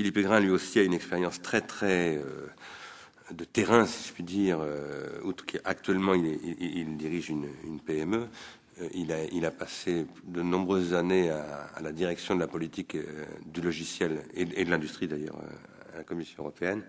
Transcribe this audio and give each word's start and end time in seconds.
Philippe 0.00 0.16
Aigrin, 0.16 0.40
lui 0.40 0.48
aussi, 0.48 0.78
a 0.78 0.82
une 0.82 0.94
expérience 0.94 1.42
très, 1.42 1.60
très 1.60 2.18
de 3.32 3.44
terrain, 3.44 3.84
si 3.84 4.08
je 4.08 4.14
puis 4.14 4.22
dire. 4.22 4.58
actuellement, 5.66 6.14
il, 6.14 6.96
dirige 6.96 7.28
une, 7.28 7.50
PME. 7.84 8.26
Il 8.94 9.12
a, 9.12 9.24
il 9.24 9.44
a, 9.44 9.50
passé 9.50 10.06
de 10.24 10.40
nombreuses 10.40 10.94
années 10.94 11.28
à, 11.28 11.82
la 11.82 11.92
direction 11.92 12.34
de 12.34 12.40
la 12.40 12.46
politique 12.46 12.96
du 13.44 13.60
logiciel 13.60 14.22
et, 14.32 14.64
de 14.64 14.70
l'industrie, 14.70 15.06
d'ailleurs, 15.06 15.36
à 15.92 15.98
la 15.98 16.04
Commission 16.04 16.44
européenne. 16.44 16.82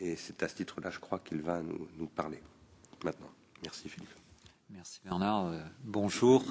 Et 0.00 0.16
c'est 0.16 0.42
à 0.42 0.48
ce 0.48 0.54
titre-là, 0.54 0.88
je 0.88 0.98
crois, 0.98 1.18
qu'il 1.18 1.42
va 1.42 1.60
nous, 1.60 2.06
parler 2.06 2.40
maintenant. 3.04 3.32
Merci 3.62 3.90
Philippe. 3.90 4.08
Merci 4.70 5.02
Bernard. 5.04 5.52
bonjour. 5.84 6.42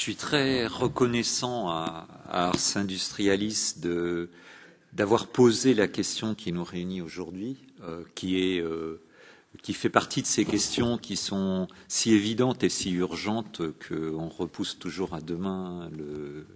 Je 0.00 0.04
suis 0.04 0.16
très 0.16 0.66
reconnaissant 0.66 1.68
à, 1.68 2.08
Ars 2.26 2.76
Industrialis 2.76 3.74
d'avoir 4.94 5.26
posé 5.26 5.74
la 5.74 5.88
question 5.88 6.34
qui 6.34 6.52
nous 6.52 6.64
réunit 6.64 7.02
aujourd'hui, 7.02 7.58
euh, 7.82 8.04
euh, 8.24 8.96
qui 9.62 9.74
fait 9.74 9.90
partie 9.90 10.22
de 10.22 10.26
ces 10.26 10.46
questions 10.46 10.96
qui 10.96 11.16
sont 11.16 11.68
si 11.86 12.14
évidentes 12.14 12.64
et 12.64 12.70
si 12.70 12.92
urgentes 12.92 13.60
qu'on 13.86 14.30
repousse 14.30 14.78
toujours 14.78 15.12
à 15.12 15.20
demain 15.20 15.90
le, 15.90 16.46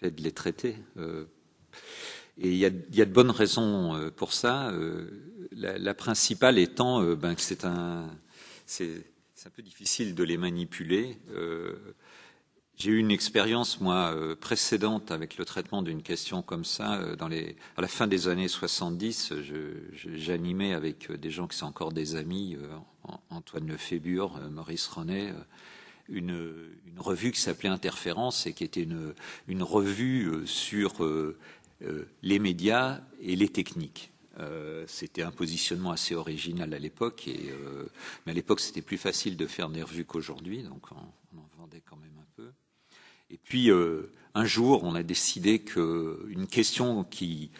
fait 0.00 0.10
de 0.10 0.22
les 0.22 0.32
traiter. 0.32 0.74
Euh, 0.96 1.26
et 2.38 2.48
il 2.48 2.56
y, 2.56 2.64
a, 2.64 2.70
de 2.70 3.04
bonnes 3.04 3.30
raisons 3.30 4.10
pour 4.16 4.32
ça. 4.32 4.74
La, 5.52 5.94
principale 5.94 6.58
étant 6.58 7.04
ben, 7.14 7.36
que 7.36 7.40
c'est 7.40 7.64
un, 7.64 8.10
c'est 8.66 9.04
un 9.46 9.50
peu 9.50 9.62
difficile 9.62 10.16
de 10.16 10.24
les 10.24 10.38
manipuler. 10.38 11.18
J'ai 12.80 12.92
eu 12.92 12.98
une 12.98 13.10
expérience, 13.10 13.78
moi, 13.82 14.14
euh, 14.14 14.34
précédente 14.34 15.10
avec 15.10 15.36
le 15.36 15.44
traitement 15.44 15.82
d'une 15.82 16.02
question 16.02 16.40
comme 16.40 16.64
ça. 16.64 16.94
Euh, 16.94 17.14
à 17.76 17.82
la 17.82 17.88
fin 17.88 18.06
des 18.06 18.26
années 18.26 18.48
70, 18.48 19.34
j'animais 20.14 20.72
avec 20.72 21.10
euh, 21.10 21.18
des 21.18 21.30
gens 21.30 21.46
qui 21.46 21.58
sont 21.58 21.66
encore 21.66 21.92
des 21.92 22.16
amis, 22.16 22.56
Antoine 23.28 23.66
Lefébure, 23.66 24.40
Maurice 24.50 24.86
René, 24.86 25.30
une, 26.08 26.34
revue 26.96 27.32
qui 27.32 27.40
s'appelait 27.40 27.68
Interférence 27.68 28.46
et 28.46 28.54
qui 28.54 28.64
était 28.64 28.82
une, 28.82 29.62
revue 29.62 30.46
sur 30.46 31.06
les 32.22 32.38
médias 32.38 33.00
et 33.20 33.36
les 33.36 33.50
techniques. 33.50 34.10
c'était 34.86 35.22
un 35.22 35.32
positionnement 35.32 35.90
assez 35.90 36.14
original 36.14 36.72
à 36.72 36.78
l'époque, 36.78 37.28
mais 38.24 38.32
à 38.32 38.34
l'époque 38.34 38.60
c'était 38.60 38.82
plus 38.82 38.98
facile 38.98 39.36
de 39.36 39.46
faire 39.46 39.68
des 39.68 39.82
revues 39.82 40.06
qu'aujourd'hui, 40.06 40.62
donc 40.62 40.90
on, 40.92 41.38
en 41.38 41.50
vendait 41.58 41.82
quand 41.86 41.96
même. 41.96 42.09
Et 43.30 43.38
puis 43.42 43.70
euh, 43.70 44.12
un 44.34 44.44
jour, 44.44 44.84
on 44.84 44.94
a 44.94 45.02
décidé 45.02 45.60
qu'une 45.60 46.46
question 46.50 47.04
qui, 47.04 47.50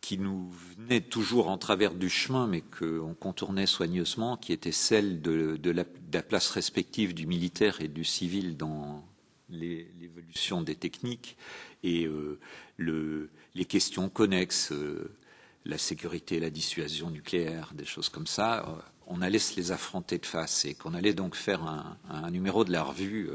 qui 0.00 0.18
nous 0.18 0.50
venait 0.78 1.00
toujours 1.00 1.48
en 1.48 1.58
travers 1.58 1.94
du 1.94 2.08
chemin, 2.08 2.46
mais 2.46 2.62
qu'on 2.62 3.14
contournait 3.14 3.66
soigneusement, 3.66 4.36
qui 4.36 4.52
était 4.52 4.72
celle 4.72 5.20
de, 5.20 5.70
la, 5.70 6.22
place 6.22 6.50
respective 6.50 7.14
du 7.14 7.26
militaire 7.26 7.80
et 7.80 7.88
du 7.88 8.04
civil 8.04 8.56
dans 8.56 9.04
l'évolution 9.50 10.60
des 10.60 10.74
techniques 10.74 11.36
et 11.82 12.04
euh, 12.04 12.38
le, 12.76 13.30
les 13.54 13.64
questions 13.64 14.10
connexes, 14.10 14.72
euh, 14.72 15.10
la 15.64 15.78
sécurité, 15.78 16.38
la 16.40 16.50
dissuasion 16.50 17.10
nucléaire, 17.10 17.72
des 17.74 17.84
choses 17.84 18.08
comme 18.08 18.26
ça, 18.26 18.82
on 19.06 19.22
allait 19.22 19.38
se 19.38 19.56
les 19.56 19.72
affronter 19.72 20.18
de 20.18 20.26
face 20.26 20.64
et 20.64 20.74
qu'on 20.74 20.94
allait 20.94 21.14
donc 21.14 21.34
faire 21.34 21.62
un, 21.62 22.30
numéro 22.30 22.64
de 22.64 22.72
la 22.72 22.82
revue 22.82 23.30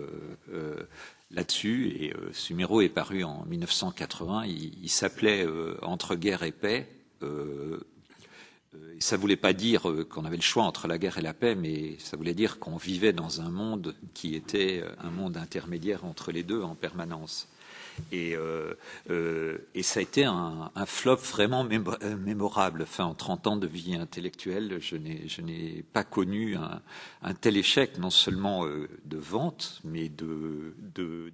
là-dessus. 1.33 1.95
Et 1.99 2.13
euh, 2.13 2.29
ce 2.31 2.53
numéro 2.53 2.81
est 2.81 2.89
paru 2.89 3.23
en 3.23 3.45
1980. 3.45 4.45
Il, 4.45 4.89
s'appelait 4.89 5.45
euh, 5.45 5.77
Entre 5.81 6.15
guerre 6.15 6.43
et 6.43 6.51
paix. 6.51 6.87
Euh, 7.21 7.79
ça 8.99 9.17
ne 9.17 9.21
voulait 9.21 9.35
pas 9.35 9.53
dire 9.53 9.83
qu'on 10.09 10.25
avait 10.25 10.37
le 10.37 10.41
choix 10.41 10.63
entre 10.63 10.87
la 10.87 10.97
guerre 10.97 11.17
et 11.17 11.21
la 11.21 11.33
paix, 11.33 11.55
mais 11.55 11.95
ça 11.99 12.17
voulait 12.17 12.33
dire 12.33 12.57
qu'on 12.57 12.77
vivait 12.77 13.13
dans 13.13 13.41
un 13.41 13.49
monde 13.49 13.95
qui 14.13 14.33
était 14.33 14.83
un 14.99 15.11
monde 15.11 15.37
intermédiaire 15.37 16.05
entre 16.05 16.31
les 16.31 16.41
deux 16.41 16.61
en 16.61 16.73
permanence. 16.73 17.47
Et, 18.11 18.35
euh, 18.35 18.73
euh, 19.09 19.57
et 19.73 19.83
ça 19.83 19.99
a 19.99 20.03
été 20.03 20.23
un, 20.25 20.71
flop 20.85 21.15
vraiment 21.15 21.65
euh, 21.65 22.17
mémorable. 22.17 22.85
En 22.99 23.13
30 23.13 23.47
ans 23.47 23.57
de 23.57 23.67
vie 23.67 23.95
intellectuelle, 23.95 24.79
je 24.81 24.95
n'ai 25.41 25.83
pas 25.93 26.03
connu 26.03 26.55
un, 26.55 27.33
tel 27.33 27.57
échec, 27.57 27.97
non 27.97 28.09
seulement 28.09 28.65
de 28.65 29.17
vente, 29.17 29.81
mais 29.83 30.11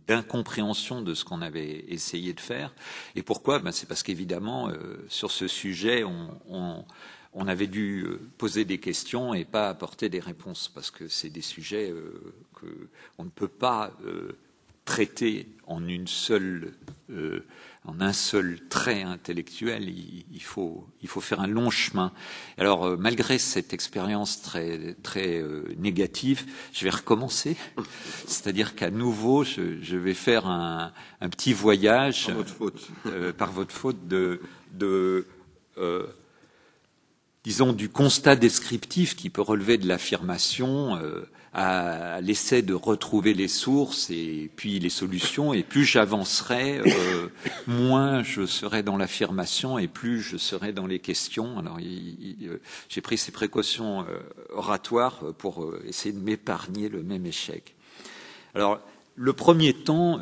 d'incompréhension 0.08 1.02
de, 1.02 1.14
ce 1.14 1.25
qu'on 1.25 1.42
avait 1.42 1.86
essayé 1.88 2.34
de 2.34 2.40
faire. 2.40 2.74
Et 3.16 3.24
pourquoi? 3.24 3.59
Ben, 3.59 3.72
C'est 3.72 3.88
parce 3.88 4.03
qu'évidemment, 4.03 4.72
sur 5.08 5.31
ce 5.31 5.48
sujet, 5.48 6.03
on, 6.03 6.86
avait 7.48 7.68
dû 7.68 8.06
poser 8.38 8.64
des 8.64 8.78
questions 8.78 9.34
et 9.34 9.44
pas 9.44 9.69
apporter 9.69 10.09
des 10.09 10.19
réponses 10.19 10.69
parce 10.74 10.92
que 10.92 11.08
c'est 11.08 11.30
des 11.30 11.42
sujets 11.42 11.90
euh, 11.90 12.34
qu'on 13.16 13.24
ne 13.24 13.30
peut 13.30 13.48
pas 13.48 13.92
traité 14.90 15.48
en 15.68 15.88
une 15.88 16.08
seule, 16.08 16.74
euh, 17.12 17.46
en 17.86 18.02
un 18.02 18.12
seul 18.12 18.60
trait 18.70 19.04
intellectuel, 19.04 19.88
il, 19.88 20.42
faut, 20.42 20.88
il 21.04 21.08
faut 21.08 21.22
faire 21.22 21.42
un 21.42 21.48
long 21.48 21.70
chemin. 21.70 22.12
Alors, 22.58 22.86
euh, 22.86 22.98
malgré 22.98 23.38
cette 23.38 23.72
expérience 23.72 24.42
très, 24.42 24.96
très 25.04 25.38
euh, 25.38 25.76
négative, 25.78 26.44
je 26.74 26.86
vais 26.86 26.90
recommencer. 26.90 27.56
C'est-à-dire 28.26 28.74
qu'à 28.74 28.90
nouveau, 28.90 29.44
je, 29.44 29.80
je, 29.80 29.96
vais 29.96 30.16
faire 30.16 30.48
un, 30.48 30.92
un 31.22 31.30
petit 31.30 31.54
voyage 31.54 32.26
par 32.26 32.36
votre 32.36 32.50
faute, 32.50 32.88
par 33.38 33.52
votre 33.52 33.76
faute 33.76 34.08
de, 34.08 34.42
de 34.74 35.28
disons, 37.44 37.74
du 37.74 37.90
constat 37.90 38.36
descriptif 38.36 39.16
qui 39.16 39.30
peut 39.30 39.44
relever 39.44 39.78
de 39.78 39.88
l'affirmation 39.88 41.00
à 41.54 42.22
l'essai 42.22 42.62
de 42.62 42.74
retrouver 42.74 43.34
les 43.34 43.48
sources 43.48 44.10
et 44.12 44.52
puis 44.56 44.80
les 44.80 44.90
solutions. 44.90 45.54
Et 45.54 45.64
plus 45.64 45.84
j'avancerai, 45.84 46.80
euh, 46.80 47.28
moins 47.68 48.24
je 48.24 48.46
serai 48.46 48.84
dans 48.84 48.98
l'affirmation 48.98 49.80
et 49.80 49.88
plus 49.88 50.22
je 50.22 50.38
serai 50.38 50.72
dans 50.74 50.86
les 50.88 51.00
questions. 51.00 51.58
Alors, 51.58 51.80
euh, 51.80 52.58
j'ai 52.88 53.02
pris 53.02 53.18
ces 53.18 53.32
précautions 53.32 54.02
euh, 54.02 54.20
oratoires 54.54 55.24
pour 55.38 55.74
essayer 55.86 56.14
de 56.14 56.20
m'épargner 56.20 56.90
le 56.90 57.02
même 57.02 57.26
échec. 57.26 57.76
Alors, 58.54 58.80
le 59.16 59.34
premier 59.34 59.74
temps, 59.74 60.22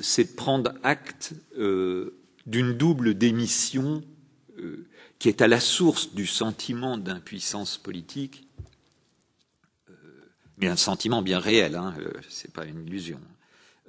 c'est 0.00 0.32
de 0.32 0.36
prendre 0.36 0.72
acte 0.82 1.34
d'une 1.56 2.72
double 2.72 3.14
démission 3.14 4.02
qui 5.20 5.28
est 5.28 5.40
à 5.40 5.46
la 5.46 5.60
source 5.60 6.14
du 6.14 6.26
sentiment 6.26 6.98
d'impuissance 6.98 7.78
politique 7.78 8.43
mais 10.58 10.68
un 10.68 10.76
sentiment 10.76 11.22
bien 11.22 11.38
réel, 11.38 11.74
hein, 11.74 11.94
euh, 11.98 12.10
c'est 12.28 12.52
pas 12.52 12.64
une 12.64 12.86
illusion. 12.86 13.20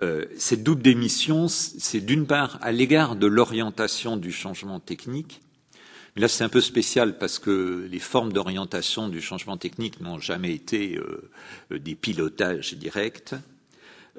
Euh, 0.02 0.26
cette 0.38 0.64
double 0.64 0.81
démission, 0.81 1.48
c'est 1.48 2.02
d'une 2.02 2.28
part 2.28 2.58
à 2.62 2.72
l'égard 2.72 3.16
de 3.16 3.28
l'orientation 3.28 4.18
du 4.18 4.31
changement 4.31 4.80
technique. 4.80 5.42
Mais 6.16 6.22
là, 6.22 6.28
c'est 6.28 6.44
un 6.44 6.50
peu 6.50 6.62
spécial 6.62 7.18
parce 7.18 7.40
que 7.40 7.88
les 7.90 8.00
formes 8.00 8.34
d'orientation 8.34 9.09
du 9.09 9.22
changement 9.22 9.58
technique 9.58 10.02
n'ont 10.02 10.20
jamais 10.20 10.54
été 10.54 10.98
euh, 10.98 11.80
des 11.80 11.96
pilotages 11.96 12.74
directs. 12.74 13.36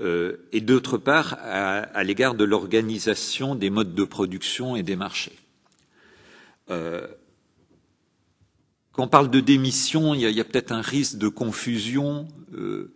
Euh, 0.01 0.37
et 0.53 0.61
d'autre 0.61 0.99
part, 0.99 1.39
à, 1.43 1.79
à 1.79 2.05
l'égard 2.05 2.35
de 2.35 2.45
l'organisation 2.45 3.55
des 3.55 3.71
modes 3.71 3.95
de 3.95 4.05
production 4.05 4.77
et 4.77 4.83
des 4.83 4.97
marchés. 4.97 5.39
Quand 8.97 9.05
on 9.05 9.09
parle 9.09 9.31
de 9.31 9.41
démission, 9.41 10.15
il 10.15 10.23
y 10.23 10.41
a, 10.41 10.45
peut-être 10.45 10.73
un 10.73 10.81
risque 10.81 11.19
de 11.19 11.29
confusion 11.29 12.29
euh, 12.55 12.95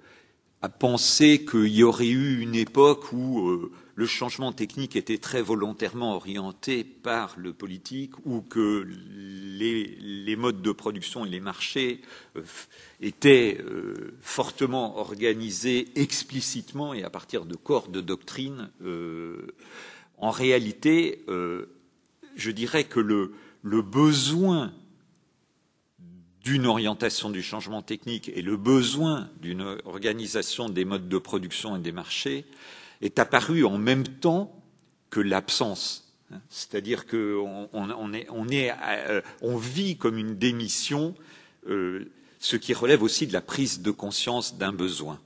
à 0.62 0.70
penser 0.70 1.44
qu'il 1.44 1.68
y 1.68 1.82
aurait 1.82 2.08
eu 2.08 2.40
une 2.40 2.54
époque 2.54 3.12
où 3.12 3.46
euh, 3.46 3.70
le 3.96 4.06
changement 4.06 4.50
technique 4.52 4.96
était 4.96 5.18
très 5.18 5.42
volontairement 5.42 6.16
orienté 6.16 6.84
par 6.84 7.34
le 7.36 7.52
politique 7.52 8.14
ou 8.24 8.40
que 8.40 8.88
les, 8.88 10.36
modes 10.36 10.62
de 10.62 10.72
production 10.72 11.26
et 11.26 11.28
les 11.28 11.40
marchés 11.40 12.00
euh, 12.34 12.44
étaient 13.02 13.62
fortement 14.22 14.96
organisés 14.96 15.88
explicitement 15.96 16.94
et 16.94 17.02
à 17.02 17.10
partir 17.10 17.44
de 17.44 17.56
corps 17.56 17.88
de 17.88 18.00
doctrine. 18.00 18.70
En 20.16 20.30
réalité, 20.30 21.26
je 21.28 22.50
dirais 22.50 22.84
que 22.84 23.00
le 23.00 23.82
besoin 23.82 24.72
d'une 26.44 26.66
orientation 26.66 27.30
du 27.30 27.42
changement 27.42 27.82
technique 27.82 28.30
et 28.34 28.42
le 28.42 28.56
besoin 28.56 29.28
d'une 29.40 29.78
organisation 29.84 30.68
des 30.68 30.84
modes 30.84 31.08
de 31.08 31.18
production 31.18 31.76
et 31.76 31.80
des 31.80 31.92
marchés 31.92 32.46
est 33.02 33.18
apparu 33.18 33.64
en 33.64 33.78
même 33.78 34.06
temps 34.06 34.54
que 35.10 35.20
l'absence. 35.20 36.10
C'est-à-dire 36.48 37.06
qu'on 37.06 37.68
euh, 37.74 39.22
vit 39.58 39.96
comme 39.96 40.16
une 40.16 40.36
démission, 40.36 41.14
euh, 41.68 42.10
ce 42.38 42.56
qui 42.56 42.72
relève 42.72 43.02
aussi 43.02 43.26
de 43.26 43.32
la 43.32 43.40
prise 43.40 43.80
de 43.82 43.90
conscience 43.90 44.56
d'un 44.56 44.72
besoin. 44.72 45.20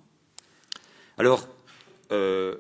Alors, 1.19 1.47
euh, 2.11 2.57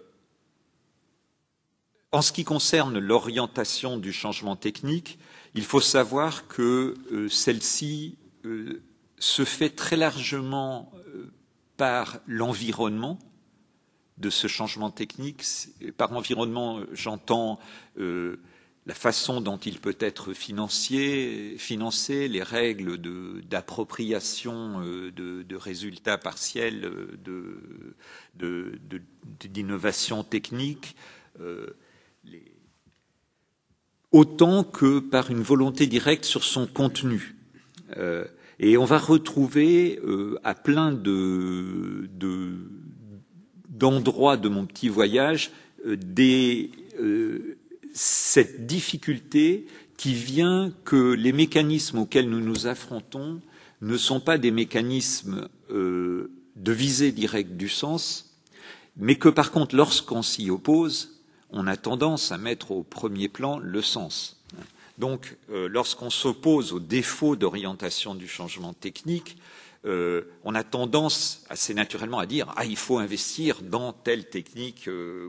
en 2.12 2.22
ce 2.22 2.32
qui 2.32 2.44
concerne 2.44 2.98
l'orientation 2.98 3.96
du 3.96 4.12
changement 4.12 4.56
technique, 4.56 5.18
il 5.54 5.64
faut 5.64 5.80
savoir 5.80 6.46
que 6.46 6.94
celle-ci 7.30 8.16
euh, 8.44 8.82
se 9.18 9.44
fait 9.44 9.70
très 9.70 9.96
largement 9.96 10.92
euh, 11.08 11.32
par 11.76 12.18
l'environnement 12.26 13.18
de 14.18 14.30
ce 14.30 14.46
changement 14.46 14.90
technique. 14.90 15.44
Par 15.96 16.12
environnement, 16.12 16.80
j'entends 16.92 17.58
la 18.86 18.94
façon 18.94 19.40
dont 19.40 19.56
il 19.56 19.78
peut 19.80 19.96
être 19.98 20.34
financé, 20.34 21.54
financé 21.58 22.28
les 22.28 22.42
règles 22.42 22.98
d'appropriation 23.48 24.80
de, 24.80 25.10
de, 25.10 25.42
de, 25.42 25.56
résultats 25.56 26.18
partiels 26.18 26.90
d'innovation 29.40 30.22
technique, 30.22 30.96
euh, 31.40 31.66
les... 32.24 32.52
autant 34.12 34.64
que 34.64 34.98
par 34.98 35.30
une 35.30 35.42
volonté 35.42 35.86
directe 35.86 36.24
sur 36.24 36.44
son 36.44 36.66
contenu. 36.66 37.33
Euh, 37.96 38.24
et 38.58 38.76
on 38.76 38.84
va 38.84 38.98
retrouver 38.98 40.00
euh, 40.04 40.38
à 40.44 40.54
plein 40.54 40.92
de, 40.92 42.08
d'endroits 43.68 44.36
de, 44.36 44.48
mon 44.48 44.66
petit 44.66 44.88
voyage 44.88 45.50
euh, 45.86 47.56
cette 47.92 48.66
difficulté 48.66 49.66
qui 49.96 50.14
vient 50.14 50.72
que 50.84 51.12
les 51.12 51.32
mécanismes 51.32 51.98
auxquels 51.98 52.28
nous 52.28 52.40
nous 52.40 52.66
affrontons 52.66 53.40
ne 53.80 53.96
sont 53.96 54.20
pas 54.20 54.38
des 54.38 54.50
mécanismes 54.50 55.48
de 55.70 56.72
visée 56.72 57.12
directe 57.12 57.52
du 57.52 57.68
sens, 57.68 58.40
mais 58.96 59.16
que 59.16 59.28
par 59.28 59.50
contre, 59.50 59.76
lorsqu'on 59.76 60.22
s'y 60.22 60.50
oppose, 60.50 61.22
on 61.50 61.66
a 61.66 61.76
tendance 61.76 62.32
à 62.32 62.38
mettre 62.38 62.70
au 62.72 62.82
premier 62.82 63.28
plan 63.28 63.58
le 63.58 63.82
sens. 63.82 64.33
Donc, 64.98 65.36
euh, 65.50 65.68
lorsqu'on 65.68 66.10
s'oppose 66.10 66.72
au 66.72 66.80
défaut 66.80 67.36
d'orientation 67.36 68.14
du 68.14 68.28
changement 68.28 68.72
technique, 68.74 69.36
euh, 69.86 70.22
on 70.44 70.54
a 70.54 70.64
tendance 70.64 71.44
assez 71.50 71.74
naturellement 71.74 72.18
à 72.18 72.24
dire 72.24 72.46
ah 72.56 72.64
il 72.64 72.76
faut 72.76 72.96
investir 72.98 73.60
dans 73.60 73.92
telle 73.92 74.26
technique 74.30 74.88
euh, 74.88 75.28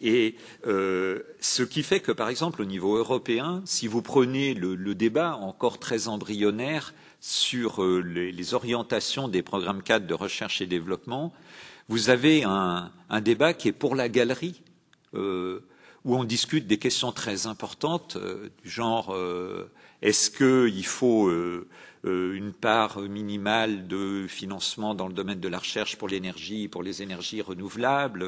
et 0.00 0.36
euh, 0.68 1.20
ce 1.40 1.64
qui 1.64 1.82
fait 1.82 1.98
que 1.98 2.12
par 2.12 2.28
exemple 2.28 2.62
au 2.62 2.64
niveau 2.64 2.96
européen, 2.96 3.60
si 3.64 3.88
vous 3.88 4.02
prenez 4.02 4.54
le, 4.54 4.76
le 4.76 4.94
débat 4.94 5.34
encore 5.34 5.80
très 5.80 6.06
embryonnaire 6.06 6.94
sur 7.20 7.82
euh, 7.82 8.00
les, 8.00 8.30
les, 8.30 8.54
orientations 8.54 9.26
des 9.26 9.42
programmes 9.42 9.82
cadres 9.82 10.06
de 10.06 10.14
recherche 10.14 10.60
et 10.60 10.66
développement, 10.66 11.32
vous 11.88 12.08
avez 12.08 12.44
un, 12.44 12.92
un 13.08 13.20
débat 13.20 13.52
qui 13.52 13.68
est 13.68 13.72
pour 13.72 13.96
la 13.96 14.08
galerie. 14.08 14.62
Euh, 15.14 15.60
où 16.04 16.16
on 16.16 16.24
discute 16.24 16.66
des 16.66 16.78
questions 16.78 17.12
très 17.12 17.46
importantes 17.46 18.16
euh, 18.16 18.48
du 18.62 18.70
genre 18.70 19.14
euh, 19.14 19.70
est-ce 20.02 20.30
qu'il 20.30 20.86
faut 20.86 21.28
euh, 21.28 21.68
une 22.02 22.54
part 22.54 23.00
minimale 23.00 23.86
de 23.86 24.26
financement 24.26 24.94
dans 24.94 25.08
le 25.08 25.12
domaine 25.12 25.40
de 25.40 25.48
la 25.48 25.58
recherche 25.58 25.96
pour 25.96 26.08
l'énergie, 26.08 26.68
pour 26.68 26.82
les 26.82 27.02
énergies 27.02 27.42
renouvelables 27.42 28.26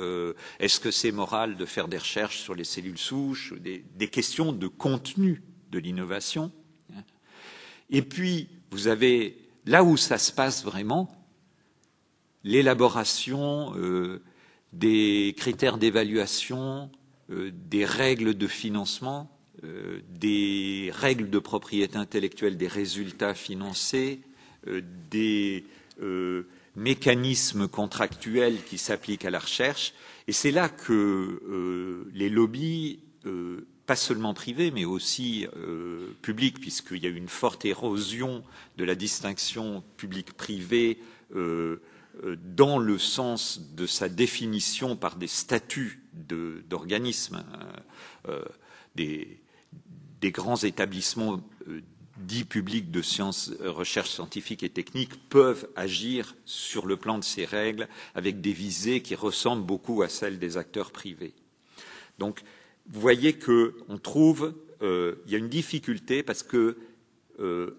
Est-ce 0.61 0.79
que 0.79 0.91
c'est 0.91 1.13
moral 1.13 1.57
de 1.57 1.65
faire 1.65 1.89
des 1.89 1.97
recherches 1.97 2.41
sur 2.41 2.55
les 2.55 2.65
cellules 2.65 2.99
souches 2.99 3.55
des, 3.55 3.83
des 3.97 4.09
questions 4.09 4.53
de 4.53 4.69
contenu 4.69 5.43
de 5.71 5.79
l'innovation. 5.79 6.53
Et 7.89 8.03
puis, 8.03 8.51
vous 8.71 8.89
avez 8.89 9.39
là 9.65 9.83
où 9.83 9.97
ça 9.97 10.19
se 10.19 10.33
passe 10.33 10.63
vraiment, 10.63 11.11
l'élaboration 12.45 13.73
des 14.75 15.35
critères 15.39 15.79
d'évaluation, 15.79 16.91
des 17.53 17.85
règles 17.85 18.35
de 18.35 18.47
financement, 18.47 19.31
euh, 19.65 20.01
des 20.09 20.91
règles 20.93 21.31
de 21.31 21.39
propriété 21.39 21.97
intellectuelle 21.97 22.57
des 22.57 22.67
résultats 22.67 23.35
financés, 23.35 24.21
euh, 24.67 24.81
des 25.11 25.65
euh, 26.03 26.49
mécanismes 26.75 27.69
contractuels 27.69 28.57
qui 28.65 28.79
s'appliquent 28.79 29.27
à 29.27 29.31
la 29.31 29.39
recherche. 29.39 29.93
Et 30.27 30.33
c'est 30.33 30.51
là 30.51 30.71
que 30.71 30.93
euh, 30.93 32.11
les 32.15 32.31
lobbies, 32.31 33.01
euh, 33.27 33.67
pas 33.85 33.95
seulement 33.95 34.33
privés, 34.33 34.71
mais 34.71 34.87
aussi 34.87 35.47
publics, 36.23 36.61
puisqu'il 36.61 37.03
y 37.03 37.07
a 37.07 37.11
une 37.11 37.29
forte 37.29 37.65
érosion 37.65 38.43
de 38.79 38.85
la 38.85 38.95
distinction 38.95 39.83
public-privé 39.97 40.99
dans 41.35 42.79
le 42.79 42.99
sens 42.99 43.75
de 43.75 43.87
sa 43.87 44.09
définition 44.09 44.97
par 44.97 45.17
des 45.17 45.27
statuts 45.27 46.02
d'organismes, 46.13 47.45
de, 48.25 48.31
euh, 48.31 48.45
des, 50.21 50.31
grands 50.31 50.57
établissements 50.57 51.43
euh, 51.69 51.81
dits 52.17 52.45
publics 52.45 52.91
de 52.91 53.01
euh, 53.01 53.71
recherche 53.71 54.11
scientifique 54.11 54.63
et 54.63 54.69
technique 54.69 55.29
peuvent 55.29 55.69
agir 55.77 56.37
sur 56.45 56.87
le 56.87 56.97
plan 56.97 57.19
de 57.19 57.25
ces 57.25 57.45
règles 57.45 57.89
avec 58.15 58.41
des 58.41 58.53
visées 58.53 59.03
qui 59.03 59.15
ressemblent 59.15 59.65
beaucoup 59.65 60.03
à 60.03 60.09
celles 60.09 60.39
des 60.39 60.57
acteurs 60.57 60.91
privés. 60.91 61.35
Donc, 62.19 62.43
vous 62.89 63.01
voyez 63.01 63.39
qu'on 63.39 63.99
trouve, 64.03 64.55
euh, 64.83 65.17
y 65.27 65.35
a 65.35 65.39
une 65.39 65.49
difficulté 65.49 66.23
parce 66.23 66.43
que 66.43 66.79
euh, 67.41 67.79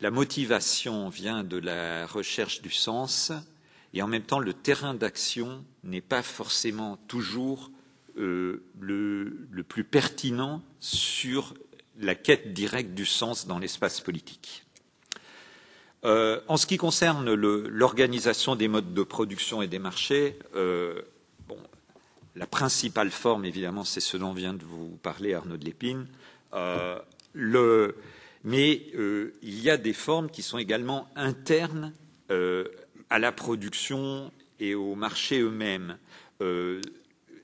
la 0.00 0.10
motivation 0.10 1.08
vient 1.08 1.44
de 1.44 1.58
la 1.58 2.06
recherche 2.06 2.60
du 2.60 2.70
sens, 2.70 3.32
et 3.94 4.02
en 4.02 4.08
même 4.08 4.22
temps 4.22 4.38
le 4.38 4.54
terrain 4.54 4.94
d'action 4.94 5.64
n'est 5.84 6.00
pas 6.00 6.22
forcément 6.22 6.96
toujours 7.08 7.70
euh, 8.18 8.62
le, 8.80 9.62
plus 9.62 9.84
pertinent 9.84 10.62
sur 10.80 11.54
la 11.98 12.14
quête 12.14 12.52
directe 12.52 12.92
du 12.94 13.06
sens 13.06 13.46
dans 13.46 13.58
l'espace 13.58 14.00
politique. 14.00 14.64
Euh, 16.04 16.40
en 16.48 16.56
ce 16.56 16.66
qui 16.66 16.76
concerne 16.76 17.32
l'organisation 17.32 18.56
des 18.56 18.68
modes 18.68 18.92
de 18.92 19.02
production 19.02 19.62
et 19.62 19.68
des 19.68 19.78
marchés, 19.78 20.38
euh, 20.56 21.00
bon, 21.48 21.56
la 22.34 22.46
principale 22.46 23.10
forme, 23.10 23.44
évidemment, 23.44 23.84
c'est 23.84 24.00
ce 24.00 24.16
dont 24.16 24.32
vient 24.32 24.52
de 24.52 24.64
vous 24.64 24.98
parler 25.02 25.32
Arnaud 25.32 25.56
de 25.56 25.64
Lépine. 25.64 26.06
Mais 28.44 28.72
il 29.42 29.62
y 29.62 29.70
a 29.70 29.76
des 29.76 29.92
formes 29.92 30.28
qui 30.28 30.42
sont 30.42 30.58
également 30.58 31.08
internes 31.14 31.92
à 33.12 33.18
la 33.18 33.30
production 33.30 34.32
et 34.58 34.74
aux 34.74 34.94
marchés 34.94 35.40
eux-mêmes. 35.40 35.98
Euh, 36.40 36.80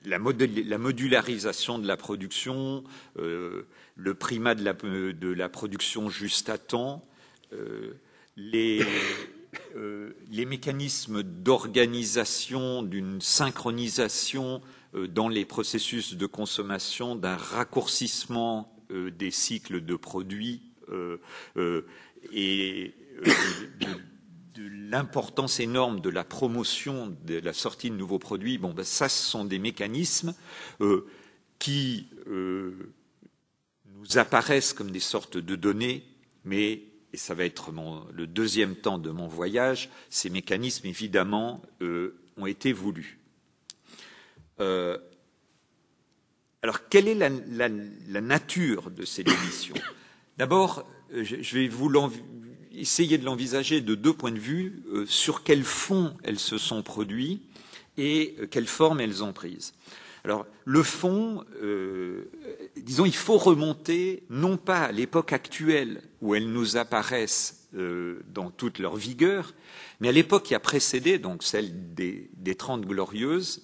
la, 0.06 0.16
la, 0.16 0.78
modularisation 0.78 1.78
de 1.78 1.86
la 1.86 1.98
production, 1.98 2.84
euh, 3.18 3.66
le 3.94 4.14
primat 4.14 4.54
de 4.54 4.64
la, 4.64 5.48
production 5.50 6.08
juste 6.08 6.48
à 6.48 6.56
temps, 6.56 7.06
euh, 7.52 7.92
les, 8.38 8.82
mécanismes 10.46 11.22
d'organisation, 11.22 12.82
d'une 12.82 13.20
synchronisation 13.20 14.62
dans 14.94 15.28
les 15.28 15.44
processus 15.44 16.14
de 16.14 16.24
consommation, 16.24 17.14
d'un 17.14 17.36
raccourcissement 17.36 18.74
des 18.90 19.30
cycles 19.30 19.84
de 19.84 19.96
produits 19.96 20.62
et 22.32 22.94
l'importance 24.60 25.60
énorme 25.60 26.00
de 26.00 26.10
la 26.10 26.24
promotion 26.24 27.16
de 27.24 27.38
la 27.38 27.52
sortie 27.52 27.90
de 27.90 27.96
nouveaux 27.96 28.18
produits, 28.18 28.58
bon, 28.58 28.72
ben, 28.72 28.84
ça, 28.84 29.08
ce 29.08 29.22
sont 29.22 29.44
des 29.44 29.58
mécanismes 29.58 30.34
euh, 30.80 31.06
qui 31.58 32.08
euh, 32.26 32.92
nous 33.94 34.18
apparaissent 34.18 34.72
comme 34.72 34.90
des 34.90 35.00
sortes 35.00 35.36
de 35.36 35.56
données, 35.56 36.04
mais, 36.44 36.82
et 37.12 37.16
ça 37.16 37.34
va 37.34 37.44
être 37.44 37.72
mon, 37.72 38.06
le 38.12 38.26
deuxième 38.26 38.76
temps 38.76 38.98
de 38.98 39.10
mon 39.10 39.28
voyage, 39.28 39.90
ces 40.08 40.30
mécanismes, 40.30 40.86
évidemment, 40.86 41.62
euh, 41.82 42.18
ont 42.36 42.46
été 42.46 42.72
voulus. 42.72 43.18
Alors, 46.60 46.88
quelle 46.88 47.06
est 47.06 47.14
la, 47.14 48.20
nature 48.20 48.90
de 48.90 49.04
ces 49.04 49.22
démissions? 49.22 49.76
D'abord, 50.36 50.84
je, 51.12 51.40
je 51.40 51.54
vais 51.56 51.68
vous 51.68 51.88
essayer 52.78 53.18
de 53.18 53.24
l'envisager 53.24 53.80
de 53.80 53.94
deux 53.94 54.12
points 54.12 54.32
de 54.32 54.38
vue, 54.38 54.82
euh, 54.92 55.06
sur 55.06 55.42
quel 55.42 55.64
fond 55.64 56.14
elles 56.22 56.38
se 56.38 56.58
sont 56.58 56.82
produites 56.82 57.42
et 57.96 58.36
euh, 58.40 58.46
quelle 58.46 58.66
forme 58.66 59.00
elles 59.00 59.24
ont 59.24 59.32
prise. 59.32 59.74
Alors, 60.24 60.46
le 60.64 60.82
fond, 60.82 61.44
euh, 61.62 62.30
disons, 62.76 63.06
il 63.06 63.14
faut 63.14 63.38
remonter 63.38 64.24
non 64.30 64.56
pas 64.56 64.80
à 64.84 64.92
l'époque 64.92 65.32
actuelle 65.32 66.02
où 66.20 66.34
elles 66.34 66.50
nous 66.50 66.76
apparaissent 66.76 67.54
dans 68.34 68.50
toute 68.50 68.78
leur 68.78 68.96
vigueur, 68.96 69.52
mais 70.00 70.08
à 70.08 70.12
l'époque 70.12 70.44
qui 70.44 70.54
a 70.54 70.60
précédé, 70.60 71.18
donc 71.18 71.42
celle 71.42 71.94
des, 71.94 72.54
30 72.56 72.86
glorieuses, 72.86 73.62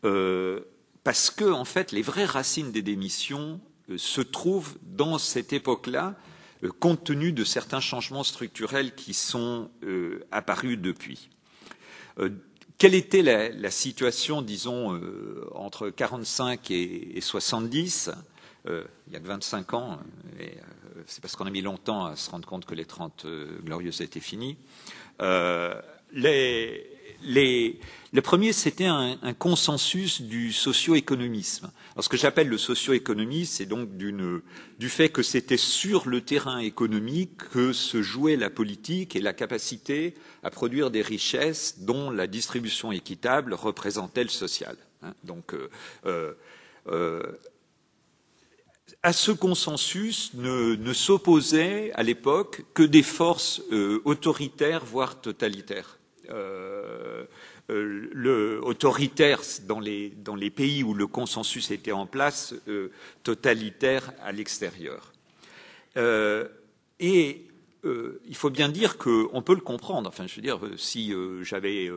parce 0.00 1.30
que, 1.30 1.50
en 1.50 1.64
fait, 1.64 1.90
les 1.90 2.02
vraies 2.02 2.24
racines 2.24 2.70
des 2.70 2.82
démissions 2.82 3.60
se 3.96 4.20
trouvent 4.20 4.76
dans 4.82 5.18
cette 5.18 5.52
époque-là, 5.52 6.16
compte 6.68 7.04
tenu 7.04 7.32
de 7.32 7.44
certains 7.44 7.80
changements 7.80 8.24
structurels 8.24 8.94
qui 8.94 9.14
sont 9.14 9.70
euh, 9.82 10.24
apparus 10.30 10.78
depuis. 10.78 11.28
Euh, 12.18 12.30
quelle 12.78 12.94
était 12.94 13.22
la, 13.22 13.70
situation, 13.70 14.42
disons, 14.42 14.94
euh, 14.94 15.48
entre 15.54 15.88
45 15.90 16.70
et, 16.72 17.20
70 17.20 18.10
euh, 18.66 18.84
Il 19.06 19.12
y 19.12 19.16
a 19.16 19.20
que 19.20 19.26
25 19.26 19.74
ans, 19.74 20.00
et 20.40 20.54
c'est 21.06 21.20
parce 21.20 21.36
qu'on 21.36 21.46
a 21.46 21.50
mis 21.50 21.62
longtemps 21.62 22.06
à 22.06 22.16
se 22.16 22.28
rendre 22.28 22.48
compte 22.48 22.64
que 22.64 22.74
les 22.74 22.84
30 22.84 23.24
glorieuses 23.62 24.00
étaient 24.00 24.18
finies. 24.18 24.56
les, 26.12 26.90
le 28.12 28.20
premier, 28.20 28.52
c'était 28.52 28.86
un, 28.86 29.16
consensus 29.38 30.20
du 30.20 30.52
socio-économisme. 30.52 31.70
Alors, 31.94 32.04
ce 32.04 32.08
que 32.08 32.16
j'appelle 32.16 32.48
le 32.48 32.56
socio-économisme, 32.56 33.52
c'est 33.52 33.66
donc 33.66 33.90
du 33.98 34.88
fait 34.88 35.10
que 35.10 35.22
c'était 35.22 35.58
sur 35.58 36.08
le 36.08 36.22
terrain 36.22 36.58
économique 36.58 37.36
que 37.52 37.74
se 37.74 38.00
jouait 38.00 38.36
la 38.36 38.48
politique 38.48 39.14
et 39.14 39.20
la 39.20 39.34
capacité 39.34 40.14
à 40.42 40.50
produire 40.50 40.90
des 40.90 41.02
richesses 41.02 41.80
dont 41.80 42.10
la 42.10 42.26
distribution 42.26 42.92
équitable 42.92 43.52
représentait 43.52 44.22
le 44.22 44.30
social. 44.30 44.76
Hein. 45.02 45.14
donc, 45.24 45.52
euh, 45.52 45.68
euh, 46.06 46.32
euh, 46.88 47.22
à 49.02 49.12
ce 49.12 49.32
consensus 49.32 50.32
ne 50.34 50.92
s'opposaient 50.92 51.90
à 51.94 52.02
l'époque 52.02 52.62
que 52.72 52.84
des 52.84 53.02
forces 53.02 53.60
autoritaires, 54.04 54.84
voire 54.84 55.20
totalitaires. 55.20 55.98
Euh, 57.70 58.10
euh, 58.16 58.60
autoritaire 58.60 59.40
dans 59.68 59.78
les, 59.78 60.50
pays 60.50 60.82
où 60.82 60.94
le 60.94 61.06
consensus 61.06 61.70
était 61.70 61.92
en 61.92 62.06
place, 62.06 62.54
euh, 62.66 62.90
totalitaire 63.22 64.12
à 64.20 64.32
l'extérieur. 64.32 65.12
et 66.98 67.46
il 67.84 68.36
faut 68.36 68.50
bien 68.50 68.68
dire 68.68 68.96
qu'on 68.98 69.42
peut 69.42 69.54
le 69.54 69.60
comprendre. 69.60 70.08
Enfin, 70.08 70.26
je 70.26 70.36
veux 70.36 70.42
dire, 70.42 70.60
si 70.76 71.12
j'avais 71.42 71.90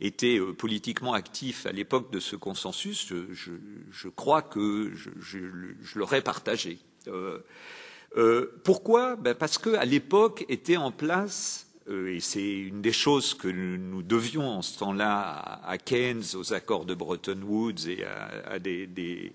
été 0.00 0.38
politiquement 0.40 1.14
actif 1.14 1.66
à 1.66 1.72
l'époque 1.72 2.10
de 2.12 2.20
ce 2.20 2.36
consensus, 2.36 3.12
je, 3.32 4.08
crois 4.08 4.42
que 4.42 4.92
je, 4.94 5.38
l'aurais 5.94 6.22
partagé. 6.22 6.78
pourquoi? 8.62 9.16
Ben 9.16 9.34
Parce 9.34 9.56
qu'à 9.58 9.84
l'époque 9.84 10.44
était 10.48 10.76
en 10.76 10.90
place 10.90 11.66
euh, 11.66 11.74
et 11.88 12.18
c'est 12.20 12.58
une 12.58 12.82
des 12.82 12.92
choses 12.92 13.34
que 13.34 13.48
nous 13.48 14.02
devions 14.02 14.48
en 14.48 14.62
ce 14.62 14.78
temps-là 14.78 15.60
à 15.64 15.78
Keynes, 15.78 16.22
aux 16.34 16.52
accords 16.52 16.84
de 16.84 16.94
Bretton 16.94 17.40
Woods 17.42 17.88
et 17.88 18.04
à, 18.04 18.58
des, 18.58 18.86
des, 18.88 19.32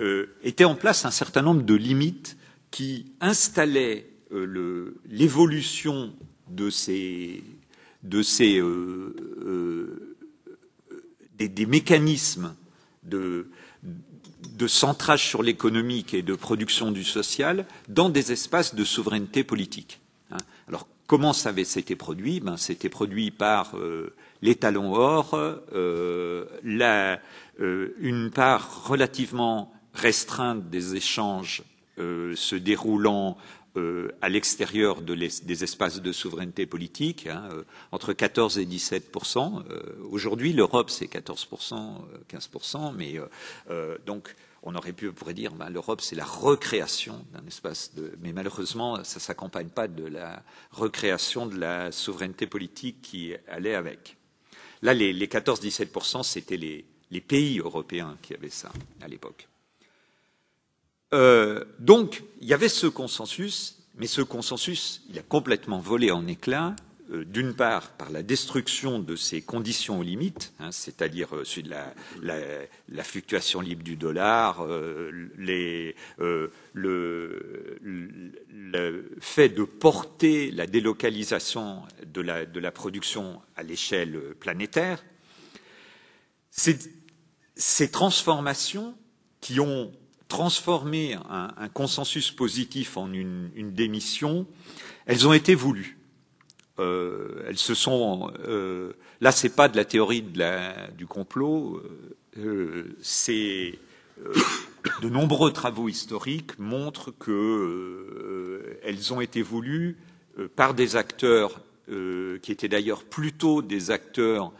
euh, 0.00 0.26
en 0.64 0.74
place 0.74 1.04
un 1.04 1.10
certain 1.10 1.42
nombre 1.42 1.62
de 1.62 1.74
limites 1.74 2.36
qui 2.70 3.12
installaient 3.20 4.06
euh, 4.32 4.94
l'évolution 5.08 6.12
de 6.48 6.70
ces, 6.70 7.42
euh, 8.04 10.16
mécanismes 11.68 12.54
de 13.04 13.46
centrage 14.66 15.28
sur 15.28 15.42
l'économique 15.42 16.12
et 16.12 16.22
de 16.22 16.34
production 16.34 16.90
du 16.90 17.04
social 17.04 17.66
dans 17.88 18.08
des 18.08 18.32
espaces 18.32 18.74
de 18.74 18.84
souveraineté 18.84 19.44
politique. 19.44 19.99
Comment 21.10 21.32
ça 21.32 21.48
avait 21.48 21.62
été 21.62 21.96
produit? 21.96 22.38
Ben, 22.38 22.56
C'était 22.56 22.88
produit 22.88 23.32
par 23.32 23.76
euh, 23.76 24.14
les 24.42 24.54
talons 24.54 24.94
or, 24.94 25.34
euh, 25.34 26.46
euh, 26.62 27.88
une 27.98 28.30
part 28.30 28.86
relativement 28.86 29.72
restreinte 29.92 30.70
des 30.70 30.94
échanges 30.94 31.64
se 31.98 32.54
déroulant 32.54 33.36
à 34.22 34.28
l'extérieur 34.28 35.02
des 35.02 35.64
espaces 35.64 36.00
de 36.00 36.12
souveraineté 36.12 36.64
politique, 36.64 37.26
hein, 37.26 37.48
entre 37.92 38.12
14 38.12 38.58
et 38.58 38.64
17% 38.64 39.64
Aujourd'hui, 40.10 40.52
l'Europe, 40.52 40.90
c'est 40.90 41.08
14 41.08 41.48
15 42.28 42.50
mais 42.96 43.20
donc 44.06 44.34
on 44.62 44.74
aurait 44.74 44.92
pu 44.92 45.12
pourrait 45.12 45.34
dire 45.34 45.52
ben, 45.52 45.70
l'Europe 45.70 46.00
c'est 46.00 46.16
la 46.16 46.24
recréation 46.24 47.24
d'un 47.32 47.46
espace 47.46 47.94
de 47.94 48.12
mais 48.20 48.32
malheureusement 48.32 49.02
ça 49.04 49.16
ne 49.16 49.20
s'accompagne 49.20 49.68
pas 49.68 49.88
de 49.88 50.04
la 50.04 50.42
recréation 50.70 51.46
de 51.46 51.56
la 51.56 51.92
souveraineté 51.92 52.46
politique 52.46 53.02
qui 53.02 53.34
allait 53.48 53.74
avec. 53.74 54.16
Là 54.82 54.94
les, 54.94 55.14
14-17% 55.26 56.22
c'était 56.22 56.56
les, 56.56 56.84
pays 57.20 57.58
européens 57.58 58.16
qui 58.22 58.34
avaient 58.34 58.50
ça 58.50 58.70
à 59.00 59.08
l'époque. 59.08 59.48
Euh, 61.12 61.64
donc 61.78 62.22
il 62.40 62.46
y 62.46 62.54
avait 62.54 62.68
ce 62.68 62.86
consensus, 62.86 63.78
mais 63.96 64.06
ce 64.06 64.22
consensus 64.22 65.02
il 65.08 65.18
a 65.18 65.22
complètement 65.22 65.80
volé 65.80 66.10
en 66.10 66.26
éclats 66.26 66.76
d'une 67.10 67.54
part 67.54 67.90
par 67.92 68.10
la 68.10 68.22
destruction 68.22 69.00
de 69.00 69.16
ces 69.16 69.42
conditions 69.42 69.98
aux 69.98 70.02
limites, 70.02 70.52
hein, 70.60 70.70
c'est-à-dire 70.70 71.28
euh, 71.34 71.44
la, 72.22 73.04
fluctuation 73.04 73.60
libre 73.60 73.82
du 73.82 73.96
dollar, 73.96 74.64
euh, 74.64 75.10
le, 75.38 75.94
fait 79.20 79.48
de 79.48 79.64
porter 79.64 80.50
la 80.52 80.66
délocalisation 80.66 81.82
de 82.06 82.20
la, 82.20 82.70
production 82.70 83.40
à 83.56 83.62
l'échelle 83.62 84.18
planétaire, 84.38 85.04
ces, 86.50 87.90
transformations 87.90 88.94
qui 89.40 89.58
ont 89.58 89.92
transformé 90.28 91.16
un, 91.28 91.68
consensus 91.70 92.30
positif 92.30 92.96
en 92.96 93.12
une 93.12 93.72
démission, 93.72 94.46
elles 95.06 95.26
ont 95.26 95.32
été 95.32 95.56
voulues. 95.56 95.99
Euh, 96.80 97.44
elles 97.46 97.58
se 97.58 97.74
sont. 97.74 98.32
Euh, 98.46 98.92
là, 99.20 99.32
c'est 99.32 99.54
pas 99.54 99.68
de 99.68 99.76
la 99.76 99.84
théorie 99.84 100.24
du 100.96 101.06
complot. 101.06 101.82
Euh, 102.38 102.96
c'est 103.02 103.78
de 105.02 105.08
nombreux 105.08 105.52
travaux 105.52 105.88
historiques 105.88 106.58
montrent 106.58 107.10
que 107.10 108.78
elles 108.82 109.12
ont 109.12 109.20
été 109.20 109.42
voulues 109.42 109.98
par 110.56 110.74
des 110.74 110.96
acteurs 110.96 111.60
qui 111.86 112.52
étaient 112.52 112.68
d'ailleurs 112.68 113.04
plutôt 113.04 113.62
des 113.62 113.90
acteurs 113.90 114.52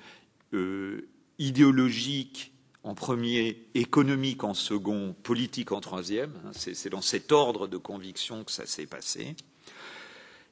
idéologiques 1.38 2.52
en 2.82 2.94
premier, 2.94 3.68
économiques 3.74 4.42
en 4.42 4.54
second, 4.54 5.14
politiques 5.22 5.72
en 5.72 5.80
troisième. 5.80 6.32
Hein, 6.44 6.50
c'est 6.52 6.88
dans 6.88 7.02
cet 7.02 7.30
ordre 7.30 7.66
de 7.66 7.76
conviction 7.76 8.42
que 8.42 8.50
ça 8.50 8.66
s'est 8.66 8.86
passé. 8.86 9.36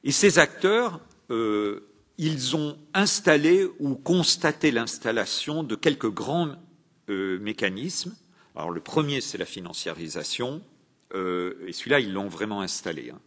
Et 0.04 0.12
ces 0.12 0.38
acteurs 0.38 1.00
euh, 1.30 1.80
ils 2.16 2.56
ont 2.56 2.78
installé 2.94 3.68
ou 3.78 3.94
constaté 3.94 4.70
l'installation 4.70 5.62
de 5.62 5.76
quelques 5.76 6.10
grands 6.10 6.54
euh, 7.10 7.38
mécanismes. 7.38 8.16
Alors 8.56 8.70
le 8.70 8.80
premier, 8.80 9.20
c'est 9.20 9.36
la 9.38 9.44
financiarisation, 9.44 10.62
euh, 11.14 11.54
et 11.66 11.72
celui-là, 11.72 12.00
ils 12.00 12.12
l'ont 12.12 12.28
vraiment 12.28 12.60
installé. 12.60 13.10
Hein. 13.10 13.20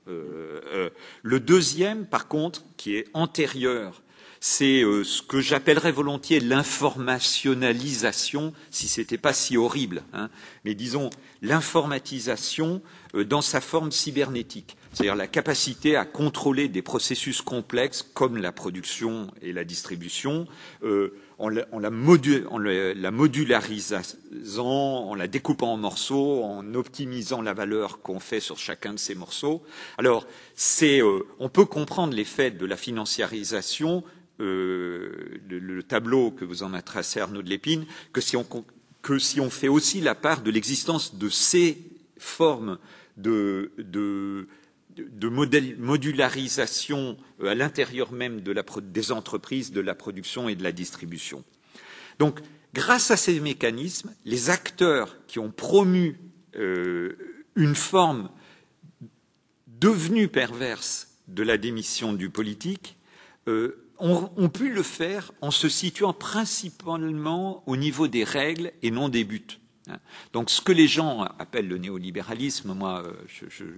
le 1.23 1.39
deuxième, 1.39 2.05
par 2.05 2.27
contre, 2.27 2.63
qui 2.75 2.95
est 2.95 3.07
antérieur, 3.13 4.03
c'est 4.41 4.81
ce 4.81 5.21
que 5.21 5.39
j'appellerais 5.39 5.91
volontiers 5.91 6.39
l'informationnalisation, 6.39 8.53
si 8.71 8.87
ce 8.87 9.01
n'était 9.01 9.19
pas 9.19 9.33
si 9.33 9.55
horrible, 9.55 10.01
hein. 10.13 10.31
mais 10.65 10.73
disons 10.73 11.11
l'informatisation 11.43 12.81
dans 13.13 13.41
sa 13.41 13.61
forme 13.61 13.91
cybernétique 13.91 14.77
c'est-à-dire 14.93 15.15
la 15.15 15.27
capacité 15.27 15.95
à 15.95 16.05
contrôler 16.05 16.67
des 16.67 16.81
processus 16.81 17.41
complexes 17.41 18.03
comme 18.13 18.37
la 18.37 18.51
production 18.51 19.31
et 19.41 19.53
la 19.53 19.63
distribution, 19.63 20.47
euh, 20.83 21.15
en, 21.37 21.47
la, 21.49 21.89
modularisant, 23.11 24.01
en 24.57 25.15
la 25.15 25.27
découpant 25.27 25.73
en 25.73 25.77
morceaux, 25.77 26.43
en 26.43 26.75
optimisant 26.75 27.41
la 27.41 27.53
valeur 27.53 28.01
qu'on 28.01 28.19
fait 28.19 28.41
sur 28.41 28.57
chacun 28.57 28.93
de 28.93 28.99
ces 28.99 29.15
morceaux. 29.15 29.63
Alors, 29.97 30.27
euh, 30.83 31.19
on 31.39 31.49
peut 31.49 31.65
comprendre 31.65 32.13
l'effet 32.13 32.51
de 32.51 32.65
la 32.65 32.77
financiarisation, 32.77 34.03
euh, 34.39 35.39
le, 35.49 35.59
le, 35.59 35.83
tableau 35.83 36.31
que 36.31 36.45
vous 36.45 36.63
en 36.63 36.73
a 36.73 36.81
tracé 36.81 37.19
Arnaud 37.21 37.41
de 37.41 37.49
Lépine, 37.49 37.85
que 38.11 38.21
si 38.21 38.35
on, 38.35 38.45
que 39.01 39.17
si 39.17 39.39
on 39.39 39.49
fait 39.49 39.67
aussi 39.67 40.01
la 40.01 40.15
part 40.15 40.41
de 40.41 40.51
l'existence 40.51 41.15
de 41.15 41.29
ces 41.29 41.77
formes 42.17 42.77
de 43.17 43.71
de 44.95 45.29
modularisation 45.77 47.17
euh, 47.41 47.49
à 47.49 47.55
l'intérieur 47.55 48.11
même 48.11 48.41
des 48.41 49.11
entreprises, 49.11 49.71
de 49.71 49.81
la 49.81 49.95
production 49.95 50.49
et 50.49 50.55
de 50.55 50.63
la 50.63 50.71
distribution. 50.71 51.43
Donc, 52.19 52.39
grâce 52.73 53.11
à 53.11 53.17
ces 53.17 53.39
mécanismes, 53.39 54.13
les 54.25 54.49
acteurs 54.49 55.17
qui 55.27 55.39
ont 55.39 55.51
promu 55.51 56.19
euh, 56.55 57.17
une 57.55 57.75
forme 57.75 58.29
devenue 59.67 60.27
perverse 60.27 61.17
de 61.27 61.43
la 61.43 61.57
démission 61.57 62.13
du 62.13 62.29
politique 62.29 62.97
euh, 63.47 63.87
ont, 63.99 64.49
pu 64.49 64.73
le 64.73 64.83
faire 64.83 65.31
en 65.41 65.51
se 65.51 65.69
situant 65.69 66.13
principalement 66.13 67.63
au 67.67 67.77
niveau 67.77 68.07
des 68.07 68.23
règles 68.23 68.71
et 68.81 68.89
non 68.89 69.09
des 69.09 69.23
buts. 69.23 69.60
Hein. 69.87 69.97
Donc 70.33 70.49
ce 70.49 70.61
que 70.61 70.71
les 70.71 70.87
gens 70.87 71.23
appellent 71.39 71.67
le 71.67 71.77
néolibéralisme, 71.77 72.73
moi 72.73 73.03
euh, 73.05 73.13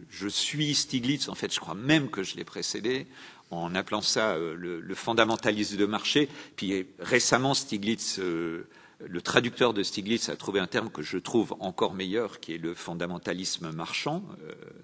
je, 0.10 0.28
suis 0.28 0.76
Stiglitz, 0.76 1.30
en 1.30 1.36
fait 1.36 1.54
je 1.54 1.60
crois 1.60 1.76
même 1.76 2.10
que 2.10 2.24
je 2.24 2.36
l'ai 2.36 2.44
précédé 2.44 3.08
en 3.52 3.76
appelant 3.76 4.02
ça 4.02 4.36
le, 4.38 4.96
fondamentalisme 4.96 5.78
de 5.78 5.86
marché. 5.86 6.28
Puis 6.56 6.88
récemment, 6.98 7.54
Stiglitz, 7.54 8.18
le 8.18 9.22
traducteur 9.22 9.76
de 9.76 9.84
Stiglitz 9.84 10.30
a 10.30 10.36
trouvé 10.36 10.60
un 10.60 10.66
terme 10.66 10.90
que 10.90 11.04
je 11.04 11.20
trouve 11.20 11.56
encore 11.60 11.94
meilleur, 11.94 12.40
qui 12.40 12.56
est 12.56 12.58
le 12.58 12.74
fondamentalisme 12.74 13.72
marchand. 13.72 14.24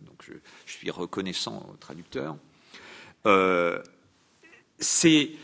donc 0.05 0.23
je, 0.23 0.33
suis 0.71 0.91
reconnaissant 0.91 1.67
au 1.73 1.77
traducteur. 1.77 2.37
ces, 4.77 5.35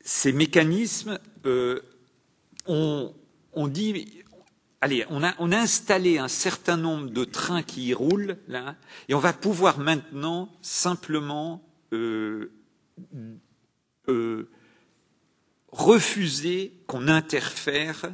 ces 0.00 0.32
mécanismes, 0.32 1.18
on, 2.66 3.14
on 3.52 3.68
dit 3.68 4.22
allez, 4.80 5.04
on 5.10 5.22
a, 5.22 5.56
installé 5.56 6.18
un 6.18 6.28
certain 6.28 6.76
nombre 6.76 7.10
de 7.10 7.24
trains 7.24 7.62
qui 7.62 7.86
y 7.86 7.94
roulent, 7.94 8.38
là, 8.48 8.76
et 9.08 9.14
on 9.14 9.18
va 9.18 9.32
pouvoir 9.32 9.78
maintenant 9.78 10.50
simplement 10.62 11.62
euh, 11.92 12.50
euh, 14.08 14.48
refuser 15.70 16.72
qu'on 16.86 17.08
interfère, 17.08 18.10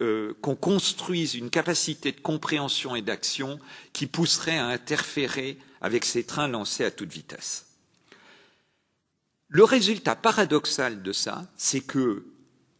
euh, 0.00 0.34
qu'on 0.42 0.56
construise 0.56 1.34
une 1.34 1.50
capacité 1.50 2.12
de 2.12 2.20
compréhension 2.20 2.94
et 2.94 3.02
d'action 3.02 3.58
qui 3.92 4.06
pousserait 4.06 4.58
à 4.58 4.66
interférer 4.66 5.58
avec 5.80 6.04
ces 6.04 6.24
trains 6.24 6.48
lancés 6.48 6.84
à 6.84 6.90
toute 6.90 7.12
vitesse. 7.12 7.66
Le 9.48 9.64
résultat 9.64 10.16
paradoxal 10.16 11.02
de 11.02 11.12
ça, 11.12 11.46
c'est 11.56 11.80
que, 11.80 12.26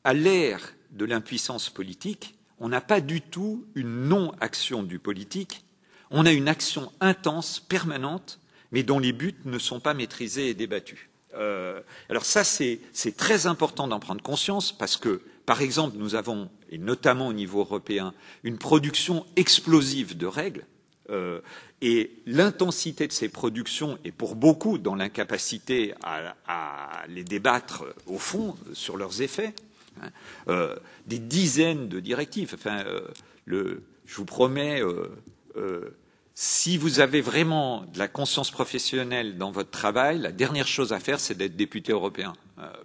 à 0.03 0.13
l'ère 0.13 0.75
de 0.91 1.05
l'impuissance 1.05 1.71
politique, 1.71 2.34
on 2.59 2.69
n'a 2.69 2.81
pas 2.81 3.01
du 3.01 3.21
tout 3.21 3.65
une 3.75 4.09
non-action 4.09 4.83
du 4.83 4.99
politique, 4.99 5.65
on 6.11 6.27
a 6.27 6.33
une 6.33 6.49
action 6.49 6.93
intense, 7.01 7.61
permanente, 7.61 8.39
mais 8.71 8.83
dont 8.83 8.99
les 8.99 9.13
buts 9.13 9.37
ne 9.45 9.59
sont 9.59 9.81
pas 9.81 9.95
maîtrisés 9.95 10.49
et 10.49 10.55
débattus. 10.55 11.09
Euh, 11.35 11.81
alors 12.09 12.25
ça, 12.25 12.45
c'est 12.45 12.81
très 13.17 13.47
important 13.47 13.89
d'en 13.89 14.01
prendre 14.01 14.23
conscience 14.23 14.73
parce 14.73 14.97
que, 14.97 15.23
par 15.47 15.61
exemple, 15.61 15.97
nous 15.99 16.15
avons, 16.15 16.49
et 16.71 16.79
notamment 16.79 17.29
au 17.29 17.33
niveau 17.33 17.61
européen, 17.61 18.15
une 18.43 18.59
production 18.59 19.27
explosive 19.37 20.17
de 20.17 20.27
règles. 20.27 20.65
Euh, 21.11 21.41
et 21.83 22.23
l'intensité 22.25 23.07
de 23.07 23.13
ces 23.13 23.29
productions 23.29 23.99
est 24.05 24.13
pour 24.13 24.37
beaucoup 24.37 24.79
dans 24.79 24.95
l'incapacité 24.95 25.93
à, 26.03 26.35
à, 26.47 27.07
les 27.09 27.25
débattre 27.25 27.85
au 28.07 28.19
fond 28.19 28.57
sur 28.73 28.97
leurs 28.97 29.21
effets. 29.21 29.55
Hein. 30.01 30.11
Euh, 30.49 30.77
des 31.07 31.19
dizaines 31.19 31.89
de 31.89 32.01
directives. 32.01 32.53
Enfin, 32.55 32.85
euh, 32.87 33.81
je 34.07 34.17
vous 34.17 34.25
promets, 34.25 34.83
euh, 34.83 35.97
si 36.35 36.77
vous 36.77 37.01
avez 37.01 37.21
vraiment 37.21 37.85
de 37.93 37.99
la 37.99 38.09
conscience 38.09 38.51
professionnelle 38.51 39.39
dans 39.39 39.51
votre 39.51 39.71
travail, 39.71 40.19
la 40.19 40.33
dernière 40.33 40.67
chose 40.67 40.93
à 40.93 41.01
faire, 41.01 41.21
c'est 41.21 41.37
d'être 41.37 41.57
député 41.57 41.93
européen. 41.93 42.33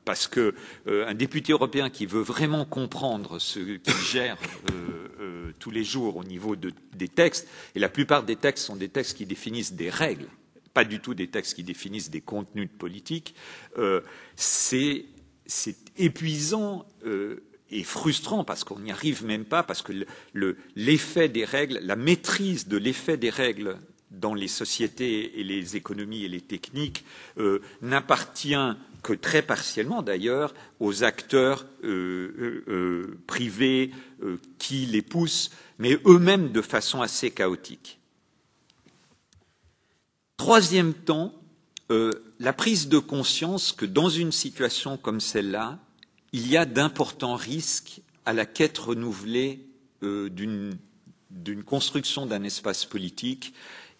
parce 0.03 0.27
que 0.27 0.53
un 0.87 1.13
député 1.13 1.53
européen 1.53 1.89
qui 1.89 2.05
veut 2.05 2.21
vraiment 2.21 2.65
comprendre 2.65 3.39
ce 3.39 3.59
qu'il 3.77 3.95
gère 4.11 4.37
tous 5.59 5.71
les 5.71 5.83
jours 5.83 6.17
au 6.17 6.23
niveau 6.23 6.55
de, 6.55 6.71
des 6.95 7.07
textes, 7.07 7.47
et 7.75 7.79
la 7.79 7.89
plupart 7.89 8.23
des 8.23 8.35
textes 8.35 8.65
sont 8.65 8.75
des 8.75 8.89
textes 8.89 9.17
qui 9.17 9.25
définissent 9.25 9.73
des 9.73 9.89
règles, 9.89 10.27
pas 10.73 10.83
du 10.83 10.99
tout 10.99 11.13
des 11.13 11.27
textes 11.27 11.55
qui 11.55 11.63
définissent 11.63 12.09
des 12.11 12.21
contenus 12.21 12.67
de 12.67 12.77
politique, 12.77 13.35
c'est 14.35 15.05
c'est 15.49 15.77
épuisant 15.97 16.85
euh, 17.05 17.43
et 17.71 17.83
frustrant 17.83 18.43
parce 18.43 18.63
qu'on 18.63 18.79
n'y 18.79 18.91
arrive 18.91 19.25
même 19.25 19.45
pas, 19.45 19.63
parce 19.63 19.81
que 19.81 19.93
l'effet 20.75 21.27
des 21.27 21.43
règles, 21.43 21.79
la 21.81 21.95
maîtrise 21.95 22.67
de 22.67 22.77
l'effet 22.77 23.17
des 23.17 23.29
règles 23.29 23.77
dans 24.11 24.33
les 24.33 24.47
sociétés 24.47 25.39
et 25.39 25.43
les 25.43 25.75
économies 25.75 26.23
et 26.23 26.27
les 26.27 26.41
techniques 26.41 27.03
euh, 27.37 27.61
n'appartient 27.81 28.55
que 29.03 29.13
très 29.13 29.41
partiellement 29.41 30.01
d'ailleurs 30.01 30.53
aux 30.79 31.03
acteurs 31.03 31.65
euh, 31.83 33.19
privés 33.27 33.91
qui 34.57 34.85
les 34.85 35.01
poussent, 35.01 35.51
mais 35.77 35.97
eux-mêmes 36.05 36.51
de 36.51 36.61
façon 36.61 37.01
assez 37.01 37.31
chaotique. 37.31 37.99
Troisième 40.37 40.93
temps, 40.93 41.33
la 42.39 42.53
prise 42.53 42.87
de 42.87 42.99
conscience 42.99 43.73
que 43.73 43.85
dans 43.85 44.09
une 44.09 44.31
situation 44.31 44.97
comme 44.97 45.19
celle-là, 45.19 45.77
il 46.31 46.47
y 46.47 46.57
a 46.57 46.65
d'importants 46.65 47.35
risques 47.35 48.01
à 48.25 48.33
la 48.33 48.45
quête 48.45 48.77
renouvelée 48.77 49.65
euh, 50.03 50.29
d'une 50.29 51.63
construction 51.65 52.25
d'un 52.25 52.43
espace 52.43 52.85
politique 52.85 53.53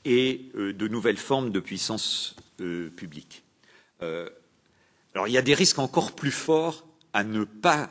et 0.06 0.50
euh, 0.56 0.74
de 0.74 0.88
nouvelles 0.88 1.18
formes 1.18 1.52
de 1.52 1.60
puissance 1.60 2.36
publique. 2.98 3.44
alors 4.02 5.28
il 5.28 5.32
y 5.32 5.38
a 5.38 5.42
des 5.42 5.54
risques 5.54 5.80
encore 5.80 6.12
plus 6.12 6.32
forts 6.32 6.86
à 7.14 7.24
ne 7.24 7.46
pas 7.46 7.90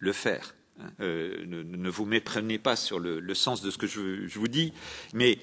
le 0.00 0.12
faire. 0.12 0.56
Hein. 0.80 0.90
Ne, 0.98 1.88
vous 1.88 2.04
méprenez 2.04 2.58
pas 2.58 2.74
sur 2.74 2.98
le, 2.98 3.34
sens 3.34 3.62
de 3.62 3.70
ce 3.70 3.78
que 3.78 3.86
je, 3.86 4.26
je 4.26 4.38
vous 4.40 4.48
dis, 4.48 4.72
mais 5.14 5.38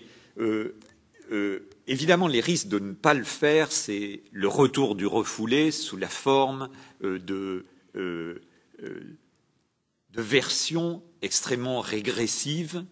euh, 1.31 1.67
évidemment, 1.87 2.27
les 2.27 2.41
risques 2.41 2.67
de 2.67 2.79
ne 2.79 2.93
pas 2.93 3.13
le 3.13 3.23
faire, 3.23 3.71
c'est 3.71 4.23
le 4.31 4.47
retour 4.47 4.95
du 4.95 5.05
refoulé 5.05 5.71
sous 5.71 5.97
la 5.97 6.07
forme 6.07 6.69
euh, 7.03 7.19
de, 7.19 7.65
euh, 7.95 8.41
de, 8.81 10.21
versions 10.21 11.03
extrêmement 11.21 11.81
régressives, 11.81 12.85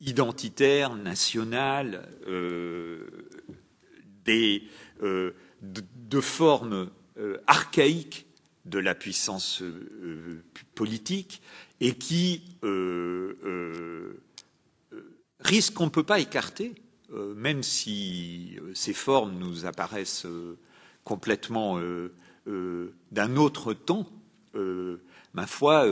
identitaires, 0.00 0.94
nationales, 0.94 2.08
de, 4.24 4.60
formes 6.20 6.90
archaïques 7.46 8.26
de 8.64 8.78
la 8.78 8.94
puissance 8.94 9.62
politique 10.74 11.42
et 11.80 11.94
qui 11.94 12.44
risque 15.44 15.74
qu'on 15.74 15.86
ne 15.86 15.90
peut 15.90 16.02
pas 16.02 16.20
écarter, 16.20 16.74
euh, 17.12 17.34
même 17.34 17.62
si 17.62 18.56
euh, 18.60 18.72
ces 18.74 18.94
formes 18.94 19.38
nous 19.38 19.66
apparaissent 19.66 20.26
euh, 20.26 20.56
complètement 21.04 21.80
d'un 23.10 23.36
autre 23.36 23.74
temps. 23.74 24.06
ma 25.34 25.46
foi, 25.48 25.84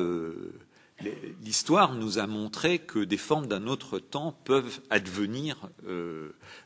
l'histoire 1.42 1.94
nous 1.94 2.20
a 2.20 2.28
montré 2.28 2.78
que 2.78 3.00
des 3.00 3.16
formes 3.16 3.48
d'un 3.48 3.66
autre 3.66 3.98
temps 3.98 4.38
peuvent 4.44 4.80
advenir 4.88 5.68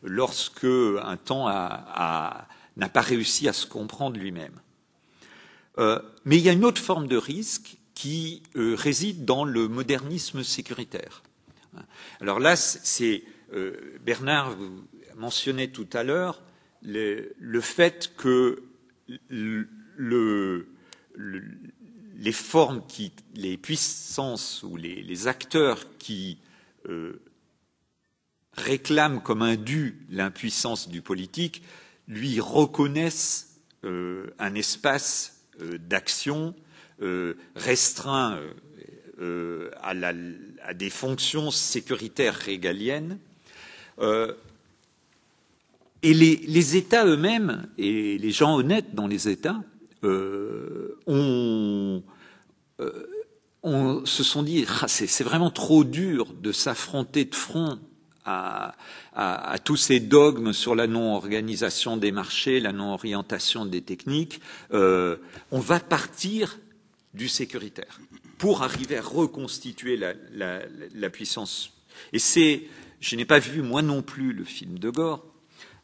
lorsque 0.02 0.66
un 0.66 1.16
temps 1.16 1.48
n'a 1.48 2.88
pas 2.92 3.00
réussi 3.00 3.48
à 3.48 3.54
se 3.54 3.66
comprendre 3.66 4.18
lui-même. 4.18 4.60
mais 5.78 6.36
il 6.36 6.42
y 6.42 6.50
a 6.50 6.52
une 6.52 6.66
autre 6.66 6.82
forme 6.82 7.06
de 7.06 7.16
risque 7.16 7.78
qui 7.94 8.42
réside 8.54 9.24
dans 9.24 9.46
le 9.46 9.68
modernisme 9.68 10.42
sécuritaire. 10.42 11.22
Alors 12.20 12.40
là, 12.40 12.56
c'est 12.56 13.22
euh, 13.52 13.98
Bernard 14.04 14.56
vous 14.56 14.84
mentionnait 15.16 15.68
tout 15.68 15.88
à 15.92 16.02
l'heure 16.02 16.42
le, 16.82 17.60
fait 17.60 18.12
que 18.16 18.62
le, 19.28 19.68
les 22.16 22.32
formes 22.32 22.84
qui, 22.86 23.12
les 23.34 23.56
puissances 23.56 24.62
ou 24.64 24.76
les, 24.76 25.28
acteurs 25.28 25.96
qui 25.98 26.38
euh, 26.88 27.22
réclament 28.52 29.20
comme 29.22 29.42
un 29.42 29.56
dû 29.56 30.04
l'impuissance 30.10 30.88
du 30.88 31.00
politique 31.00 31.62
lui 32.08 32.40
reconnaissent 32.40 33.60
euh, 33.84 34.34
un 34.38 34.54
espace 34.54 35.30
d'action 35.60 36.54
restreint 37.54 38.40
euh, 39.20 39.70
à, 39.80 40.74
des 40.74 40.90
fonctions 40.90 41.52
sécuritaires 41.52 42.34
régaliennes. 42.34 43.18
Euh, 44.00 44.32
et 46.02 46.12
les, 46.12 46.76
États 46.76 47.06
eux-mêmes 47.06 47.68
et 47.78 48.18
les 48.18 48.30
gens 48.32 48.56
honnêtes 48.56 48.94
dans 48.94 49.06
les 49.06 49.28
États 49.28 49.62
euh, 50.02 50.98
ont, 51.06 52.02
se 54.04 54.24
sont 54.24 54.42
dit 54.42 54.66
ah, 54.82 54.88
c'est 54.88 55.22
vraiment 55.22 55.50
trop 55.50 55.84
dur 55.84 56.32
de 56.42 56.50
s'affronter 56.50 57.24
de 57.24 57.34
front 57.36 57.78
à, 58.24 58.74
à, 59.14 59.58
tous 59.62 59.76
ces 59.76 60.00
dogmes 60.00 60.52
sur 60.52 60.74
la 60.74 60.88
non-organisation 60.88 61.96
des 61.96 62.10
marchés, 62.10 62.58
la 62.58 62.72
non-orientation 62.72 63.64
des 63.64 63.80
techniques. 63.80 64.40
on 64.72 65.18
va 65.52 65.78
partir 65.78 66.58
du 67.14 67.28
sécuritaire 67.28 68.00
pour 68.44 68.62
arriver 68.62 68.98
à 68.98 69.00
reconstituer 69.00 69.96
la, 69.96 71.08
puissance. 71.08 71.70
Et 72.12 72.18
c'est, 72.18 72.64
je 73.00 73.16
n'ai 73.16 73.24
pas 73.24 73.38
vu 73.38 73.62
moi 73.62 73.80
non 73.80 74.02
plus 74.02 74.34
le 74.34 74.44
film 74.44 74.78
de 74.78 74.90
Gore, 74.90 75.24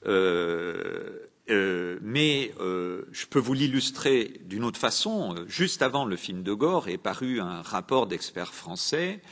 euh, 0.05 1.21
euh, 1.49 1.99
mais 2.03 2.53
euh, 2.61 3.07
je 3.13 3.25
peux 3.25 3.39
vous 3.39 3.55
l'illustrer 3.55 4.43
d'une 4.45 4.63
autre 4.65 4.79
façon. 4.79 5.37
Juste 5.47 5.81
avant 5.81 6.05
le 6.05 6.17
film 6.17 6.43
de 6.43 6.53
Gore 6.53 6.91
est 6.91 6.99
paru 6.99 7.41
un 7.41 7.63
rapport 7.63 8.07
d'experts 8.07 8.53
français, 8.53 9.23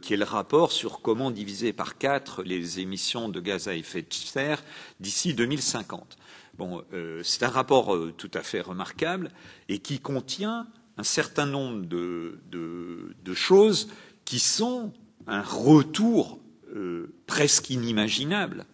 qui 0.00 0.14
est 0.14 0.16
le 0.16 0.24
rapport 0.24 0.72
sur 0.72 1.02
comment 1.02 1.30
diviser 1.30 1.74
par 1.74 1.98
quatre 1.98 2.42
les 2.42 2.80
émissions 2.80 3.28
de 3.28 3.40
gaz 3.40 3.68
à 3.68 3.74
effet 3.74 4.00
de 4.00 4.14
serre 4.14 4.64
d'ici 5.00 5.34
2050. 5.34 6.16
Bon, 6.56 6.82
c'est 7.24 7.42
un 7.42 7.50
rapport 7.50 7.94
tout 8.16 8.30
à 8.32 8.40
fait 8.40 8.62
remarquable 8.62 9.32
et 9.68 9.80
qui 9.80 10.00
contient 10.00 10.66
un 11.00 11.02
certain 11.02 11.46
nombre 11.46 11.86
de, 11.86 13.34
choses 13.34 13.88
qui 14.24 14.38
sont 14.38 14.92
un 15.26 15.42
retour 15.42 16.38
presque 17.26 17.70
inimaginable 17.70 18.66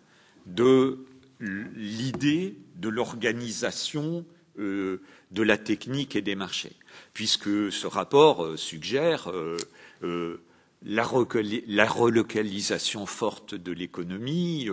de 0.47 1.07
l'idée 1.41 2.57
de 2.77 2.89
l'organisation 2.89 4.25
euh, 4.59 5.01
de 5.31 5.43
la 5.43 5.59
technique 5.59 6.17
et 6.17 6.23
des 6.23 6.35
marchés, 6.35 6.73
puisque 7.13 7.73
ce 7.73 7.87
rapport 7.87 8.45
euh, 8.45 8.57
suggère 8.57 9.31
euh, 9.31 10.41
la, 10.83 11.05
relocalisation 11.05 13.07
forte 13.07 13.55
de 13.55 13.73
l'économie, 13.73 14.69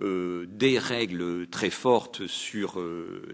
des 0.00 0.78
règles 0.78 1.46
très 1.48 1.70
fortes 1.70 2.26
sur 2.26 2.80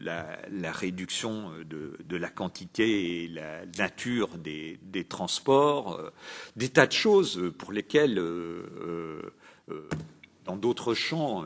la, 0.01 0.73
réduction 0.73 1.51
de, 1.65 2.17
la 2.17 2.29
quantité 2.29 3.25
et 3.25 3.29
la 3.29 3.67
nature 3.79 4.39
des, 4.39 4.79
transports, 5.09 6.01
des 6.57 6.69
tas 6.69 6.87
de 6.87 6.93
choses 6.93 7.53
pour 7.59 7.73
lesquelles, 7.73 8.23
dans 10.45 10.57
d'autres 10.57 10.95
champs, 10.95 11.45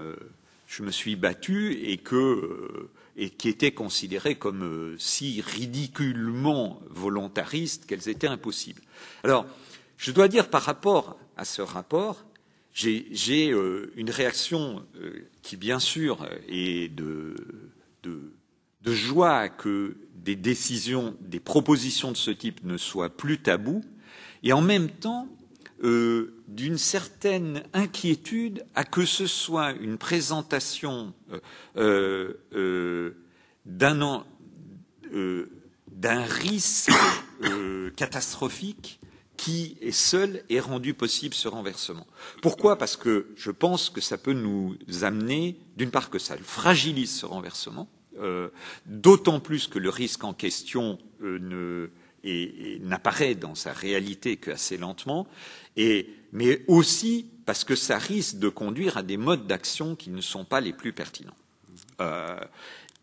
je 0.70 0.84
me 0.84 0.92
suis 0.92 1.16
battu 1.16 1.72
et 1.72 2.00
euh, 2.12 2.90
qui 3.38 3.48
étaient 3.48 3.72
considérées 3.72 4.36
comme 4.36 4.62
euh, 4.62 4.96
si 4.98 5.42
ridiculement 5.44 6.80
volontaristes 6.88 7.86
qu'elles 7.86 8.08
étaient 8.08 8.28
impossibles. 8.28 8.80
Alors, 9.24 9.46
je 10.00 10.12
dois 10.12 10.28
dire 10.28 10.48
par 10.48 10.62
rapport 10.62 11.18
à 11.36 11.44
ce 11.44 11.60
rapport, 11.60 12.24
j'ai 12.72 13.50
euh, 13.52 13.92
une 13.96 14.10
réaction 14.10 14.86
qui, 15.42 15.56
bien 15.56 15.78
sûr, 15.78 16.26
est 16.48 16.88
de, 16.88 17.34
de, 18.02 18.32
de, 18.82 18.92
joie 18.92 19.48
que 19.48 19.96
des 20.14 20.36
décisions, 20.36 21.14
des 21.20 21.40
propositions 21.40 22.12
de 22.12 22.16
ce 22.16 22.30
type 22.30 22.64
ne 22.64 22.78
soient 22.78 23.10
plus 23.10 23.42
tabous, 23.42 23.84
et 24.42 24.52
en 24.54 24.62
même 24.62 24.88
temps 24.88 25.28
euh, 25.82 26.34
d'une 26.46 26.76
certaine 26.76 27.62
inquiétude 27.72 28.66
à 28.74 28.84
que 28.84 29.06
ce 29.06 29.26
soit 29.26 29.72
une 29.72 29.96
présentation 29.96 31.14
euh, 31.78 32.34
euh, 32.52 33.14
d'un 33.64 34.24
risque 36.24 36.92
catastrophique 37.96 39.00
qui 39.40 39.78
est 39.80 39.90
seul 39.90 40.42
et 40.50 40.60
rendu 40.60 40.92
possible 40.92 41.34
ce 41.34 41.48
renversement. 41.48 42.06
Pourquoi? 42.42 42.76
Parce 42.76 42.98
que 42.98 43.28
je 43.36 43.50
pense 43.50 43.88
que 43.88 44.02
ça 44.02 44.18
peut 44.18 44.34
nous 44.34 44.76
amener, 45.00 45.56
d'une 45.78 45.90
part, 45.90 46.10
que 46.10 46.18
ça 46.18 46.36
fragilise 46.36 47.10
ce 47.10 47.24
renversement, 47.24 47.88
d'autant 48.84 49.40
plus 49.40 49.66
que 49.66 49.78
le 49.78 49.88
risque 49.88 50.24
en 50.24 50.34
question 50.34 50.98
ne, 51.22 51.88
et, 52.22 52.80
n'apparaît 52.82 53.34
dans 53.34 53.54
sa 53.54 53.72
réalité 53.72 54.36
qu'assez 54.36 54.76
lentement, 54.76 55.26
et, 55.74 56.10
mais 56.32 56.62
aussi 56.68 57.26
parce 57.46 57.64
que 57.64 57.76
ça 57.76 57.96
risque 57.96 58.40
de 58.40 58.50
conduire 58.50 58.98
à 58.98 59.02
des 59.02 59.16
modes 59.16 59.46
d'action 59.46 59.96
qui 59.96 60.10
ne 60.10 60.20
sont 60.20 60.44
pas 60.44 60.60
les 60.60 60.74
plus 60.74 60.92
pertinents. 60.92 61.36
Euh, 62.02 62.38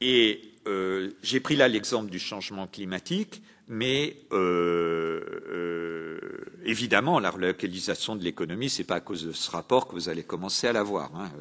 et 0.01 0.53
euh, 0.67 1.09
j'ai 1.23 1.39
pris 1.39 1.55
là 1.55 1.67
l'exemple 1.67 2.11
du 2.11 2.19
changement 2.19 2.67
climatique, 2.67 3.41
mais 3.67 4.17
euh, 4.31 5.21
euh 5.49 6.19
évidemment, 6.65 7.19
la 7.19 7.31
relocalisation 7.31 8.17
de 8.17 8.23
l'économie, 8.23 8.69
c'est 8.69 8.83
pas 8.83 8.95
à 8.95 8.99
cause 8.99 9.25
de 9.25 9.31
ce 9.31 9.49
rapport 9.49 9.87
que 9.87 9.93
vous 9.93 10.09
allez 10.09 10.23
commencer 10.23 10.67
à 10.67 10.73
la 10.73 10.83
voir. 10.83 11.11
Hein. 11.15 11.31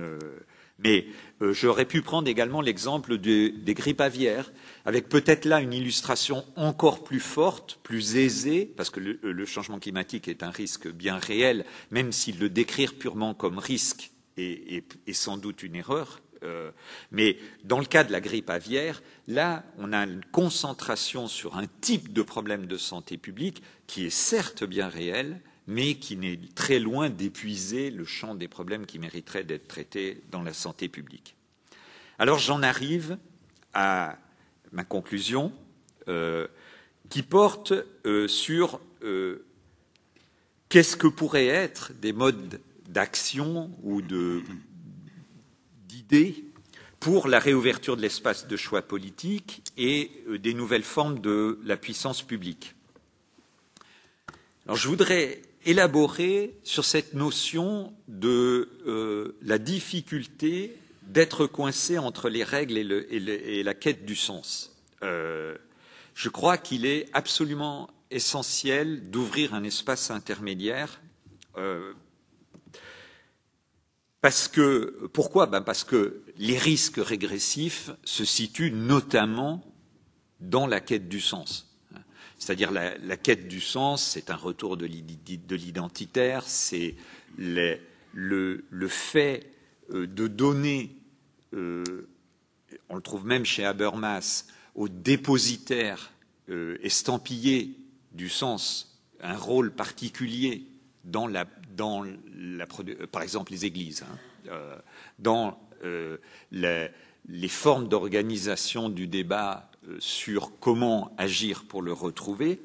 Euh, 0.00 0.18
mais 0.78 1.06
j'aurais 1.40 1.86
pu 1.86 2.02
prendre 2.02 2.28
également 2.28 2.60
l'exemple 2.60 3.18
des 3.18 3.74
grippes 3.74 4.00
aviaires, 4.00 4.50
avec 4.84 5.08
peut-être 5.08 5.44
là 5.44 5.60
une 5.60 5.72
illustration 5.72 6.44
encore 6.56 7.04
plus 7.04 7.20
forte, 7.20 7.78
plus 7.82 8.16
aisée, 8.16 8.70
parce 8.76 8.90
que 8.90 9.00
le, 9.00 9.46
changement 9.46 9.78
climatique 9.78 10.28
est 10.28 10.42
un 10.42 10.50
risque 10.50 10.88
bien 10.88 11.16
réel, 11.16 11.64
même 11.90 12.12
si 12.12 12.32
le 12.32 12.48
décrire 12.48 12.94
purement 12.94 13.34
comme 13.34 13.58
risque 13.58 14.10
est, 14.36 14.84
sans 15.12 15.36
doute 15.36 15.62
une 15.62 15.76
erreur. 15.76 16.20
Euh, 16.42 16.70
mais 17.10 17.38
dans 17.64 17.78
le 17.78 17.84
cas 17.84 18.04
de 18.04 18.12
la 18.12 18.20
grippe 18.20 18.50
aviaire, 18.50 19.02
là, 19.28 19.64
on 19.78 19.92
a 19.92 20.04
une 20.04 20.24
concentration 20.32 21.28
sur 21.28 21.56
un 21.56 21.66
type 21.80 22.12
de 22.12 22.22
problème 22.22 22.66
de 22.66 22.76
santé 22.76 23.18
publique 23.18 23.62
qui 23.86 24.06
est 24.06 24.10
certes 24.10 24.64
bien 24.64 24.88
réel, 24.88 25.40
mais 25.66 25.96
qui 25.96 26.16
n'est 26.16 26.40
très 26.54 26.78
loin 26.78 27.10
d'épuiser 27.10 27.90
le 27.90 28.04
champ 28.04 28.34
des 28.34 28.48
problèmes 28.48 28.86
qui 28.86 28.98
mériteraient 28.98 29.44
d'être 29.44 29.68
traités 29.68 30.22
dans 30.30 30.42
la 30.42 30.52
santé 30.52 30.88
publique. 30.88 31.36
Alors 32.18 32.38
j'en 32.38 32.62
arrive 32.62 33.18
à 33.72 34.18
ma 34.72 34.84
conclusion, 34.84 35.52
euh, 36.08 36.46
qui 37.08 37.22
porte 37.22 37.72
euh, 38.06 38.28
sur 38.28 38.80
qu'est-ce 40.68 40.96
que 40.96 41.06
pourraient 41.06 41.46
être 41.46 41.92
des 41.94 42.12
modes 42.12 42.60
d'action 42.88 43.70
ou 43.82 44.02
pour 47.00 47.28
la 47.28 47.38
réouverture 47.38 47.96
de 47.96 48.02
l'espace 48.02 48.46
de 48.46 48.56
choix 48.56 48.82
politique 48.82 49.62
et 49.76 50.10
des 50.38 50.54
nouvelles 50.54 50.82
formes 50.82 51.20
de 51.20 51.58
la 51.64 51.76
puissance 51.76 52.22
publique. 52.22 52.74
Alors 54.66 54.76
je 54.76 54.88
voudrais 54.88 55.40
élaborer 55.64 56.54
sur 56.62 56.84
cette 56.84 57.14
notion 57.14 57.92
de 58.08 58.70
euh, 58.86 59.36
la 59.42 59.58
difficulté 59.58 60.76
d'être 61.02 61.46
coincé 61.46 61.98
entre 61.98 62.28
les 62.28 62.44
règles 62.44 62.76
et, 62.78 63.62
la 63.62 63.74
quête 63.74 64.04
du 64.04 64.14
sens. 64.14 64.76
Euh, 65.02 65.56
je 66.14 66.28
crois 66.28 66.56
qu'il 66.56 66.86
est 66.86 67.08
absolument 67.12 67.90
essentiel 68.10 69.10
d'ouvrir 69.10 69.54
un 69.54 69.64
espace 69.64 70.10
intermédiaire. 70.10 71.00
Euh, 71.56 71.92
parce 74.20 74.48
que 74.48 75.08
pourquoi? 75.12 75.46
Ben 75.46 75.62
Parce 75.62 75.84
que 75.84 76.22
les 76.36 76.58
risques 76.58 76.98
régressifs 76.98 77.90
se 78.04 78.24
situent 78.24 78.72
notamment 78.72 79.62
dans 80.40 80.66
la 80.66 80.80
quête 80.80 81.08
du 81.08 81.20
sens. 81.20 81.66
C'est-à-dire 82.38 82.70
la, 82.70 82.96
la, 82.98 83.16
quête 83.18 83.48
du 83.48 83.60
sens, 83.60 84.02
c'est 84.02 84.30
un 84.30 84.36
retour 84.36 84.78
de 84.78 84.86
l'identitaire, 84.86 86.44
c'est 86.46 86.94
le, 87.36 87.78
le, 88.14 88.88
fait 88.88 89.52
euh, 89.90 90.06
de 90.06 90.26
donner, 90.26 90.96
euh, 91.54 92.08
on 92.88 92.96
le 92.96 93.02
trouve 93.02 93.26
même 93.26 93.44
chez 93.44 93.64
Habermas, 93.64 94.46
au 94.74 94.88
dépositaire 94.88 96.12
euh, 96.48 96.78
estampillé 96.82 97.76
du 98.12 98.28
sens 98.28 98.98
un 99.20 99.36
rôle 99.36 99.70
particulier 99.70 100.66
dans 101.04 101.26
la, 101.26 101.46
dans 101.80 102.04
la 102.36 102.66
par 103.10 103.22
exemple 103.22 103.52
les 103.52 103.64
églises, 103.64 104.04
hein, 104.04 104.58
dans 105.18 105.58
les 107.28 107.48
formes 107.48 107.88
d'organisation 107.88 108.88
du 108.88 109.06
débat 109.06 109.70
euh, 109.88 109.96
sur 109.98 110.58
comment 110.60 111.14
agir 111.16 111.64
pour 111.64 111.80
le 111.80 111.92
retrouver. 111.92 112.60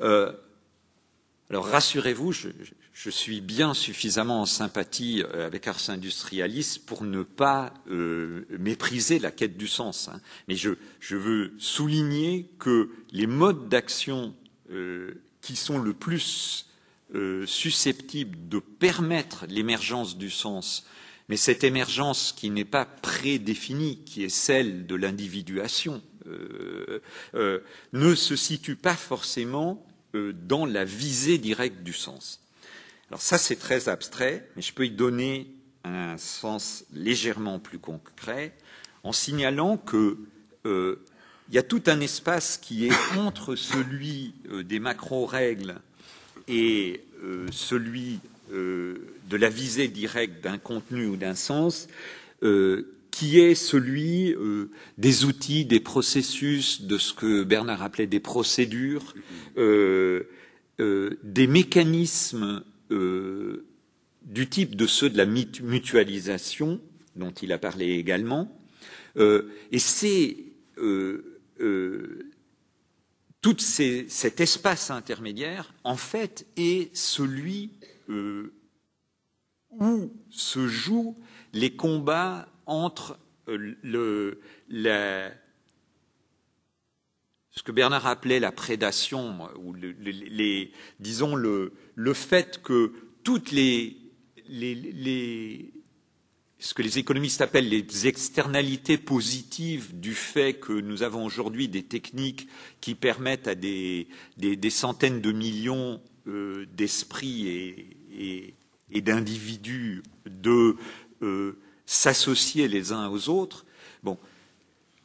Euh, 0.00 0.32
alors 1.50 1.66
rassurez-vous, 1.66 2.32
je, 2.32 2.48
suis 3.10 3.40
bien 3.40 3.74
suffisamment 3.74 4.42
en 4.42 4.46
sympathie 4.46 5.22
euh, 5.22 5.46
avec 5.46 5.66
Ars 5.66 5.90
Industrialis 5.90 6.80
pour 6.84 7.02
ne 7.02 7.22
pas 7.22 7.74
mépriser 8.58 9.18
la 9.18 9.30
quête 9.30 9.56
du 9.56 9.66
sens. 9.66 10.08
Hein. 10.08 10.20
Mais 10.48 10.54
je, 10.54 10.76
veux 11.10 11.52
souligner 11.58 12.48
que 12.58 12.90
les 13.10 13.26
modes 13.26 13.68
d'action 13.68 14.34
qui 15.40 15.56
sont 15.56 15.78
le 15.78 15.92
plus 15.92 16.69
susceptibles 17.46 18.48
de 18.48 18.60
permettre 18.60 19.44
l'émergence 19.48 20.16
du 20.16 20.30
sens 20.30 20.84
mais 21.30 21.36
cette 21.36 21.62
émergence 21.62 22.34
qui 22.36 22.50
n'est 22.50 22.64
pas 22.64 22.84
prédéfinie, 22.84 24.02
qui 24.04 24.24
est 24.24 24.28
celle 24.28 24.84
de 24.88 24.96
l'individuation, 24.96 26.02
euh, 26.26 27.00
euh, 27.34 27.60
ne 27.92 28.16
se 28.16 28.34
situe 28.34 28.74
pas 28.74 28.96
forcément 28.96 29.86
euh, 30.16 30.32
dans 30.32 30.66
la 30.66 30.84
visée 30.84 31.38
directe 31.38 31.84
du 31.84 31.92
sens. 31.92 32.40
Alors 33.10 33.22
ça, 33.22 33.38
c'est 33.38 33.54
très 33.54 33.88
abstrait, 33.88 34.48
mais 34.56 34.62
je 34.62 34.74
peux 34.74 34.86
y 34.86 34.90
donner 34.90 35.54
un 35.84 36.18
sens 36.18 36.84
légèrement 36.92 37.60
plus 37.60 37.78
concret 37.78 38.52
en 39.04 39.12
signalant 39.12 39.76
que 39.76 40.18
il 40.66 41.54
y 41.54 41.58
a 41.58 41.62
tout 41.62 41.82
un 41.86 42.00
espace 42.00 42.58
qui 42.58 42.86
est 42.86 43.16
entre 43.16 43.56
celui 43.56 44.34
des 44.64 44.78
macro-règles 44.78 45.80
et 46.50 47.00
celui 47.52 48.18
de 48.50 49.36
la 49.36 49.48
visée 49.48 49.88
directe 49.88 50.42
d'un 50.42 50.58
contenu 50.58 51.06
ou 51.06 51.16
d'un 51.16 51.34
sens, 51.34 51.86
euh, 52.42 52.96
qui 53.10 53.38
est 53.38 53.54
celui 53.54 54.34
des 54.98 55.24
outils, 55.24 55.64
des 55.64 55.80
processus, 55.80 56.82
de 56.82 56.98
ce 56.98 57.12
que 57.12 57.42
Bernard 57.42 57.82
appelait 57.82 58.06
des 58.06 58.20
procédures, 58.20 59.14
des 59.56 60.26
mécanismes 61.48 62.62
du 62.90 64.48
type 64.48 64.76
de 64.76 64.86
ceux 64.86 65.10
de 65.10 65.18
la 65.18 65.26
mutualisation, 65.26 66.80
dont 67.16 67.32
il 67.32 67.52
a 67.52 67.58
parlé 67.58 67.90
également. 67.90 68.56
et 69.18 69.78
c'est 69.78 70.36
tout 73.40 73.56
cet 73.58 74.40
espace 74.40 74.90
intermédiaire, 74.90 75.72
en 75.84 75.96
fait, 75.96 76.46
est 76.56 76.94
celui 76.94 77.72
euh, 78.08 78.52
où 79.70 80.12
se 80.30 80.66
jouent 80.68 81.16
les 81.52 81.74
combats 81.74 82.48
entre 82.66 83.18
euh, 83.48 83.76
le, 83.82 84.40
ce 87.50 87.62
que 87.62 87.72
Bernard 87.72 88.06
appelait 88.06 88.40
la 88.40 88.52
prédation, 88.52 89.48
ou 89.56 89.74
les, 89.74 90.72
disons 90.98 91.34
le, 91.34 91.72
le, 91.94 92.14
fait 92.14 92.62
que 92.62 92.92
toutes 93.24 93.52
les 93.52 93.96
ce 96.60 96.72
que 96.74 96.82
les 96.82 96.98
économistes 96.98 97.40
appellent 97.40 97.70
les 97.70 98.06
externalités 98.06 98.98
positives 98.98 99.98
du 99.98 100.14
fait 100.14 100.52
que 100.54 100.74
nous 100.74 101.02
avons 101.02 101.24
aujourd'hui 101.24 101.68
des 101.68 101.82
techniques 101.82 102.46
qui 102.82 102.94
permettent 102.94 103.48
à 103.48 103.54
des, 103.54 104.06
centaines 104.68 105.22
de 105.22 105.32
millions 105.32 106.02
euh, 106.28 106.66
d'esprits 106.76 107.48
et, 107.48 107.86
d'individus 109.00 110.02
de 110.26 110.76
euh, 111.22 111.56
s'associer 111.86 112.68
les 112.68 112.92
uns 112.92 113.08
aux 113.08 113.30
autres. 113.30 113.64
Bon, 114.02 114.18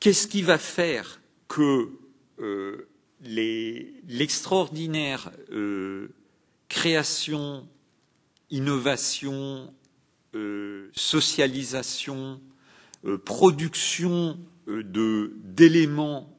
qu'est-ce 0.01 0.27
qui 0.27 0.41
va 0.41 0.57
faire 0.57 1.21
que 1.47 1.87
euh, 2.41 2.89
l'extraordinaire 3.21 5.31
création, 6.67 7.65
innovation, 8.51 9.73
euh, 10.35 10.89
socialisation, 10.93 12.41
euh, 13.05 13.17
production 13.17 14.37
euh, 14.67 15.31
d'éléments 15.45 16.29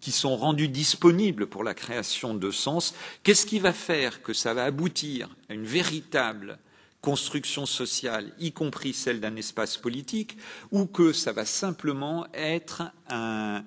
qui 0.00 0.12
sont 0.12 0.36
rendus 0.36 0.68
disponibles 0.68 1.46
pour 1.46 1.62
la 1.62 1.74
création 1.74 2.34
de 2.34 2.50
sens, 2.50 2.94
qu'est-ce 3.22 3.44
qui 3.44 3.58
va 3.58 3.74
faire 3.74 4.22
que 4.22 4.32
ça 4.32 4.54
va 4.54 4.64
aboutir 4.64 5.28
à 5.50 5.54
une 5.54 5.66
véritable 5.66 6.58
construction 7.02 7.66
sociale, 7.66 8.32
y 8.38 8.52
compris 8.52 8.94
celle 8.94 9.20
d'un 9.20 9.36
espace 9.36 9.76
politique, 9.76 10.38
ou 10.70 10.86
que 10.86 11.12
ça 11.12 11.32
va 11.32 11.44
simplement 11.44 12.26
être 12.32 12.82
un, 13.10 13.62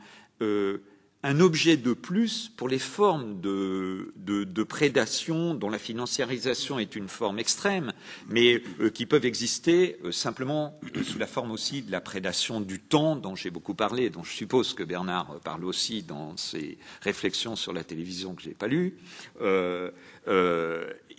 un 1.24 1.40
objet 1.40 1.78
de 1.78 1.94
plus 1.94 2.52
pour 2.56 2.70
les 2.70 2.80
formes 2.80 3.42
de, 3.42 4.14
prédation 4.64 5.56
dont 5.56 5.70
la 5.70 5.80
financiarisation 5.80 6.78
est 6.78 6.96
une 6.96 7.08
forme 7.08 7.40
extrême, 7.40 7.94
mais 8.28 8.62
euh, 8.80 8.90
qui 8.90 9.06
peuvent 9.06 9.26
exister 9.26 9.98
euh, 10.04 10.12
simplement 10.12 10.80
sous 11.04 11.18
la 11.18 11.26
forme 11.26 11.52
aussi 11.52 11.82
de 11.82 11.92
la 11.92 12.02
prédation 12.02 12.62
du 12.62 12.80
temps 12.80 13.16
dont 13.16 13.36
j'ai 13.36 13.50
beaucoup 13.50 13.74
parlé, 13.74 14.10
dont 14.10 14.24
je 14.24 14.34
suppose 14.34 14.74
que 14.74 14.84
Bernard 14.84 15.40
parle 15.44 15.66
aussi 15.66 16.04
dans 16.04 16.36
ses 16.38 16.78
réflexions 17.02 17.56
sur 17.56 17.74
la 17.74 17.84
télévision 17.84 18.36
que 18.36 18.42
je 18.44 18.50
n'ai 18.50 18.56
pas 18.56 18.68
lues. 18.68 18.98
Euh, 19.42 19.90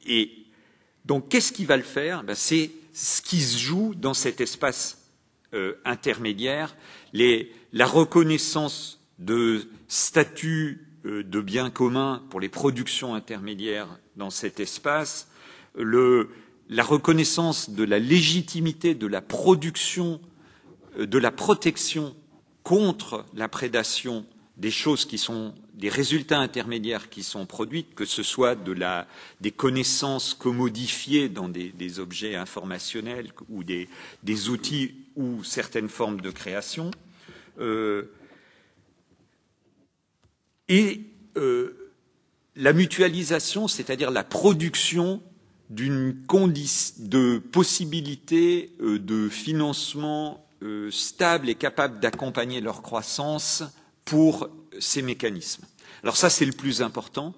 et 0.07 0.31
donc, 1.07 1.29
qu'est-ce 1.29 1.53
qui 1.53 1.65
va 1.65 1.77
le 1.77 1.83
faire? 1.83 2.23
Ben, 2.23 2.35
C'est 2.35 2.71
ce 2.93 3.23
qui 3.23 3.41
se 3.41 3.59
joue 3.59 3.95
dans 3.95 4.15
cet 4.15 4.41
espace 4.41 4.97
intermédiaire, 5.87 6.77
la 7.15 7.87
reconnaissance 7.87 9.01
de 9.19 9.67
statut 9.89 10.87
euh, 11.05 11.23
de 11.25 11.41
bien 11.41 11.71
commun 11.71 12.23
pour 12.31 12.41
les 12.41 12.49
productions 12.49 13.15
intermédiaires 13.15 13.99
dans 14.17 14.31
cet 14.31 14.61
espace, 14.61 15.29
la 15.77 16.83
reconnaissance 16.83 17.71
de 17.71 17.85
la 17.85 17.99
légitimité 17.99 18.95
de 18.95 19.07
la 19.07 19.21
production, 19.21 20.21
euh, 20.99 21.07
de 21.07 21.19
la 21.19 21.31
protection 21.31 22.15
contre 22.63 23.25
la 23.35 23.49
prédation 23.49 24.27
des 24.59 24.71
choses 24.71 25.05
qui 25.07 25.19
sont 25.19 25.55
des 25.75 25.89
résultats 25.89 26.39
intermédiaires 26.39 27.09
qui 27.09 27.23
sont 27.23 27.47
produits, 27.47 27.85
que 27.95 28.05
ce 28.05 28.25
soit 28.25 28.57
de 28.57 28.73
la, 28.73 29.07
des 29.41 29.53
connaissances 29.53 30.35
commodifiées 30.35 31.29
dans 31.29 31.49
des, 31.49 32.01
objets 32.01 32.35
informationnels 32.35 33.31
ou 33.49 33.63
des, 33.63 33.89
outils 34.49 34.97
ou 35.15 35.45
certaines 35.45 35.89
formes 35.89 36.21
de 36.21 36.31
création, 36.31 36.91
euh, 37.61 38.11
et 40.69 41.03
euh, 41.37 41.91
la 42.57 42.73
mutualisation, 42.73 43.69
c'est-à-dire 43.69 44.11
la 44.11 44.25
production 44.25 45.23
d'une 45.71 46.17
de 46.99 47.39
possibilités 47.39 48.73
euh, 48.81 48.99
de 48.99 49.29
financement 49.29 50.47
euh, 50.63 50.91
stable 50.91 51.49
et 51.49 51.55
capable 51.55 52.01
d'accompagner 52.01 52.61
leur 52.61 52.83
croissance 52.83 53.63
pour 54.05 54.49
ces 54.79 55.03
mécanismes. 55.03 55.65
Alors 56.03 56.17
ça, 56.17 56.31
c'est 56.31 56.47
le 56.47 56.53
plus 56.53 56.83
important, 56.83 57.35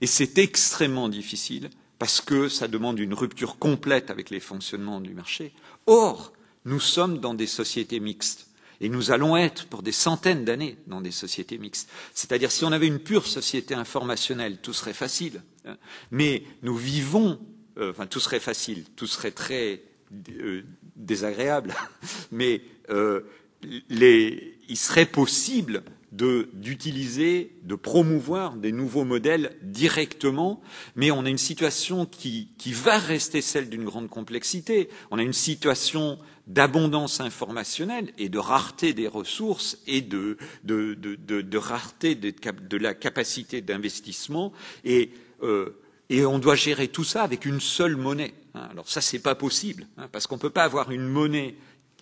et 0.00 0.06
c'est 0.06 0.38
extrêmement 0.38 1.08
difficile 1.08 1.70
parce 1.98 2.20
que 2.20 2.48
ça 2.48 2.68
demande 2.68 2.98
une 2.98 3.14
rupture 3.14 3.58
complète 3.58 4.10
avec 4.10 4.30
les 4.30 4.40
fonctionnements 4.40 5.00
du 5.00 5.14
marché. 5.14 5.52
Or, 5.86 6.32
nous 6.64 6.80
sommes 6.80 7.18
dans 7.18 7.34
des 7.34 7.46
sociétés 7.46 8.00
mixtes. 8.00 8.48
Et 8.82 8.88
nous 8.88 9.12
allons 9.12 9.36
être 9.36 9.66
pour 9.66 9.82
des 9.82 9.92
centaines 9.92 10.44
d'années 10.44 10.76
dans 10.88 11.00
des 11.00 11.12
sociétés 11.12 11.56
mixtes. 11.56 11.88
C'est-à-dire, 12.14 12.50
si 12.50 12.64
on 12.64 12.72
avait 12.72 12.88
une 12.88 12.98
pure 12.98 13.28
société 13.28 13.74
informationnelle, 13.74 14.58
tout 14.60 14.72
serait 14.72 14.92
facile. 14.92 15.40
Hein. 15.64 15.76
Mais 16.10 16.42
nous 16.62 16.76
vivons, 16.76 17.38
euh, 17.78 17.92
enfin, 17.92 18.06
tout 18.06 18.18
serait 18.18 18.40
facile, 18.40 18.84
tout 18.96 19.06
serait 19.06 19.30
très 19.30 19.82
euh, 20.30 20.62
désagréable. 20.96 21.74
Mais 22.32 22.62
euh, 22.90 23.20
il 23.62 24.76
serait 24.76 25.06
possible 25.06 25.84
d'utiliser, 26.10 27.52
de, 27.62 27.76
promouvoir 27.76 28.56
des 28.56 28.72
nouveaux 28.72 29.04
modèles 29.04 29.56
directement, 29.62 30.60
mais 30.94 31.10
on 31.10 31.24
a 31.24 31.30
une 31.30 31.38
situation 31.38 32.04
qui 32.04 32.50
va 32.66 32.98
rester 32.98 33.40
celle 33.40 33.70
d'une 33.70 33.84
grande 33.84 34.10
complexité. 34.10 34.90
On 35.10 35.18
a 35.18 35.22
une 35.22 35.32
situation 35.32 36.18
d'abondance 36.46 37.20
informationnelle 37.20 38.12
et 38.18 38.28
de 38.28 38.38
rareté 38.38 38.94
des 38.94 39.08
ressources 39.08 39.78
et 39.86 40.00
de, 40.00 40.36
rareté 41.54 42.14
de, 42.14 42.76
la 42.76 42.94
capacité 42.94 43.60
d'investissement 43.60 44.52
et, 44.84 45.12
euh, 45.42 45.78
et 46.10 46.26
on 46.26 46.38
doit 46.38 46.56
gérer 46.56 46.88
tout 46.88 47.04
ça 47.04 47.22
avec 47.22 47.46
une 47.46 47.60
seule 47.60 47.96
monnaie. 47.96 48.34
Hein. 48.54 48.68
Alors 48.70 48.88
ça, 48.88 49.00
c'est 49.00 49.20
pas 49.20 49.34
possible, 49.34 49.86
hein, 49.96 50.08
parce 50.10 50.26
qu'on 50.26 50.36
ne 50.36 50.40
peut 50.40 50.50
pas 50.50 50.64
avoir 50.64 50.90
une 50.90 51.06
monnaie 51.06 51.54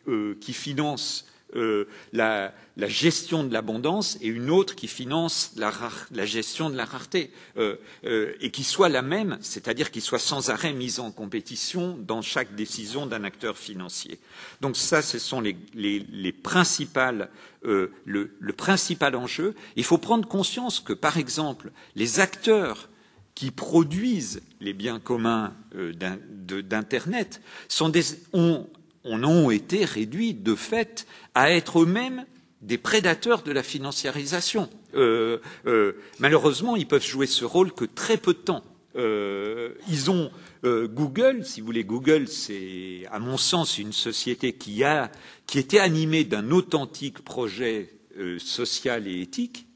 euh, 0.09 0.37
qui 0.40 0.53
finance 0.53 1.26
euh, 1.56 1.86
la, 2.12 2.52
gestion 2.86 3.44
de 3.44 3.52
l'abondance 3.52 4.16
et 4.22 4.28
une 4.28 4.48
autre 4.50 4.74
qui 4.74 4.88
finance 4.88 5.52
la, 5.56 6.24
gestion 6.24 6.70
de 6.70 6.76
la 6.76 6.86
rareté, 6.86 7.30
euh, 7.58 7.76
euh, 8.04 8.32
et 8.40 8.50
qui 8.50 8.64
soit 8.64 8.88
la 8.88 9.02
même, 9.02 9.36
c'est-à-dire 9.42 9.90
qui 9.90 10.00
soit 10.00 10.18
sans 10.18 10.48
arrêt 10.48 10.72
mise 10.72 10.98
en 10.98 11.10
compétition 11.10 11.98
dans 11.98 12.22
chaque 12.22 12.54
décision 12.54 13.04
d'un 13.04 13.24
acteur 13.24 13.58
financier. 13.58 14.18
Donc 14.62 14.78
ça, 14.78 15.02
ce 15.02 15.18
sont 15.18 15.42
les, 15.42 15.56
les, 15.74 16.32
principales, 16.32 17.28
le, 17.62 17.92
le, 18.06 18.52
principal 18.54 19.14
enjeu. 19.14 19.54
Il 19.76 19.84
faut 19.84 19.98
prendre 19.98 20.26
conscience 20.26 20.80
que, 20.80 20.94
par 20.94 21.18
exemple, 21.18 21.72
les 21.96 22.18
acteurs 22.18 22.88
qui 23.34 23.50
produisent 23.50 24.40
les 24.60 24.72
biens 24.72 25.00
communs 25.00 25.52
d'Internet 25.74 27.42
sont 27.68 27.90
des, 27.90 28.04
ont 28.32 28.66
on 29.04 29.24
ont 29.24 29.50
été 29.50 29.84
réduits 29.84 30.34
de 30.34 30.54
fait 30.54 31.06
à 31.34 31.50
être 31.52 31.82
eux-mêmes 31.82 32.24
des 32.62 32.78
prédateurs 32.78 33.42
de 33.42 33.52
la 33.52 33.62
financiarisation. 33.62 34.68
Euh, 34.94 35.38
euh, 35.66 35.92
malheureusement, 36.18 36.76
ils 36.76 36.86
peuvent 36.86 37.06
jouer 37.06 37.26
ce 37.26 37.44
rôle 37.44 37.72
que 37.72 37.84
très 37.84 38.16
peu 38.16 38.34
de 38.34 38.38
temps. 38.38 38.64
Euh, 38.96 39.70
ils 39.88 40.10
ont 40.10 40.30
Google, 40.62 41.46
si 41.46 41.60
vous 41.60 41.66
voulez, 41.66 41.84
Google, 41.84 42.28
c'est 42.28 43.06
à 43.10 43.18
mon 43.18 43.38
sens 43.38 43.78
une 43.78 43.94
société 43.94 44.52
qui 44.52 44.84
a 44.84 45.10
qui 45.46 45.58
était 45.58 45.78
animée 45.78 46.24
d'un 46.24 46.50
authentique 46.50 47.24
projet 47.24 47.94
social 48.36 49.08
et 49.08 49.22
éthique, 49.22 49.66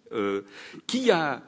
qui 0.87 1.11
a 1.11 1.43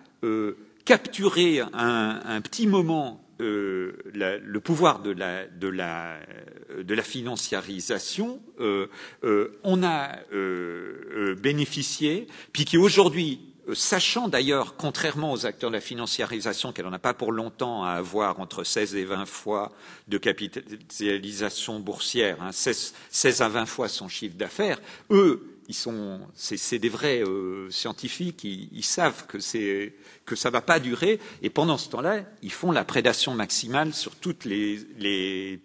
capturé 0.86 1.60
un 1.60 2.40
petit 2.40 2.66
moment 2.66 3.25
euh, 3.40 3.92
le 4.14 4.60
pouvoir 4.60 5.00
de 5.00 5.10
la, 5.10 5.46
de 5.46 5.68
la, 5.68 6.18
de 6.82 6.94
la 6.94 7.02
financiarisation, 7.02 8.40
euh, 8.60 8.88
euh, 9.24 9.58
on 9.64 9.82
a 9.82 10.10
bénéficié, 11.36 12.26
puis 12.52 12.64
qui 12.64 12.78
aujourd'hui 12.78 13.40
euh, 13.68 13.74
sachant 13.74 14.28
d'ailleurs, 14.28 14.76
contrairement 14.76 15.32
aux 15.32 15.44
acteurs 15.44 15.70
de 15.70 15.74
la 15.74 15.80
financiarisation, 15.80 16.72
qu'elle 16.72 16.84
n'en 16.84 16.92
a 16.92 16.98
pas 16.98 17.14
pour 17.14 17.32
longtemps 17.32 17.84
à 17.84 17.92
avoir 17.92 18.38
entre 18.40 18.64
16 18.64 18.94
et 18.94 19.04
20 19.04 19.26
fois 19.26 19.72
de 20.08 20.18
capitalisation 20.18 21.80
boursière, 21.80 22.40
hein, 22.42 22.52
16, 22.52 22.94
16, 23.10 23.42
à 23.42 23.48
20 23.48 23.66
fois 23.66 23.88
son 23.88 24.08
chiffre 24.08 24.36
d'affaires, 24.36 24.80
eux, 25.10 25.55
ils 25.68 25.74
sont, 25.74 26.20
c'est 26.34 26.78
des 26.78 26.88
vrais 26.88 27.22
euh, 27.22 27.70
scientifiques, 27.70 28.44
ils, 28.44 28.84
savent 28.84 29.26
que 29.26 29.38
que 30.24 30.36
ça 30.36 30.50
va 30.50 30.60
pas 30.60 30.80
durer, 30.80 31.20
et 31.42 31.50
pendant 31.50 31.78
ce 31.78 31.88
temps-là, 31.90 32.24
ils 32.42 32.52
font 32.52 32.72
la 32.72 32.84
prédation 32.84 33.34
maximale 33.34 33.94
sur 33.94 34.14
toutes 34.16 34.44
les, 34.44 34.80
les, 34.98 35.60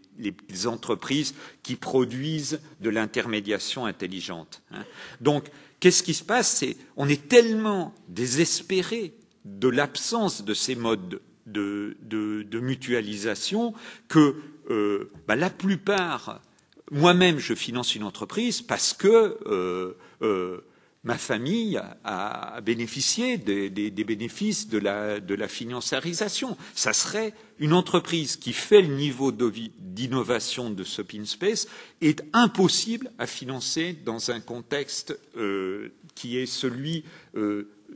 entreprises 0.68 1.34
qui 1.64 1.76
produisent 1.76 2.60
de 2.82 2.90
l'intermédiation 2.90 3.86
intelligente. 3.86 4.62
Hein. 4.72 4.84
Donc, 5.20 5.50
qu'est-ce 5.80 6.04
qui 6.04 6.14
se 6.14 6.24
passe? 6.24 6.58
C'est 6.58 6.78
on 6.98 7.10
est 7.10 7.28
tellement 7.28 7.96
désespéré 8.08 9.14
de 9.46 9.68
l'absence 9.68 10.44
de 10.44 10.54
ces 10.54 10.76
modes 10.76 11.22
de, 11.48 11.98
de, 12.04 12.44
de 12.44 12.60
mutualisation 12.60 13.74
que 14.08 14.36
euh, 14.70 15.12
bah, 15.28 15.36
la 15.36 15.50
plupart, 15.50 16.42
moi-même, 16.92 17.40
je 17.40 17.54
finance 17.54 17.96
une 17.96 18.04
entreprise 18.04 18.62
parce 18.62 18.94
que 18.94 19.40
euh, 19.48 19.98
euh, 20.22 20.62
ma 21.06 21.18
famille 21.18 21.82
a, 22.04 22.60
bénéficié 22.62 23.38
des, 23.38 23.70
bénéfices 23.92 24.68
de 24.68 24.78
la, 24.78 25.22
de 25.22 25.48
financiarisation. 25.48 26.58
Ça 26.76 26.92
serait 26.92 27.34
une 27.60 27.72
entreprise 27.72 28.36
qui 28.36 28.52
fait 28.52 28.82
le 28.82 28.94
niveau 28.94 29.32
d'innovation 29.32 30.70
de 30.70 30.84
ce 30.84 31.02
Space 31.24 31.68
est 32.02 32.24
impossible 32.34 33.10
à 33.18 33.26
financer 33.26 33.94
dans 34.06 34.30
un 34.30 34.42
contexte 34.42 35.18
euh, 35.38 35.94
qui 36.14 36.38
est 36.38 36.46
celui 36.46 37.06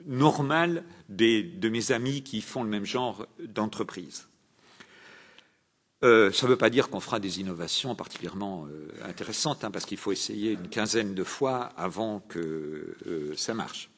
normal 0.07 0.85
de 1.09 1.69
mes 1.69 1.91
amis 1.91 2.23
qui 2.23 2.39
font 2.39 2.63
le 2.63 2.69
même 2.69 2.85
genre 2.85 3.27
d'entreprise. 3.39 4.27
Euh, 6.03 6.31
ça 6.31 6.45
ne 6.45 6.51
veut 6.51 6.57
pas 6.57 6.69
dire 6.69 6.89
qu'on 6.89 6.99
fera 6.99 7.19
des 7.19 7.39
innovations 7.39 7.95
particulièrement 7.95 8.67
euh, 8.67 8.87
intéressantes, 9.07 9.63
hein, 9.63 9.71
parce 9.71 9.85
qu'il 9.85 9.97
faut 9.97 10.11
essayer 10.11 10.51
une 10.51 10.67
quinzaine 10.67 11.13
de 11.13 11.23
fois 11.23 11.71
avant 11.77 12.19
que 12.27 12.97
euh, 13.07 13.33
ça 13.37 13.53
marche. 13.53 13.89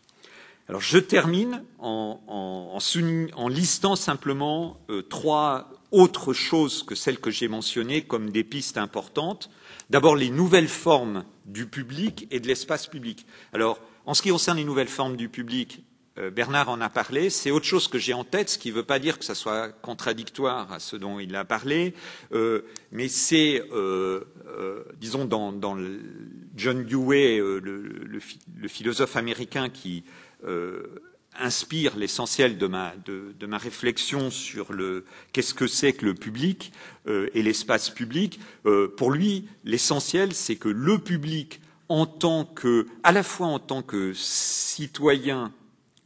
Alors 0.69 0.81
je 0.81 0.97
termine 0.97 1.63
en, 1.79 2.19
en, 2.27 3.47
listant 3.47 3.95
simplement 3.95 4.81
euh, 4.89 5.01
trois 5.01 5.71
autres 5.91 6.33
choses 6.33 6.83
que 6.83 6.93
celles 6.93 7.19
que 7.19 7.31
j'ai 7.31 7.47
mentionnées 7.47 8.01
comme 8.01 8.31
des 8.31 8.43
pistes 8.43 8.77
importantes. 8.77 9.49
D'abord 9.89 10.17
les 10.17 10.29
nouvelles 10.29 10.67
formes 10.67 11.23
du 11.45 11.67
public 11.67 12.27
et 12.31 12.41
de 12.41 12.47
l'espace 12.47 12.87
public. 12.87 13.25
Alors 13.53 13.79
en 14.05 14.13
ce 14.13 14.21
qui 14.21 14.29
concerne 14.29 14.57
les 14.57 14.65
nouvelles 14.65 14.89
formes 14.89 15.15
du 15.15 15.29
public, 15.29 15.85
Bernard 16.33 16.69
en 16.69 16.81
a 16.81 16.89
parlé, 16.89 17.29
c'est 17.29 17.51
autre 17.51 17.65
chose 17.65 17.87
que 17.87 17.99
j'ai 17.99 18.13
en 18.13 18.23
tête, 18.23 18.49
ce 18.49 18.57
qui 18.57 18.69
ne 18.69 18.75
veut 18.75 18.83
pas 18.83 18.99
dire 18.99 19.19
que 19.19 19.25
ça 19.25 19.35
soit 19.35 19.69
contradictoire 19.81 20.71
à 20.71 20.79
ce 20.79 20.95
dont 20.95 21.19
il 21.19 21.35
a 21.35 21.45
parlé, 21.45 21.93
euh, 22.33 22.63
mais 22.91 23.07
c'est, 23.07 23.63
euh, 23.71 24.21
euh, 24.47 24.83
disons, 24.99 25.25
dans, 25.25 25.77
John 26.55 26.83
Dewey, 26.83 27.39
euh, 27.39 27.59
le, 27.59 28.67
philosophe 28.67 29.15
américain 29.15 29.69
qui 29.69 30.03
inspire 31.39 31.95
l'essentiel 31.97 32.57
de 32.57 32.67
ma, 32.67 33.57
réflexion 33.57 34.31
sur 34.31 34.69
qu'est-ce 35.31 35.53
que 35.53 35.67
c'est 35.67 35.93
que 35.93 36.05
le 36.05 36.15
public 36.15 36.71
et 37.07 37.41
l'espace 37.43 37.89
public. 37.89 38.39
pour 38.97 39.11
lui, 39.11 39.47
l'essentiel, 39.63 40.33
c'est 40.33 40.55
que 40.55 40.69
le 40.69 40.97
public, 40.99 41.61
en 41.89 42.05
tant 42.05 42.45
que, 42.45 42.87
à 43.03 43.11
la 43.11 43.23
fois 43.23 43.47
en 43.47 43.59
tant 43.59 43.81
que 43.81 44.13
citoyen 44.13 45.53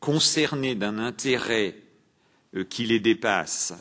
concernés 0.02 0.76
d'un 0.76 1.00
intérêt 1.00 1.78
euh, 2.56 2.66
qui 2.66 2.86
les 2.86 3.00
dépasse 3.00 3.74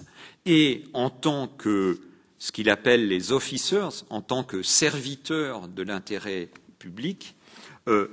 et 0.47 0.85
en 0.93 1.11
tant 1.11 1.49
que 1.49 1.99
ce 2.39 2.53
qu'il 2.53 2.71
appelle 2.71 3.09
les 3.09 3.33
officers, 3.33 4.05
en 4.09 4.23
tant 4.23 4.45
que 4.45 4.63
serviteurs 4.63 5.67
de 5.67 5.83
l'intérêt 5.83 6.49
public, 6.79 7.35
euh, 7.89 8.09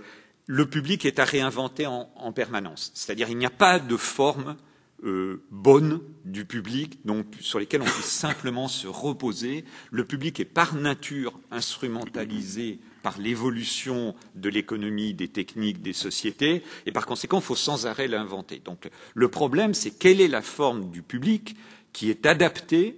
le 0.48 0.66
public 0.68 1.06
est 1.06 1.20
à 1.20 1.26
réinventer 1.26 1.86
en, 1.86 2.10
en 2.16 2.32
permanence. 2.32 2.92
C'est-à-dire 2.96 3.30
il 3.30 3.38
n'y 3.38 3.46
a 3.46 3.52
pas 3.52 3.80
de 3.80 3.98
forme 3.98 4.58
euh, 5.04 5.44
bonne 5.52 6.02
du 6.26 6.44
public, 6.44 7.06
donc 7.06 7.28
sur 7.40 7.60
lesquelles 7.60 7.84
on 7.84 7.86
peut 7.86 8.02
simplement 8.02 8.68
se 8.68 8.88
reposer. 8.88 9.64
Le 9.92 10.06
public 10.06 10.40
est 10.40 10.46
par 10.46 10.74
nature 10.74 11.40
instrumentalisé 11.52 12.80
par 13.08 13.20
l'évolution 13.20 14.16
de 14.36 14.50
l'économie, 14.50 15.14
des 15.14 15.30
techniques, 15.30 15.82
des 15.82 15.94
sociétés, 15.94 16.62
et 16.86 16.92
par 16.92 17.06
conséquent, 17.06 17.40
il 17.40 17.44
faut 17.44 17.56
sans 17.56 17.88
arrêt 17.88 18.10
l'inventer. 18.10 18.62
Donc 18.66 18.90
le 19.14 19.30
problème, 19.30 19.74
c'est 19.74 19.92
quelle 19.92 20.20
est 20.20 20.28
la 20.28 20.42
forme 20.42 20.92
du 20.92 21.04
public 21.04 21.56
qui 21.94 22.10
est 22.10 22.26
adaptée 22.26 22.98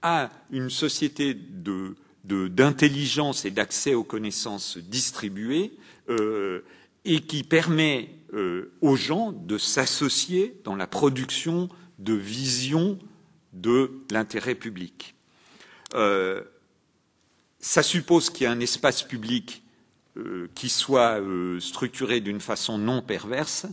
à 0.00 0.30
une 0.52 0.70
société 0.70 1.36
d'intelligence 2.24 3.44
et 3.46 3.50
d'accès 3.50 3.94
aux 3.94 4.04
connaissances 4.04 4.78
distribuées 4.78 5.72
euh, 6.08 6.60
et 7.04 7.18
qui 7.22 7.42
permet 7.42 8.10
euh, 8.34 8.70
aux 8.80 8.94
gens 8.94 9.32
de 9.32 9.58
s'associer 9.58 10.54
dans 10.62 10.76
la 10.76 10.86
production 10.86 11.68
de 11.98 12.14
visions 12.14 12.96
de 13.54 13.90
l'intérêt 14.12 14.54
public. 14.54 15.16
Euh, 15.94 16.44
ça 17.60 17.82
suppose 17.82 18.30
qu'il 18.30 18.46
y 18.46 18.50
ait 18.50 18.52
un 18.52 18.60
espace 18.60 19.02
public 19.02 19.62
euh, 20.16 20.48
qui 20.54 20.68
soit 20.68 21.20
euh, 21.20 21.60
structuré 21.60 22.20
d'une 22.20 22.40
façon 22.40 22.78
non 22.78 23.02
perverse, 23.02 23.66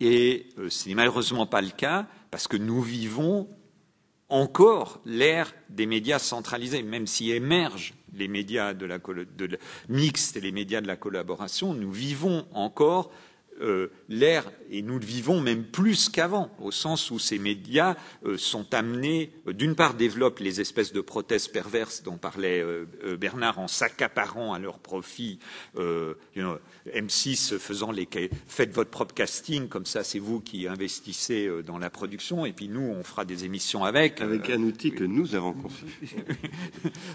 et 0.00 0.46
euh, 0.58 0.70
ce 0.70 0.88
n'est 0.88 0.94
malheureusement 0.94 1.46
pas 1.46 1.60
le 1.60 1.70
cas, 1.70 2.06
parce 2.30 2.48
que 2.48 2.56
nous 2.56 2.80
vivons 2.80 3.48
encore 4.28 5.00
l'ère 5.04 5.52
des 5.68 5.86
médias 5.86 6.18
centralisés, 6.18 6.82
même 6.82 7.06
si 7.06 7.32
émergent 7.32 7.94
les 8.14 8.28
médias 8.28 8.74
mixtes 9.88 10.36
et 10.36 10.40
les 10.40 10.52
médias 10.52 10.80
de 10.80 10.86
la 10.86 10.96
collaboration, 10.96 11.74
nous 11.74 11.92
vivons 11.92 12.46
encore 12.52 13.10
euh, 13.60 13.90
l'ère, 14.08 14.44
et 14.70 14.82
nous 14.82 14.98
le 14.98 15.04
vivons 15.04 15.40
même 15.40 15.64
plus 15.64 16.08
qu'avant, 16.08 16.50
au 16.60 16.70
sens 16.70 17.10
où 17.10 17.18
ces 17.18 17.38
médias 17.38 17.96
euh, 18.24 18.38
sont 18.38 18.72
amenés, 18.74 19.32
euh, 19.46 19.52
d'une 19.52 19.74
part, 19.74 19.94
développent 19.94 20.38
les 20.38 20.60
espèces 20.60 20.92
de 20.92 21.00
prothèses 21.00 21.48
perverses 21.48 22.02
dont 22.02 22.16
parlait 22.16 22.64
Bernard 23.18 23.58
en 23.58 23.68
s'accaparant 23.68 24.52
à 24.52 24.58
leur 24.58 24.78
profit, 24.78 25.38
M6 26.94 27.58
faisant 27.58 27.92
les 27.92 28.08
faites 28.46 28.72
votre 28.72 28.90
propre 28.90 29.14
casting, 29.14 29.68
comme 29.68 29.86
ça 29.86 30.04
c'est 30.04 30.18
vous 30.18 30.40
qui 30.40 30.66
investissez 30.66 31.48
dans 31.66 31.78
la 31.78 31.90
production, 31.90 32.46
et 32.46 32.52
puis 32.52 32.68
nous 32.68 32.80
on 32.80 33.02
fera 33.04 33.24
des 33.24 33.44
émissions 33.44 33.84
avec. 33.84 34.20
Avec 34.20 34.50
un 34.50 34.62
outil 34.62 34.92
que 34.92 35.04
nous 35.04 35.34
avons 35.34 35.52
conçu. 35.52 35.84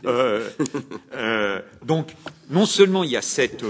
donc, 1.85 2.13
non 2.49 2.65
seulement 2.65 3.03
il 3.03 3.11
y 3.11 3.17
a 3.17 3.21
cette 3.21 3.63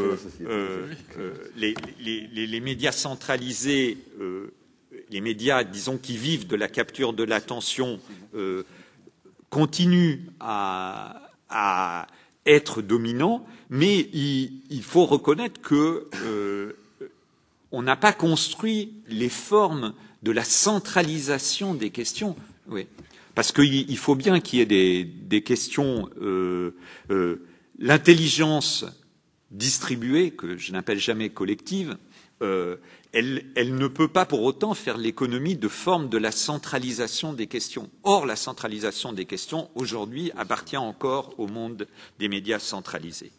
les, 1.55 1.73
les, 1.99 2.27
les, 2.27 2.47
les 2.47 2.59
médias 2.59 2.91
centralisés, 2.91 3.97
euh, 4.19 4.53
les 5.09 5.21
médias, 5.21 5.63
disons, 5.63 5.97
qui 5.97 6.17
vivent 6.17 6.47
de 6.47 6.55
la 6.55 6.67
capture 6.67 7.13
de 7.13 7.23
l'attention, 7.23 7.99
euh, 8.35 8.63
continuent 9.49 10.19
à, 10.39 11.31
à, 11.49 12.07
être 12.45 12.81
dominants, 12.81 13.45
mais 13.69 14.09
il, 14.13 14.61
il 14.69 14.83
faut 14.83 15.05
reconnaître 15.05 15.59
que 15.61 16.07
euh, 16.23 16.73
on 17.71 17.81
n'a 17.81 17.95
pas 17.95 18.13
construit 18.13 18.93
les 19.07 19.29
formes 19.29 19.93
de 20.23 20.31
la 20.31 20.43
centralisation 20.43 21.73
des 21.73 21.89
questions. 21.89 22.35
Oui. 22.67 22.87
Parce 23.35 23.51
qu'il 23.51 23.97
faut 23.97 24.15
bien 24.15 24.39
qu'il 24.39 24.59
y 24.59 24.61
ait 24.61 24.65
des, 24.65 25.03
des 25.03 25.41
questions. 25.41 26.09
Euh, 26.21 26.75
euh, 27.11 27.45
L'intelligence 27.77 28.85
distribuée, 29.51 30.31
que 30.31 30.55
je 30.55 30.71
n'appelle 30.71 30.99
jamais 30.99 31.29
collective, 31.29 31.97
euh, 32.41 32.77
elle, 33.15 33.75
ne 33.75 33.87
peut 33.87 34.09
pas 34.09 34.25
pour 34.25 34.43
autant 34.43 34.73
faire 34.73 34.97
l'économie 34.97 35.55
de 35.55 35.69
forme 35.69 36.09
de 36.09 36.17
la 36.17 36.31
centralisation 36.31 37.31
des 37.31 37.47
questions. 37.47 37.89
Or, 38.03 38.25
la 38.25 38.35
centralisation 38.35 39.13
des 39.13 39.23
questions, 39.23 39.69
aujourd'hui, 39.73 40.33
appartient 40.35 40.75
encore 40.75 41.33
au 41.37 41.47
monde 41.47 41.87
des 42.19 42.27
médias 42.27 42.59
centralisés. 42.59 43.31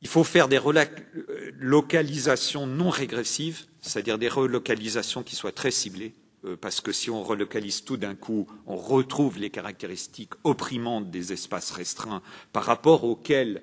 Il 0.00 0.06
faut 0.06 0.22
faire 0.22 0.46
des 0.46 0.58
relocalisations 0.58 2.68
non 2.68 2.90
régressives, 2.90 3.64
c'est-à-dire 3.80 4.16
des 4.16 4.28
relocalisations 4.28 5.24
qui 5.24 5.34
soient 5.34 5.50
très 5.50 5.72
ciblées, 5.72 6.14
euh, 6.44 6.56
parce 6.56 6.80
que 6.80 6.92
si 6.92 7.10
on 7.10 7.24
relocalise 7.24 7.82
tout 7.82 7.96
d'un 7.96 8.14
coup, 8.14 8.46
on 8.68 8.76
retrouve 8.76 9.40
les 9.40 9.50
caractéristiques 9.50 10.34
opprimantes 10.44 11.10
des 11.10 11.32
espaces 11.32 11.72
restreints 11.72 12.22
par 12.52 12.62
rapport 12.62 13.02
auxquels 13.02 13.60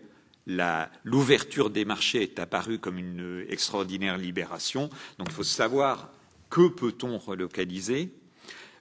l'ouverture 0.48 1.70
des 1.70 1.86
marchés 1.86 2.24
est 2.24 2.40
apparue 2.40 2.80
comme 2.80 2.98
une 2.98 3.46
extraordinaire 3.50 4.18
libération. 4.18 4.89
Donc 5.18 5.28
il 5.30 5.34
faut 5.34 5.43
savoir 5.43 6.12
que 6.50 6.68
peut-on 6.68 7.18
relocaliser. 7.18 8.12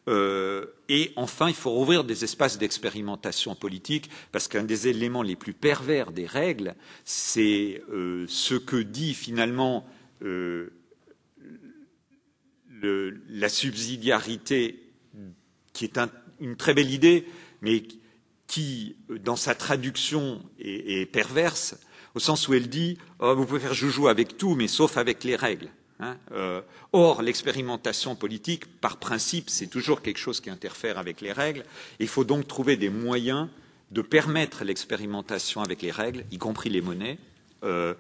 Euh, 0.07 0.67
et 0.89 1.13
enfin, 1.17 1.49
il 1.49 1.55
faut 1.55 1.71
rouvrir 1.71 2.05
des 2.05 2.25
espaces 2.25 2.59
d'expérimentation 2.59 3.55
politique, 3.55 4.11
parce 4.33 4.49
qu'un 4.49 4.65
des 4.65 4.89
éléments 4.89 5.23
les 5.23 5.37
plus 5.37 5.55
pervers 5.55 6.13
des 6.13 6.27
règles, 6.27 6.75
c'est 7.05 7.83
euh, 7.91 8.27
ce 8.29 8.55
que 8.55 8.77
dit 8.77 9.15
finalement 9.15 9.87
euh, 10.23 10.71
la 12.83 13.49
subsidiarité, 13.49 14.93
qui 15.73 15.87
est 15.87 15.99
une 16.39 16.57
très 16.57 16.75
belle 16.75 16.91
idée, 16.91 17.27
mais 17.63 17.81
qui, 17.81 17.99
dans 19.09 19.37
sa 19.37 19.55
traduction, 19.55 20.43
est, 20.59 21.11
perverse, 21.11 21.77
au 22.15 22.21
sens 22.21 22.49
où 22.49 22.55
elle 22.55 22.69
dit 22.69 22.99
oh, 23.19 23.35
vous 23.35 23.47
pouvez 23.47 23.61
faire 23.61 23.75
joujou 23.75 24.09
avec 24.09 24.37
tout, 24.37 24.55
mais 24.55 24.69
sauf 24.69 24.97
avec 24.97 25.25
les 25.25 25.37
règles. 25.37 25.69
Hein. 26.01 26.17
Euh, 26.33 26.61
or, 26.93 27.23
l'expérimentation 27.23 28.17
politique, 28.17 28.67
par 28.81 28.99
principe, 28.99 29.51
c'est 29.51 29.67
toujours 29.67 30.03
quelque 30.03 30.19
chose 30.19 30.41
qui 30.41 30.51
interfère 30.51 30.99
avec 30.99 31.21
les 31.21 31.33
règles. 31.33 31.65
Il 31.99 32.09
faut 32.09 32.25
donc 32.25 32.47
trouver 32.47 32.77
des 32.77 32.91
moyens 32.91 33.49
de 33.91 34.03
permettre 34.03 34.65
l'expérimentation 34.65 35.63
avec 35.63 35.83
les 35.83 35.91
règles, 35.91 36.25
y 36.31 36.39
compris 36.39 36.71
les 36.71 36.81
monnaies, 36.81 37.19
euh, 37.63 37.95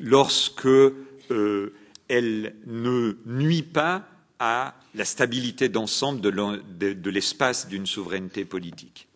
lorsque 0.00 0.66
euh, 0.66 1.74
elle 2.08 2.54
ne 2.66 3.16
nuit 3.26 3.62
pas 3.62 4.06
à 4.38 4.74
la 4.94 5.04
stabilité 5.04 5.68
d'ensemble 5.68 6.20
de 6.20 7.10
l'espace 7.10 7.68
d'une 7.68 7.86
souveraineté 7.86 8.44
politique. 8.44 9.06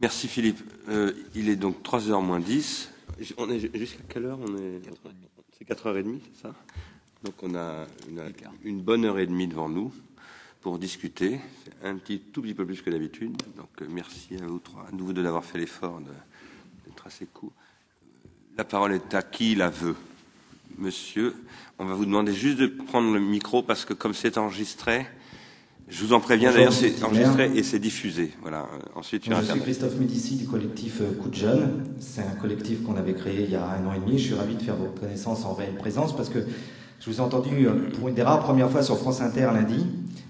Merci 0.00 0.28
Philippe. 0.28 0.60
Euh, 0.88 1.12
il 1.34 1.48
est 1.48 1.56
donc 1.56 1.82
3h 1.82 2.20
moins 2.22 2.40
10. 2.40 2.90
On 3.38 3.48
est 3.48 3.60
jusqu'à 3.78 4.02
quelle 4.08 4.26
heure 4.26 4.38
on 4.40 4.56
est? 4.56 4.80
C'est 5.56 5.68
4h30, 5.68 6.18
c'est 6.24 6.42
ça? 6.42 6.54
Donc 7.22 7.34
on 7.42 7.54
a 7.54 7.86
une, 8.64 8.82
bonne 8.82 9.04
heure 9.04 9.18
et 9.18 9.26
demie 9.26 9.46
devant 9.46 9.68
nous 9.68 9.92
pour 10.60 10.78
discuter. 10.78 11.38
un 11.82 11.96
petit, 11.96 12.18
tout 12.18 12.42
petit 12.42 12.54
peu 12.54 12.66
plus 12.66 12.82
que 12.82 12.90
d'habitude. 12.90 13.40
Donc 13.56 13.70
euh, 13.80 13.86
merci 13.88 14.36
à 14.42 14.46
vous 14.46 14.58
trois, 14.58 14.82
à 14.82 14.90
vous 14.92 15.12
de 15.12 15.22
d'avoir 15.22 15.44
fait 15.44 15.58
l'effort 15.58 16.00
d'être 16.00 17.06
assez 17.06 17.26
court. 17.26 17.52
La 18.58 18.64
parole 18.64 18.92
est 18.92 19.14
à 19.14 19.22
qui 19.22 19.54
la 19.54 19.70
veut? 19.70 19.96
Monsieur, 20.76 21.36
on 21.78 21.84
va 21.84 21.94
vous 21.94 22.04
demander 22.04 22.32
juste 22.32 22.58
de 22.58 22.66
prendre 22.66 23.12
le 23.12 23.20
micro 23.20 23.62
parce 23.62 23.84
que 23.84 23.94
comme 23.94 24.12
c'est 24.12 24.38
enregistré, 24.38 25.06
je 25.88 26.02
vous 26.02 26.12
en 26.14 26.20
préviens, 26.20 26.52
d'ailleurs, 26.52 26.72
c'est 26.72 27.02
enregistré 27.02 27.50
et 27.54 27.62
c'est 27.62 27.78
diffusé. 27.78 28.32
Voilà. 28.40 28.60
Euh, 28.60 28.98
ensuite, 28.98 29.24
je 29.28 29.44
suis 29.44 29.60
Christophe 29.60 29.98
Médici 29.98 30.36
du 30.36 30.46
collectif 30.46 31.00
euh, 31.02 31.12
Coup 31.20 31.28
de 31.28 31.34
Jeune. 31.34 31.84
C'est 32.00 32.22
un 32.22 32.40
collectif 32.40 32.82
qu'on 32.82 32.96
avait 32.96 33.12
créé 33.12 33.44
il 33.44 33.50
y 33.50 33.56
a 33.56 33.64
un 33.64 33.86
an 33.86 33.92
et 33.94 33.98
demi. 33.98 34.18
Je 34.18 34.24
suis 34.24 34.34
ravi 34.34 34.54
de 34.54 34.62
faire 34.62 34.76
votre 34.76 34.98
connaissance 34.98 35.44
en 35.44 35.52
réelle 35.52 35.74
présence 35.74 36.16
parce 36.16 36.30
que 36.30 36.38
je 37.00 37.10
vous 37.10 37.18
ai 37.18 37.20
entendu 37.20 37.66
euh, 37.66 37.90
pour 37.98 38.08
une 38.08 38.14
des 38.14 38.22
rares 38.22 38.40
premières 38.40 38.70
fois 38.70 38.82
sur 38.82 38.98
France 38.98 39.20
Inter 39.20 39.48
lundi, 39.52 39.86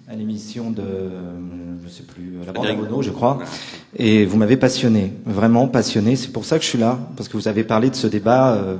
à 0.08 0.16
l'émission 0.16 0.72
de, 0.72 0.82
je 1.84 1.88
sais 1.88 2.02
plus, 2.02 2.32
la 2.44 2.52
bande 2.52 2.66
à 2.66 3.02
je 3.02 3.10
crois. 3.10 3.38
Et 3.96 4.26
vous 4.26 4.36
m'avez 4.36 4.56
passionné, 4.56 5.12
vraiment 5.24 5.68
passionné. 5.68 6.16
C'est 6.16 6.32
pour 6.32 6.44
ça 6.44 6.58
que 6.58 6.64
je 6.64 6.70
suis 6.70 6.78
là, 6.78 6.98
parce 7.16 7.28
que 7.28 7.36
vous 7.36 7.46
avez 7.46 7.62
parlé 7.62 7.90
de 7.90 7.94
ce 7.94 8.08
débat 8.08 8.54
euh, 8.54 8.76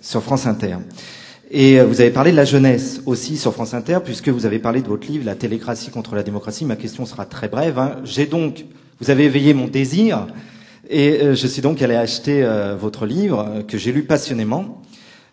sur 0.00 0.20
France 0.20 0.46
Inter. 0.48 0.78
Et 1.50 1.78
euh, 1.78 1.84
vous 1.84 2.00
avez 2.00 2.10
parlé 2.10 2.32
de 2.32 2.36
la 2.36 2.44
jeunesse 2.44 3.00
aussi 3.06 3.36
sur 3.36 3.52
France 3.52 3.72
Inter, 3.72 3.98
puisque 4.04 4.28
vous 4.28 4.46
avez 4.46 4.58
parlé 4.58 4.82
de 4.82 4.88
votre 4.88 5.06
livre, 5.06 5.24
La 5.24 5.36
télécratie 5.36 5.90
contre 5.90 6.16
la 6.16 6.24
démocratie. 6.24 6.64
Ma 6.64 6.74
question 6.74 7.06
sera 7.06 7.24
très 7.24 7.48
brève. 7.48 7.78
Hein. 7.78 7.96
J'ai 8.04 8.26
donc, 8.26 8.64
vous 9.00 9.10
avez 9.10 9.24
éveillé 9.24 9.54
mon 9.54 9.68
désir, 9.68 10.26
et 10.90 11.20
euh, 11.22 11.34
je 11.36 11.46
suis 11.46 11.62
donc 11.62 11.80
allé 11.82 11.94
acheter 11.94 12.42
euh, 12.42 12.74
votre 12.74 13.06
livre, 13.06 13.62
que 13.68 13.78
j'ai 13.78 13.92
lu 13.92 14.02
passionnément. 14.02 14.82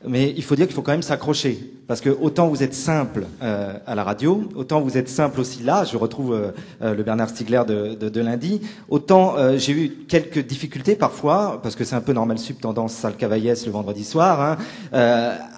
Mais 0.06 0.34
il 0.36 0.44
faut 0.44 0.56
dire 0.56 0.66
qu'il 0.66 0.76
faut 0.76 0.82
quand 0.82 0.92
même 0.92 1.02
s'accrocher, 1.02 1.58
parce 1.88 2.02
que 2.02 2.10
autant 2.10 2.48
vous 2.48 2.62
êtes 2.62 2.74
simple 2.74 3.26
euh, 3.42 3.74
à 3.88 3.96
la 3.96 4.04
radio, 4.04 4.44
autant 4.56 4.82
vous 4.82 4.98
êtes 4.98 5.08
simple 5.08 5.40
aussi 5.40 5.64
là. 5.64 5.86
Je 5.86 5.96
retrouve 5.96 6.34
euh, 6.34 6.52
euh, 6.82 6.94
le 6.94 7.04
Bernard 7.04 7.30
Stiegler 7.30 7.62
de, 7.66 7.96
de, 7.96 8.10
de 8.10 8.22
lundi. 8.22 8.62
Autant 8.90 9.36
j'ai 9.56 9.72
eu 9.74 9.90
quelques 10.08 10.46
difficultés 10.46 10.96
parfois, 10.96 11.60
parce 11.64 11.76
que 11.76 11.86
c'est 11.86 11.96
un 11.96 12.02
peu 12.02 12.14
normal 12.14 12.38
sub 12.38 12.60
tendance 12.60 12.94
salle 12.94 13.16
Cavaillès 13.16 13.66
le 13.66 13.72
vendredi 13.72 14.04
soir, 14.04 14.42
hein, 14.42 14.58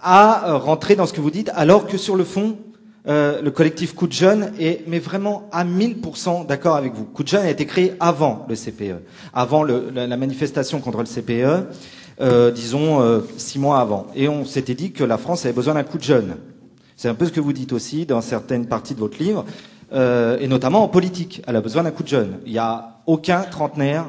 à 0.04 0.58
rentrer 0.58 0.96
dans 0.96 1.06
ce 1.06 1.14
que 1.14 1.22
vous 1.22 1.32
dites, 1.32 1.52
alors 1.56 1.88
que 1.88 1.98
sur 1.98 2.16
le 2.16 2.24
fond, 2.24 2.58
le 3.08 3.50
collectif 3.50 3.96
Coup 3.96 4.08
de 4.08 4.14
Jeune 4.14 4.52
est 4.60 4.84
mais 4.88 5.00
vraiment 5.00 5.48
à 5.52 5.66
1000% 5.66 6.46
d'accord 6.46 6.76
avec 6.76 6.94
vous. 6.94 7.06
Coup 7.06 7.24
de 7.24 7.30
Jeune 7.30 7.46
a 7.46 7.50
été 7.50 7.66
créé 7.66 7.94
avant 8.00 8.46
le 8.48 8.56
CPE, 8.56 9.02
avant 9.34 9.64
le, 9.64 9.90
la, 9.94 10.08
la, 10.08 10.18
manifestation 10.18 10.80
contre 10.80 11.00
le 11.00 11.06
CPE. 11.06 11.68
Euh, 12.22 12.50
disons, 12.50 13.02
euh, 13.02 13.22
six 13.38 13.60
mois 13.60 13.80
avant. 13.80 14.08
Et 14.16 14.30
on 14.30 14.46
s'était 14.46 14.74
dit 14.74 14.92
que 14.92 15.04
la 15.04 15.18
France 15.18 15.46
avait 15.46 15.54
besoin 15.54 15.74
d'un 15.74 15.84
coup 15.84 15.98
de 15.98 16.04
jeune. 16.04 16.38
C'est 16.96 17.10
un 17.10 17.14
peu 17.14 17.26
ce 17.26 17.32
que 17.32 17.42
vous 17.42 17.52
dites 17.52 17.74
aussi 17.74 18.06
dans 18.06 18.22
certaines 18.22 18.68
parties 18.68 18.96
de 18.96 19.00
votre 19.00 19.22
livre, 19.22 19.44
euh, 19.92 20.38
et 20.40 20.48
notamment 20.48 20.84
en 20.84 20.88
politique. 20.88 21.42
Elle 21.46 21.58
a 21.58 21.62
besoin 21.62 21.84
d'un 21.84 21.92
coup 21.92 22.04
de 22.04 22.08
jeune. 22.08 22.40
Il 22.46 22.54
n'y 22.54 22.58
a 22.58 23.02
aucun 23.06 23.42
trentenaire 23.42 24.06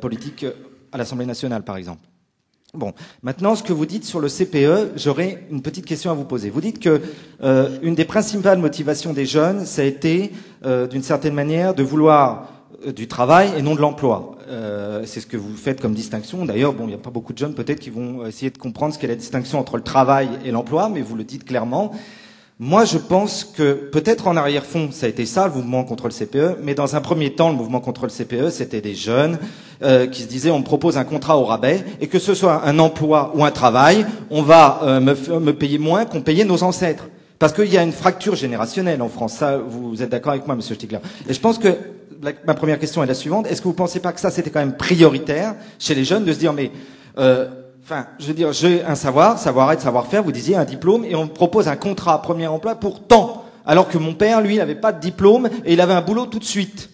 politique 0.00 0.44
à 0.92 0.98
l'Assemblée 0.98 1.26
nationale, 1.26 1.62
par 1.62 1.76
exemple. 1.76 2.02
Bon, 2.74 2.92
maintenant, 3.22 3.54
ce 3.54 3.62
que 3.62 3.72
vous 3.72 3.86
dites 3.86 4.04
sur 4.04 4.20
le 4.20 4.28
CPE, 4.28 4.92
j'aurais 4.96 5.46
une 5.50 5.62
petite 5.62 5.86
question 5.86 6.10
à 6.10 6.14
vous 6.14 6.24
poser. 6.24 6.50
Vous 6.50 6.60
dites 6.60 6.80
que 6.80 7.00
une 7.82 7.94
des 7.94 8.04
principales 8.04 8.58
motivations 8.58 9.14
des 9.14 9.24
jeunes, 9.26 9.64
ça 9.64 9.82
a 9.82 9.84
été, 9.86 10.32
d'une 10.90 11.02
certaine 11.02 11.34
manière, 11.34 11.74
de 11.74 11.82
vouloir 11.82 12.48
du 12.94 13.08
travail 13.08 13.50
et 13.56 13.62
non 13.62 13.74
de 13.74 13.80
l'emploi. 13.80 14.36
Euh, 14.48 15.02
c'est 15.06 15.20
ce 15.20 15.26
que 15.26 15.36
vous 15.36 15.56
faites 15.56 15.80
comme 15.80 15.94
distinction. 15.94 16.44
D'ailleurs, 16.44 16.72
bon, 16.72 16.84
il 16.84 16.88
n'y 16.88 16.94
a 16.94 16.98
pas 16.98 17.10
beaucoup 17.10 17.32
de 17.32 17.38
jeunes 17.38 17.54
peut-être 17.54 17.80
qui 17.80 17.90
vont 17.90 18.26
essayer 18.26 18.50
de 18.50 18.58
comprendre 18.58 18.94
ce 18.94 18.98
qu'est 18.98 19.06
la 19.06 19.14
distinction 19.14 19.58
entre 19.58 19.76
le 19.76 19.82
travail 19.82 20.28
et 20.44 20.50
l'emploi, 20.50 20.88
mais 20.88 21.00
vous 21.00 21.16
le 21.16 21.24
dites 21.24 21.44
clairement. 21.44 21.92
Moi, 22.60 22.84
je 22.84 22.98
pense 22.98 23.42
que 23.42 23.72
peut-être 23.72 24.28
en 24.28 24.36
arrière-fond, 24.36 24.90
ça 24.92 25.06
a 25.06 25.08
été 25.08 25.26
ça, 25.26 25.48
le 25.48 25.54
mouvement 25.54 25.82
contre 25.82 26.06
le 26.06 26.12
CPE, 26.12 26.60
mais 26.62 26.74
dans 26.74 26.94
un 26.94 27.00
premier 27.00 27.34
temps, 27.34 27.48
le 27.48 27.56
mouvement 27.56 27.80
contre 27.80 28.06
le 28.06 28.10
CPE, 28.10 28.50
c'était 28.50 28.80
des 28.80 28.94
jeunes 28.94 29.38
euh, 29.82 30.06
qui 30.06 30.22
se 30.22 30.28
disaient 30.28 30.52
on 30.52 30.60
me 30.60 30.64
propose 30.64 30.96
un 30.96 31.02
contrat 31.02 31.36
au 31.36 31.44
rabais, 31.44 31.84
et 32.00 32.06
que 32.06 32.20
ce 32.20 32.32
soit 32.32 32.62
un 32.64 32.78
emploi 32.78 33.32
ou 33.34 33.44
un 33.44 33.50
travail, 33.50 34.06
on 34.30 34.42
va 34.42 34.80
euh, 34.84 35.00
me, 35.00 35.40
me 35.40 35.52
payer 35.52 35.78
moins 35.78 36.04
qu'on 36.04 36.20
payait 36.20 36.44
nos 36.44 36.62
ancêtres. 36.62 37.08
Parce 37.40 37.52
qu'il 37.52 37.72
y 37.72 37.76
a 37.76 37.82
une 37.82 37.92
fracture 37.92 38.36
générationnelle 38.36 39.02
en 39.02 39.08
France. 39.08 39.34
Ça, 39.34 39.58
vous 39.58 40.02
êtes 40.02 40.10
d'accord 40.10 40.32
avec 40.32 40.46
moi, 40.46 40.54
Monsieur 40.54 40.76
Stigler. 40.76 41.00
Et 41.28 41.34
je 41.34 41.40
pense 41.40 41.58
que 41.58 41.76
ma 42.46 42.54
première 42.54 42.78
question 42.78 43.02
est 43.02 43.06
la 43.06 43.14
suivante. 43.14 43.46
Est-ce 43.46 43.60
que 43.60 43.64
vous 43.64 43.72
ne 43.72 43.78
pensez 43.78 44.00
pas 44.00 44.12
que 44.12 44.20
ça, 44.20 44.30
c'était 44.30 44.50
quand 44.50 44.60
même 44.60 44.76
prioritaire 44.76 45.54
chez 45.78 45.94
les 45.94 46.04
jeunes 46.04 46.24
de 46.24 46.32
se 46.32 46.38
dire, 46.38 46.52
mais, 46.52 46.70
euh, 47.18 47.48
enfin, 47.82 48.06
je 48.18 48.26
veux 48.26 48.34
dire, 48.34 48.52
j'ai 48.52 48.84
un 48.84 48.94
savoir, 48.94 49.38
savoir-être, 49.38 49.80
savoir-faire, 49.80 50.22
vous 50.22 50.32
disiez 50.32 50.56
un 50.56 50.64
diplôme, 50.64 51.04
et 51.04 51.14
on 51.14 51.24
me 51.24 51.30
propose 51.30 51.68
un 51.68 51.76
contrat 51.76 52.20
premier 52.22 52.46
emploi 52.46 52.76
pour 52.76 53.06
tant, 53.06 53.44
alors 53.66 53.88
que 53.88 53.98
mon 53.98 54.14
père, 54.14 54.40
lui, 54.40 54.56
n'avait 54.56 54.74
pas 54.74 54.92
de 54.92 55.00
diplôme 55.00 55.48
et 55.64 55.72
il 55.72 55.80
avait 55.80 55.94
un 55.94 56.02
boulot 56.02 56.26
tout 56.26 56.38
de 56.38 56.44
suite. 56.44 56.90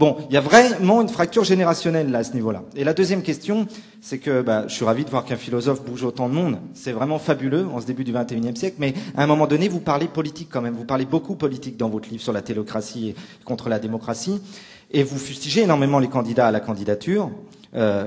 Bon, 0.00 0.16
il 0.30 0.32
y 0.32 0.38
a 0.38 0.40
vraiment 0.40 1.02
une 1.02 1.10
fracture 1.10 1.44
générationnelle 1.44 2.10
là 2.10 2.20
à 2.20 2.24
ce 2.24 2.32
niveau-là. 2.32 2.62
Et 2.74 2.84
la 2.84 2.94
deuxième 2.94 3.20
question, 3.20 3.66
c'est 4.00 4.16
que 4.16 4.40
bah, 4.40 4.64
je 4.66 4.72
suis 4.72 4.86
ravi 4.86 5.04
de 5.04 5.10
voir 5.10 5.26
qu'un 5.26 5.36
philosophe 5.36 5.84
bouge 5.84 6.04
autant 6.04 6.30
de 6.30 6.32
monde. 6.32 6.56
C'est 6.72 6.92
vraiment 6.92 7.18
fabuleux 7.18 7.66
en 7.66 7.82
ce 7.82 7.86
début 7.86 8.02
du 8.02 8.14
XXIe 8.14 8.56
siècle. 8.56 8.76
Mais 8.78 8.94
à 9.14 9.22
un 9.22 9.26
moment 9.26 9.46
donné, 9.46 9.68
vous 9.68 9.80
parlez 9.80 10.06
politique 10.06 10.48
quand 10.50 10.62
même. 10.62 10.72
Vous 10.72 10.86
parlez 10.86 11.04
beaucoup 11.04 11.34
politique 11.34 11.76
dans 11.76 11.90
votre 11.90 12.08
livre 12.08 12.22
sur 12.22 12.32
la 12.32 12.40
télocratie 12.40 13.10
et 13.10 13.14
contre 13.44 13.68
la 13.68 13.78
démocratie. 13.78 14.40
Et 14.90 15.02
vous 15.02 15.18
fustigez 15.18 15.64
énormément 15.64 15.98
les 15.98 16.08
candidats 16.08 16.46
à 16.46 16.50
la 16.50 16.60
candidature. 16.60 17.30
Euh, 17.74 18.06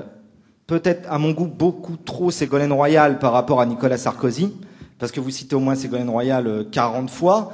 Peut-être, 0.66 1.06
à 1.12 1.18
mon 1.18 1.30
goût, 1.30 1.46
beaucoup 1.46 1.96
trop 1.96 2.32
Ségolène 2.32 2.72
Royal 2.72 3.20
par 3.20 3.32
rapport 3.32 3.60
à 3.60 3.66
Nicolas 3.66 3.98
Sarkozy, 3.98 4.50
parce 4.98 5.12
que 5.12 5.20
vous 5.20 5.28
citez 5.28 5.54
au 5.54 5.60
moins 5.60 5.74
Ségolène 5.74 6.08
Royal 6.08 6.66
40 6.72 7.04
euh, 7.04 7.12
fois. 7.12 7.52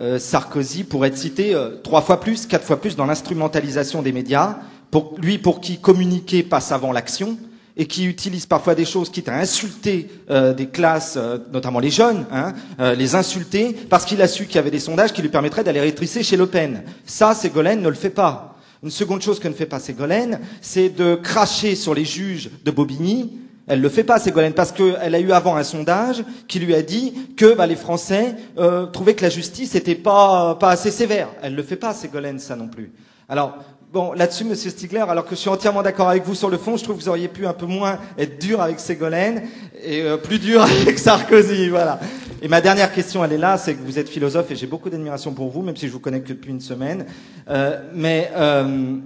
Euh, 0.00 0.18
Sarkozy 0.18 0.84
pourrait 0.84 1.08
être 1.08 1.18
cité 1.18 1.54
euh, 1.54 1.76
trois 1.82 2.00
fois 2.00 2.20
plus, 2.20 2.46
quatre 2.46 2.64
fois 2.64 2.80
plus 2.80 2.96
dans 2.96 3.04
l'instrumentalisation 3.04 4.00
des 4.00 4.12
médias, 4.12 4.56
pour 4.90 5.14
lui 5.18 5.36
pour 5.36 5.60
qui 5.60 5.78
communiquer 5.78 6.42
passe 6.42 6.72
avant 6.72 6.90
l'action, 6.90 7.36
et 7.76 7.86
qui 7.86 8.06
utilise 8.06 8.46
parfois 8.46 8.74
des 8.74 8.84
choses 8.84 9.10
quitte 9.10 9.28
à 9.28 9.36
insulter 9.36 10.08
euh, 10.30 10.54
des 10.54 10.66
classes, 10.66 11.18
notamment 11.52 11.80
les 11.80 11.90
jeunes, 11.90 12.26
hein, 12.32 12.52
les 12.94 13.14
insulter, 13.14 13.76
parce 13.88 14.04
qu'il 14.04 14.20
a 14.22 14.28
su 14.28 14.46
qu'il 14.46 14.56
y 14.56 14.58
avait 14.58 14.70
des 14.70 14.80
sondages 14.80 15.12
qui 15.12 15.22
lui 15.22 15.28
permettraient 15.28 15.64
d'aller 15.64 15.80
rétrisser 15.80 16.22
chez 16.22 16.36
Le 16.36 16.46
Pen. 16.46 16.82
Ça, 17.04 17.34
Ségolène 17.34 17.80
ne 17.80 17.88
le 17.88 17.94
fait 17.94 18.10
pas. 18.10 18.56
Une 18.82 18.90
seconde 18.90 19.20
chose 19.20 19.38
que 19.38 19.48
ne 19.48 19.52
fait 19.52 19.66
pas 19.66 19.78
Ségolène, 19.78 20.40
c'est 20.62 20.88
de 20.88 21.14
cracher 21.14 21.74
sur 21.74 21.94
les 21.94 22.04
juges 22.04 22.50
de 22.64 22.70
Bobigny. 22.70 23.39
Elle 23.70 23.80
le 23.80 23.88
fait 23.88 24.02
pas, 24.02 24.18
Ségolène, 24.18 24.52
parce 24.52 24.72
qu'elle 24.72 25.14
a 25.14 25.20
eu 25.20 25.30
avant 25.30 25.54
un 25.54 25.62
sondage 25.62 26.24
qui 26.48 26.58
lui 26.58 26.74
a 26.74 26.82
dit 26.82 27.14
que 27.36 27.54
bah, 27.54 27.68
les 27.68 27.76
Français 27.76 28.34
euh, 28.58 28.86
trouvaient 28.86 29.14
que 29.14 29.22
la 29.22 29.30
justice 29.30 29.74
n'était 29.74 29.94
pas, 29.94 30.56
pas 30.56 30.70
assez 30.70 30.90
sévère. 30.90 31.28
Elle 31.40 31.54
le 31.54 31.62
fait 31.62 31.76
pas, 31.76 31.94
Ségolène, 31.94 32.40
ça 32.40 32.56
non 32.56 32.66
plus. 32.66 32.90
Alors, 33.28 33.58
bon, 33.92 34.12
là-dessus, 34.12 34.42
Monsieur 34.42 34.70
Stigler, 34.70 35.04
alors 35.08 35.24
que 35.24 35.36
je 35.36 35.40
suis 35.40 35.48
entièrement 35.48 35.84
d'accord 35.84 36.08
avec 36.08 36.24
vous 36.24 36.34
sur 36.34 36.50
le 36.50 36.58
fond, 36.58 36.76
je 36.76 36.82
trouve 36.82 36.96
que 36.96 37.02
vous 37.02 37.08
auriez 37.08 37.28
pu 37.28 37.46
un 37.46 37.52
peu 37.52 37.66
moins 37.66 38.00
être 38.18 38.40
dur 38.40 38.60
avec 38.60 38.80
Ségolène 38.80 39.44
et 39.84 40.02
euh, 40.02 40.16
plus 40.16 40.40
dur 40.40 40.62
avec 40.82 40.98
Sarkozy, 40.98 41.68
voilà. 41.68 42.00
Et 42.42 42.48
ma 42.48 42.60
dernière 42.60 42.92
question, 42.92 43.24
elle 43.24 43.34
est 43.34 43.38
là, 43.38 43.56
c'est 43.56 43.74
que 43.74 43.84
vous 43.84 44.00
êtes 44.00 44.08
philosophe 44.08 44.50
et 44.50 44.56
j'ai 44.56 44.66
beaucoup 44.66 44.90
d'admiration 44.90 45.32
pour 45.32 45.48
vous, 45.48 45.62
même 45.62 45.76
si 45.76 45.86
je 45.86 45.92
vous 45.92 46.00
connais 46.00 46.22
que 46.22 46.28
depuis 46.30 46.50
une 46.50 46.60
semaine. 46.60 47.06
Euh, 47.48 47.80
mais 47.94 48.32
euh, 48.34 48.96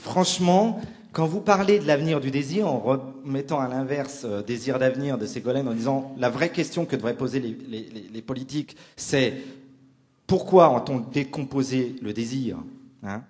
franchement, 0.00 0.80
quand 1.16 1.26
vous 1.26 1.40
parlez 1.40 1.78
de 1.78 1.86
l'avenir 1.86 2.20
du 2.20 2.30
désir, 2.30 2.68
en 2.68 2.78
remettant 2.78 3.58
à 3.58 3.68
l'inverse 3.68 4.26
euh, 4.26 4.42
désir 4.42 4.78
d'avenir 4.78 5.16
de 5.16 5.24
Ségolène, 5.24 5.66
en 5.66 5.72
disant 5.72 6.14
la 6.18 6.28
vraie 6.28 6.50
question 6.50 6.84
que 6.84 6.94
devraient 6.94 7.16
poser 7.16 7.40
les, 7.40 8.20
politiques, 8.20 8.76
c'est 8.96 9.32
pourquoi 10.26 10.70
ont-on 10.70 10.98
décomposé 10.98 11.96
le 12.02 12.12
désir 12.12 12.58
hein? 13.02 13.22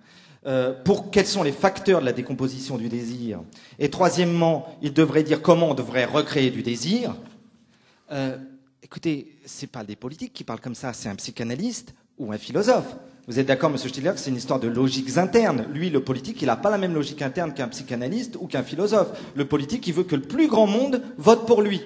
Euh, 0.48 0.74
quels 1.12 1.26
sont 1.26 1.44
les 1.44 1.52
facteurs 1.52 2.00
de 2.00 2.06
la 2.06 2.12
décomposition 2.12 2.76
du 2.76 2.88
désir? 2.88 3.40
Et 3.78 3.88
troisièmement, 3.88 4.76
il 4.82 4.92
devrait 4.92 5.22
dire 5.22 5.40
comment 5.40 5.70
on 5.70 5.74
devrait 5.74 6.06
recréer 6.06 6.50
du 6.50 6.64
désir. 6.64 7.14
Euh, 8.10 8.36
écoutez, 8.82 9.38
c'est 9.44 9.70
pas 9.70 9.84
des 9.84 9.94
politiques 9.94 10.32
qui 10.32 10.42
parlent 10.42 10.60
comme 10.60 10.74
ça, 10.74 10.92
c'est 10.92 11.08
un 11.08 11.14
psychanalyste 11.14 11.94
ou 12.18 12.32
un 12.32 12.38
philosophe. 12.38 12.96
Vous 13.28 13.40
êtes 13.40 13.46
d'accord, 13.46 13.70
Monsieur 13.70 13.88
Stiller, 13.88 14.12
que 14.12 14.20
c'est 14.20 14.30
une 14.30 14.36
histoire 14.36 14.60
de 14.60 14.68
logiques 14.68 15.18
internes? 15.18 15.66
Lui, 15.72 15.90
le 15.90 16.00
politique, 16.00 16.40
il 16.42 16.46
n'a 16.46 16.54
pas 16.54 16.70
la 16.70 16.78
même 16.78 16.94
logique 16.94 17.22
interne 17.22 17.52
qu'un 17.52 17.66
psychanalyste 17.66 18.36
ou 18.38 18.46
qu'un 18.46 18.62
philosophe. 18.62 19.08
Le 19.34 19.44
politique, 19.44 19.84
il 19.88 19.94
veut 19.94 20.04
que 20.04 20.14
le 20.14 20.22
plus 20.22 20.46
grand 20.46 20.68
monde 20.68 21.02
vote 21.18 21.44
pour 21.44 21.60
lui. 21.60 21.80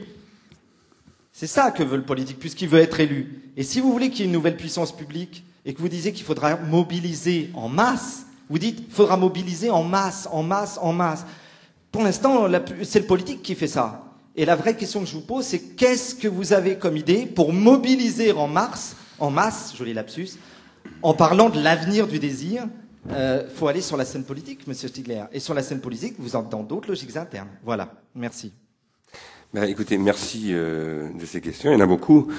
C'est 1.33 1.47
ça 1.47 1.71
que 1.71 1.83
veut 1.83 1.97
le 1.97 2.03
politique, 2.03 2.39
puisqu'il 2.39 2.69
veut 2.69 2.81
être 2.81 3.01
élu. 3.01 3.53
Et 3.57 3.63
si 3.63 3.81
vous 3.81 3.91
voulez 3.91 4.11
qu'il 4.11 4.21
y 4.21 4.23
ait 4.23 4.27
une 4.27 4.33
nouvelle 4.33 4.59
puissance 4.59 4.95
publique, 4.95 5.45
et 5.65 5.73
que 5.73 5.81
vous 5.81 5.89
disiez 5.89 6.13
qu'il 6.13 6.27
faudra 6.27 6.57
mobiliser 6.57 7.51
en 7.55 7.69
masse, 7.69 8.27
vous 8.51 8.59
dites 8.59 8.93
faudra 8.93 9.17
mobiliser 9.17 9.71
en 9.71 9.83
masse, 9.83 10.29
en 10.33 10.43
masse, 10.43 10.79
en 10.83 10.93
masse. 10.93 11.25
Pour 11.91 12.03
l'instant, 12.03 12.49
c'est 12.83 13.01
le 13.01 13.07
politique 13.07 13.43
qui 13.43 13.55
fait 13.55 13.67
ça. 13.67 14.05
Et 14.37 14.45
la 14.45 14.57
vraie 14.57 14.77
question 14.77 15.01
que 15.01 15.07
je 15.07 15.15
vous 15.15 15.21
pose, 15.23 15.45
c'est 15.45 15.75
qu'est-ce 15.75 16.15
que 16.15 16.29
vous 16.29 16.53
avez 16.53 16.77
comme 16.77 16.99
idée 16.99 17.25
pour 17.25 17.53
mobiliser 17.53 18.33
en 18.33 18.47
masse, 18.47 18.95
en 19.19 19.31
masse, 19.31 19.75
joli 19.77 19.95
lapsus, 19.95 20.33
en 21.03 21.15
parlant 21.15 21.51
de 21.51 21.61
l'avenir 21.61 22.07
du 22.07 22.19
désir 22.19 22.67
Il 23.09 23.15
euh, 23.15 23.49
faut 23.49 23.69
aller 23.69 23.81
sur 23.81 23.97
la 23.97 24.05
scène 24.05 24.25
politique, 24.25 24.67
Monsieur 24.67 24.89
Stigler. 24.89 25.25
Et 25.33 25.41
sur 25.41 25.55
la 25.55 25.63
scène 25.63 25.81
politique, 25.81 26.15
vous 26.19 26.37
êtes 26.37 26.49
dans 26.49 26.63
d'autres 26.63 26.89
logiques 26.89 27.17
internes. 27.17 27.49
Voilà. 27.65 27.95
Merci. 28.15 28.53
Ben, 29.53 29.65
écoutez, 29.65 29.99
merci 29.99 30.49
euh, 30.51 31.09
de 31.13 31.25
ces 31.25 31.41
questions. 31.41 31.71
Il 31.71 31.75
y 31.75 31.77
en 31.77 31.81
a 31.81 31.87
beaucoup. 31.87 32.31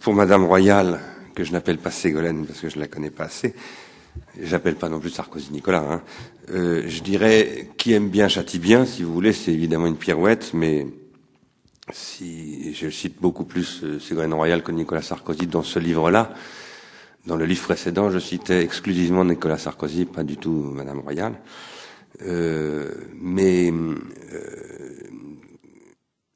Pour 0.00 0.14
Madame 0.14 0.44
Royal, 0.44 1.00
que 1.34 1.44
je 1.44 1.52
n'appelle 1.52 1.78
pas 1.78 1.90
Ségolène 1.90 2.46
parce 2.46 2.60
que 2.60 2.68
je 2.68 2.78
la 2.78 2.86
connais 2.86 3.10
pas 3.10 3.24
assez, 3.24 3.54
j'appelle 4.40 4.76
pas 4.76 4.88
non 4.88 5.00
plus 5.00 5.10
Sarkozy 5.10 5.50
Nicolas. 5.52 5.84
Hein. 5.88 6.02
Euh, 6.50 6.84
je 6.86 7.02
dirais 7.02 7.70
qui 7.76 7.92
aime 7.92 8.08
bien 8.08 8.28
châtie 8.28 8.60
bien, 8.60 8.86
si 8.86 9.02
vous 9.02 9.12
voulez, 9.12 9.32
c'est 9.32 9.52
évidemment 9.52 9.86
une 9.86 9.96
pirouette, 9.96 10.52
mais 10.54 10.86
si 11.92 12.72
je 12.74 12.88
cite 12.88 13.20
beaucoup 13.20 13.44
plus 13.44 13.98
Ségolène 13.98 14.34
Royal 14.34 14.62
que 14.62 14.70
Nicolas 14.70 15.02
Sarkozy 15.02 15.46
dans 15.46 15.64
ce 15.64 15.78
livre-là. 15.78 16.32
Dans 17.26 17.36
le 17.36 17.46
livre 17.46 17.62
précédent, 17.62 18.10
je 18.10 18.18
citais 18.18 18.62
exclusivement 18.62 19.24
Nicolas 19.24 19.56
Sarkozy, 19.56 20.04
pas 20.04 20.24
du 20.24 20.36
tout 20.36 20.50
Madame 20.50 20.98
Royal. 20.98 21.32
Euh, 22.20 22.90
mais 23.18 23.72
euh, 23.72 25.08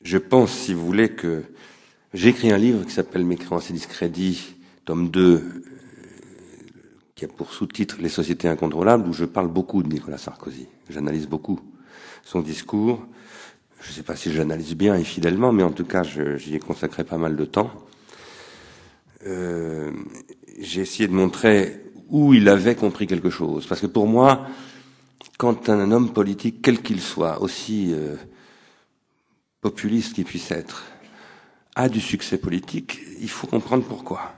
je 0.03 0.16
pense, 0.16 0.51
si 0.51 0.72
vous 0.72 0.86
voulez, 0.86 1.11
que 1.11 1.43
j'ai 2.14 2.30
écrit 2.30 2.51
un 2.51 2.57
livre 2.57 2.86
qui 2.86 2.93
s'appelle 2.93 3.26
Mes 3.26 3.36
créances 3.36 3.68
et 3.68 3.74
discrédits, 3.74 4.57
tome 4.86 5.11
2, 5.11 5.20
euh, 5.20 5.41
qui 7.14 7.26
a 7.26 7.28
pour 7.28 7.53
sous-titre 7.53 7.99
Les 8.01 8.09
sociétés 8.09 8.49
incontrôlables, 8.49 9.07
où 9.07 9.12
je 9.12 9.26
parle 9.26 9.49
beaucoup 9.49 9.82
de 9.82 9.89
Nicolas 9.89 10.16
Sarkozy. 10.16 10.68
J'analyse 10.89 11.28
beaucoup 11.28 11.61
son 12.24 12.41
discours. 12.41 13.05
Je 13.82 13.91
ne 13.91 13.93
sais 13.93 14.03
pas 14.03 14.16
si 14.16 14.32
j'analyse 14.32 14.74
bien 14.74 14.95
et 14.95 15.05
fidèlement, 15.05 15.53
mais 15.53 15.64
en 15.64 15.70
tout 15.70 15.84
cas, 15.84 16.03
j'y 16.03 16.55
ai 16.55 16.61
consacré 16.61 17.05
pas 17.05 17.18
mal 17.18 17.36
de 17.36 17.45
temps. 17.45 17.70
Euh, 19.26 19.91
j'ai 20.68 20.82
essayé 20.82 21.08
de 21.08 21.14
montrer 21.14 21.80
où 22.08 22.34
il 22.34 22.48
avait 22.48 22.74
compris 22.74 23.06
quelque 23.06 23.30
chose. 23.30 23.66
Parce 23.66 23.80
que 23.80 23.86
pour 23.86 24.06
moi, 24.06 24.46
quand 25.38 25.68
un 25.68 25.90
homme 25.90 26.12
politique, 26.12 26.60
quel 26.62 26.82
qu'il 26.82 27.00
soit, 27.00 27.40
aussi 27.40 27.92
euh, 27.92 28.16
populiste 29.60 30.14
qu'il 30.14 30.24
puisse 30.24 30.50
être, 30.50 30.84
a 31.74 31.88
du 31.88 32.00
succès 32.00 32.38
politique, 32.38 33.00
il 33.20 33.30
faut 33.30 33.46
comprendre 33.46 33.84
pourquoi. 33.84 34.34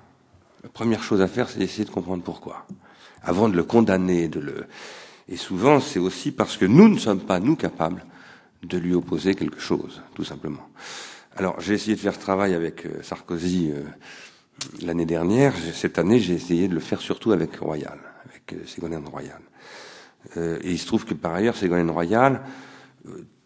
La 0.63 0.69
première 0.69 1.03
chose 1.03 1.21
à 1.21 1.27
faire, 1.27 1.49
c'est 1.49 1.59
d'essayer 1.59 1.85
de 1.85 1.91
comprendre 1.91 2.23
pourquoi, 2.23 2.67
avant 3.23 3.49
de 3.49 3.57
le 3.57 3.65
condamner, 3.65 4.29
de 4.29 4.41
le. 4.41 4.67
Et 5.29 5.37
souvent, 5.37 5.81
c'est 5.81 5.99
aussi 5.99 6.33
parce 6.33 6.57
que 6.57 6.67
nous 6.67 6.89
ne 6.89 6.99
sommes 6.99 7.21
pas 7.21 7.41
nous 7.41 7.57
capables 7.57 8.05
de 8.63 8.79
lui 8.79 8.95
opposer 8.95 9.35
quelque 9.35 9.61
chose, 9.61 10.03
tout 10.15 10.25
simplement. 10.25 10.69
Alors, 11.37 11.61
j'ai 11.61 11.75
essayé 11.75 11.97
de 11.97 12.01
faire 12.01 12.15
ce 12.15 12.21
travail 12.21 12.55
avec 12.55 12.85
euh, 12.85 13.03
Sarkozy 13.03 13.71
euh, 13.73 13.85
l'année 14.83 15.07
dernière. 15.07 15.55
Cette 15.75 15.99
année, 15.99 16.21
j'ai 16.21 16.35
essayé 16.35 16.69
de 16.69 16.75
le 16.75 16.81
faire 16.81 17.01
surtout 17.01 17.33
avec 17.33 17.57
Royal, 17.57 17.99
avec 18.29 18.53
euh, 18.53 18.67
Ségolène 18.67 19.07
Royal. 19.07 19.41
et 20.37 20.71
il 20.71 20.79
se 20.79 20.87
trouve 20.87 21.05
que 21.05 21.15
par 21.15 21.35
ailleurs, 21.35 21.57
Ségolène 21.57 21.91
Royal 21.91 22.43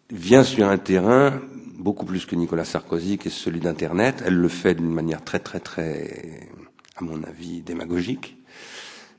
vient 0.09 0.43
sur 0.43 0.67
un 0.67 0.77
terrain 0.77 1.41
beaucoup 1.77 2.05
plus 2.05 2.25
que 2.25 2.35
Nicolas 2.35 2.65
Sarkozy, 2.65 3.17
qui 3.17 3.27
est 3.27 3.31
celui 3.31 3.59
d'Internet. 3.59 4.23
Elle 4.25 4.35
le 4.35 4.47
fait 4.47 4.75
d'une 4.75 4.93
manière 4.93 5.23
très, 5.23 5.39
très, 5.39 5.59
très 5.59 6.49
à 6.95 7.03
mon 7.03 7.23
avis, 7.23 7.61
démagogique, 7.61 8.37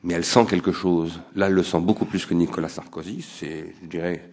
mais 0.02 0.14
elle 0.14 0.24
sent 0.24 0.46
quelque 0.48 0.72
chose. 0.72 1.20
Là, 1.34 1.46
elle 1.46 1.52
le 1.52 1.62
sent 1.62 1.80
beaucoup 1.80 2.06
plus 2.06 2.24
que 2.26 2.34
Nicolas 2.34 2.68
Sarkozy. 2.68 3.22
C'est, 3.22 3.74
je 3.82 3.86
dirais, 3.86 4.30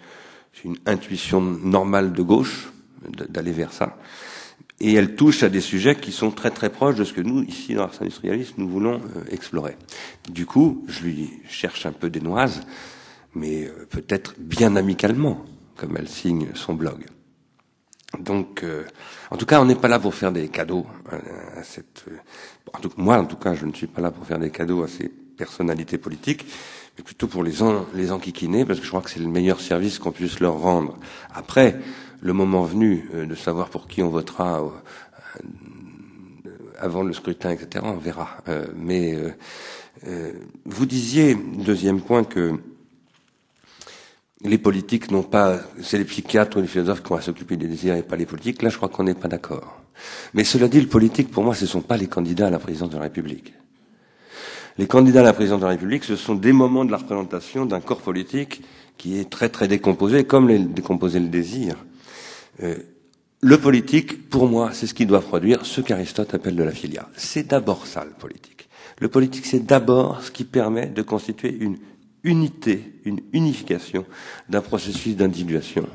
c'est 0.54 0.66
une 0.66 0.78
intuition 0.86 1.42
normale 1.42 2.14
de 2.14 2.22
gauche 2.22 2.72
d'aller 3.30 3.52
vers 3.52 3.74
ça. 3.74 3.98
Et 4.80 4.94
elle 4.94 5.16
touche 5.16 5.44
à 5.44 5.50
des 5.50 5.62
sujets 5.62 5.96
qui 5.96 6.12
sont 6.12 6.32
très 6.32 6.52
très 6.52 6.70
proches 6.70 6.96
de 6.96 7.04
ce 7.04 7.14
que 7.14 7.22
nous, 7.22 7.44
ici, 7.44 7.74
dans 7.74 7.82
l'art 7.82 8.02
industrialiste, 8.02 8.58
nous 8.58 8.68
voulons 8.68 8.96
euh, 8.96 9.24
explorer. 9.32 9.78
Du 10.30 10.46
coup, 10.46 10.84
je 10.88 11.04
lui 11.04 11.30
cherche 11.48 11.86
un 11.86 11.92
peu 11.92 12.10
des 12.10 12.22
noises, 12.22 12.62
mais 13.34 13.66
euh, 13.66 13.88
peut-être 13.90 14.36
bien 14.38 14.76
amicalement, 14.76 15.46
comme 15.78 15.96
elle 15.98 16.10
signe 16.10 16.50
son 16.56 16.74
blog. 16.74 17.06
Donc, 18.20 18.64
euh, 18.64 18.84
en 19.32 19.38
tout 19.38 19.46
cas, 19.46 19.62
on 19.62 19.66
n'est 19.66 19.76
pas 19.76 19.88
là 19.88 20.00
pour 20.00 20.14
faire 20.14 20.32
des 20.32 20.50
cadeaux 20.50 20.86
à 21.56 21.64
cette 21.64 22.06
en 22.74 22.80
tout, 22.80 22.92
moi, 22.98 23.18
en 23.18 23.26
tout 23.26 23.36
cas, 23.36 23.54
je 23.54 23.66
ne 23.66 23.74
suis 23.74 23.88
pas 23.88 24.02
là 24.02 24.12
pour 24.12 24.26
faire 24.26 24.40
des 24.40 24.50
cadeaux 24.50 24.84
à 24.84 24.88
ces 24.88 25.10
personnalités 25.10 25.98
politiques, 25.98 26.46
mais 26.98 27.04
plutôt 27.04 27.28
pour 27.28 27.44
les, 27.44 27.62
en, 27.62 27.86
les 27.94 28.12
enquiquiner, 28.12 28.66
parce 28.66 28.80
que 28.80 28.86
je 28.86 28.90
crois 28.90 29.02
que 29.02 29.10
c'est 29.10 29.20
le 29.20 29.28
meilleur 29.28 29.60
service 29.60 30.00
qu'on 30.00 30.12
puisse 30.12 30.40
leur 30.40 30.60
rendre. 30.60 30.98
Après, 31.34 31.80
le 32.24 32.34
moment 32.34 32.64
venu 32.64 33.10
euh, 33.14 33.26
de 33.26 33.36
savoir 33.36 33.70
pour 33.70 33.88
qui 33.88 34.02
on 34.02 34.10
votera 34.10 34.62
euh, 34.62 34.70
avant 36.80 37.04
le 37.04 37.14
scrutin, 37.14 37.52
etc., 37.52 37.86
on 37.86 37.98
verra. 37.98 38.38
Euh, 38.48 38.66
mais 38.76 39.16
vous 40.66 40.86
disiez, 40.86 41.36
deuxième 41.36 42.02
point, 42.02 42.26
que 42.26 42.60
les 44.44 44.58
politiques 44.58 45.12
n'ont 45.12 45.24
pas, 45.24 45.60
c'est 45.82 45.98
les 45.98 46.04
psychiatres 46.04 46.58
ou 46.58 46.62
les 46.62 46.68
philosophes 46.68 47.02
qui 47.02 47.10
vont 47.10 47.22
s'occuper 47.22 47.56
des 47.56 47.68
désirs 47.68 47.96
et 47.96 48.04
pas 48.04 48.18
les 48.18 48.26
politiques. 48.26 48.62
Là, 48.62 48.70
je 48.70 48.76
crois 48.76 48.90
qu'on 48.90 49.04
n'est 49.04 49.14
pas 49.14 49.30
d'accord. 49.30 49.82
Mais 50.34 50.44
cela 50.44 50.68
dit, 50.68 50.82
le 50.82 50.88
politique, 50.88 51.32
pour 51.32 51.44
moi, 51.44 51.56
ce 51.56 51.64
ne 51.64 51.70
sont 51.70 51.82
pas 51.82 51.96
les 51.96 52.08
candidats 52.08 52.48
à 52.48 52.50
la 52.50 52.60
présidence 52.60 52.90
de 52.90 52.98
la 52.98 53.04
République. 53.04 53.54
Les 54.78 54.88
candidats 54.88 55.22
à 55.22 55.24
la 55.24 55.34
présidence 55.34 55.62
de 55.62 55.66
la 55.66 55.72
République, 55.72 56.04
ce 56.04 56.18
sont 56.18 56.36
des 56.36 56.52
moments 56.52 56.84
de 56.84 56.92
la 56.92 56.98
représentation 56.98 57.66
d'un 57.66 57.80
corps 57.80 58.02
politique 58.02 58.62
qui 58.98 59.20
est 59.20 59.30
très 59.30 59.48
très 59.48 59.70
décomposé, 59.70 60.26
comme 60.26 60.50
les, 60.50 60.60
décomposer 60.60 61.20
le 61.20 61.30
désir. 61.30 61.78
Euh, 62.62 62.76
le 63.42 63.58
politique, 63.58 64.30
pour 64.30 64.48
moi, 64.48 64.72
c'est 64.74 64.88
ce 64.88 64.94
qui 64.94 65.06
doit 65.06 65.22
produire 65.22 65.66
ce 65.66 65.82
qu'Aristote 65.82 66.34
appelle 66.34 66.56
de 66.56 66.64
la 66.64 66.72
filia. 66.72 67.10
C'est 67.16 67.48
d'abord 67.48 67.88
ça, 67.88 68.06
le 68.06 68.12
politique. 68.12 68.70
Le 69.00 69.10
politique, 69.10 69.46
c'est 69.46 69.66
d'abord 69.66 70.22
ce 70.22 70.32
qui 70.32 70.44
permet 70.46 70.88
de 70.88 71.02
constituer 71.02 71.56
une 71.60 71.78
unité, 72.24 72.94
une 73.04 73.20
unification 73.34 74.06
d'un 74.48 74.62
processus 74.62 75.16
d'individuation 75.16 75.88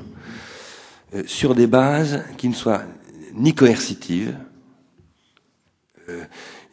euh, 1.15 1.23
sur 1.25 1.55
des 1.55 1.65
bases 1.65 2.23
qui 2.37 2.49
ne 2.49 2.53
soient 2.53 2.83
ni 3.33 3.55
coercitive, 3.55 4.35
euh, 6.09 6.23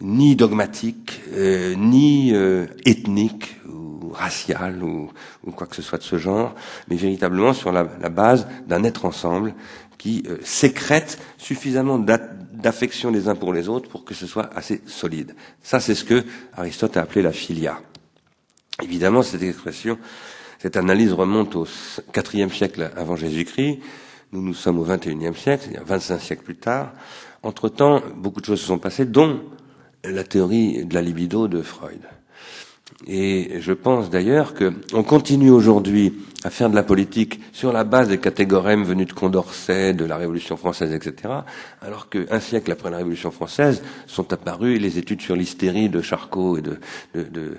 ni 0.01 0.37
dogmatique, 0.37 1.21
euh, 1.33 1.75
ni 1.75 2.35
euh, 2.35 2.67
ethnique 4.25 4.57
ou 5.45 5.53
quoi 5.53 5.67
que 5.67 5.77
ce 5.77 5.83
soit 5.83 5.99
de 5.99 6.03
ce 6.03 6.17
genre, 6.19 6.55
mais 6.89 6.97
véritablement 6.97 7.53
sur 7.53 7.73
la, 7.73 7.85
base 7.85 8.47
d'un 8.67 8.85
être 8.85 9.05
ensemble 9.05 9.55
qui 9.99 10.25
sécrète 10.43 11.19
suffisamment 11.39 11.99
d'affection 11.99 13.11
les 13.11 13.29
uns 13.29 13.35
pour 13.35 13.53
les 13.53 13.69
autres 13.69 13.89
pour 13.89 14.05
que 14.05 14.15
ce 14.15 14.27
soit 14.27 14.51
assez 14.55 14.83
solide. 14.87 15.35
Ça, 15.63 15.81
c'est 15.81 15.95
ce 15.95 16.05
que 16.05 16.25
Aristote 16.57 16.97
a 16.97 17.03
appelé 17.03 17.23
la 17.23 17.33
philia. 17.33 17.81
Évidemment, 18.83 19.23
cette 19.23 19.43
expression, 19.43 19.99
cette 20.59 20.77
analyse 20.77 21.13
remonte 21.13 21.57
au 21.57 21.67
IVe 22.35 22.55
siècle 22.55 22.91
avant 22.97 23.17
Jésus-Christ. 23.17 23.81
Nous, 24.33 24.43
nous 24.43 24.55
sommes 24.55 24.79
au 24.79 24.85
XXIe 24.85 25.35
siècle, 25.35 25.65
c'est-à-dire 25.65 25.85
25 25.85 26.21
siècles 26.21 26.43
plus 26.43 26.57
tard. 26.57 26.93
Entre-temps, 27.43 28.03
beaucoup 28.17 28.41
de 28.41 28.47
choses 28.47 28.61
se 28.61 28.67
sont 28.67 28.79
passées, 28.79 29.07
dont 29.07 29.41
la 30.05 30.25
théorie 30.25 30.85
de 30.85 30.95
la 30.95 31.03
libido 31.03 31.49
de 31.49 31.63
Freud. 31.63 32.01
Et 33.07 33.61
je 33.61 33.73
pense 33.73 34.11
d'ailleurs 34.11 34.55
qu'on 34.55 35.05
continue 35.05 35.51
aujourd'hui 35.51 36.13
à 36.43 36.51
faire 36.51 36.71
de 36.71 36.75
la 36.75 36.83
politique 36.83 37.41
sur 37.53 37.73
la 37.73 37.85
base 37.85 38.09
des 38.09 38.19
catégorèmes 38.19 38.83
venus 38.83 39.07
de 39.07 39.13
Condorcet, 39.13 39.95
de 39.95 40.05
la 40.05 40.17
Révolution 40.17 40.57
française, 40.57 40.93
etc., 40.93 41.35
alors 41.83 42.09
qu'un 42.09 42.41
siècle 42.41 42.73
après 42.73 42.91
la 42.91 42.99
Révolution 42.99 43.31
française 43.31 43.83
sont 44.07 44.33
apparues 44.33 44.79
les 44.79 44.99
études 44.99 45.23
sur 45.23 45.37
l'hystérie 45.37 45.89
de 45.89 46.03
Charcot 46.03 46.59
et 46.59 46.63
de, 46.63 46.79
de, 47.15 47.59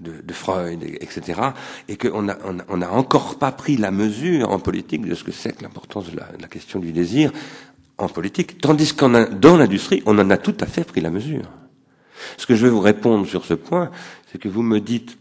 de 0.00 0.32
Freud, 0.32 0.82
etc., 0.82 1.40
et 1.88 1.96
qu'on 1.96 2.22
n'a 2.22 2.38
on 2.68 2.82
a 2.82 2.88
encore 2.88 3.38
pas 3.38 3.52
pris 3.52 3.76
la 3.76 3.92
mesure 3.92 4.50
en 4.50 4.58
politique 4.58 5.06
de 5.06 5.14
ce 5.14 5.22
que 5.22 5.32
c'est 5.32 5.52
que 5.52 5.62
l'importance 5.62 6.10
de 6.10 6.16
la, 6.16 6.26
de 6.36 6.42
la, 6.42 6.48
question 6.48 6.80
du 6.80 6.90
désir 6.92 7.32
en 7.98 8.08
politique, 8.08 8.60
tandis 8.60 8.94
qu'en 8.94 9.26
dans 9.30 9.56
l'industrie, 9.56 10.02
on 10.06 10.18
en 10.18 10.30
a 10.30 10.36
tout 10.38 10.56
à 10.60 10.66
fait 10.66 10.84
pris 10.84 11.00
la 11.00 11.10
mesure. 11.10 11.42
Ce 12.36 12.46
que 12.46 12.54
je 12.54 12.64
vais 12.64 12.70
vous 12.70 12.80
répondre 12.80 13.26
sur 13.26 13.44
ce 13.44 13.54
point, 13.54 13.90
c'est 14.30 14.38
que 14.38 14.48
vous 14.48 14.62
me 14.62 14.80
dites, 14.80 15.18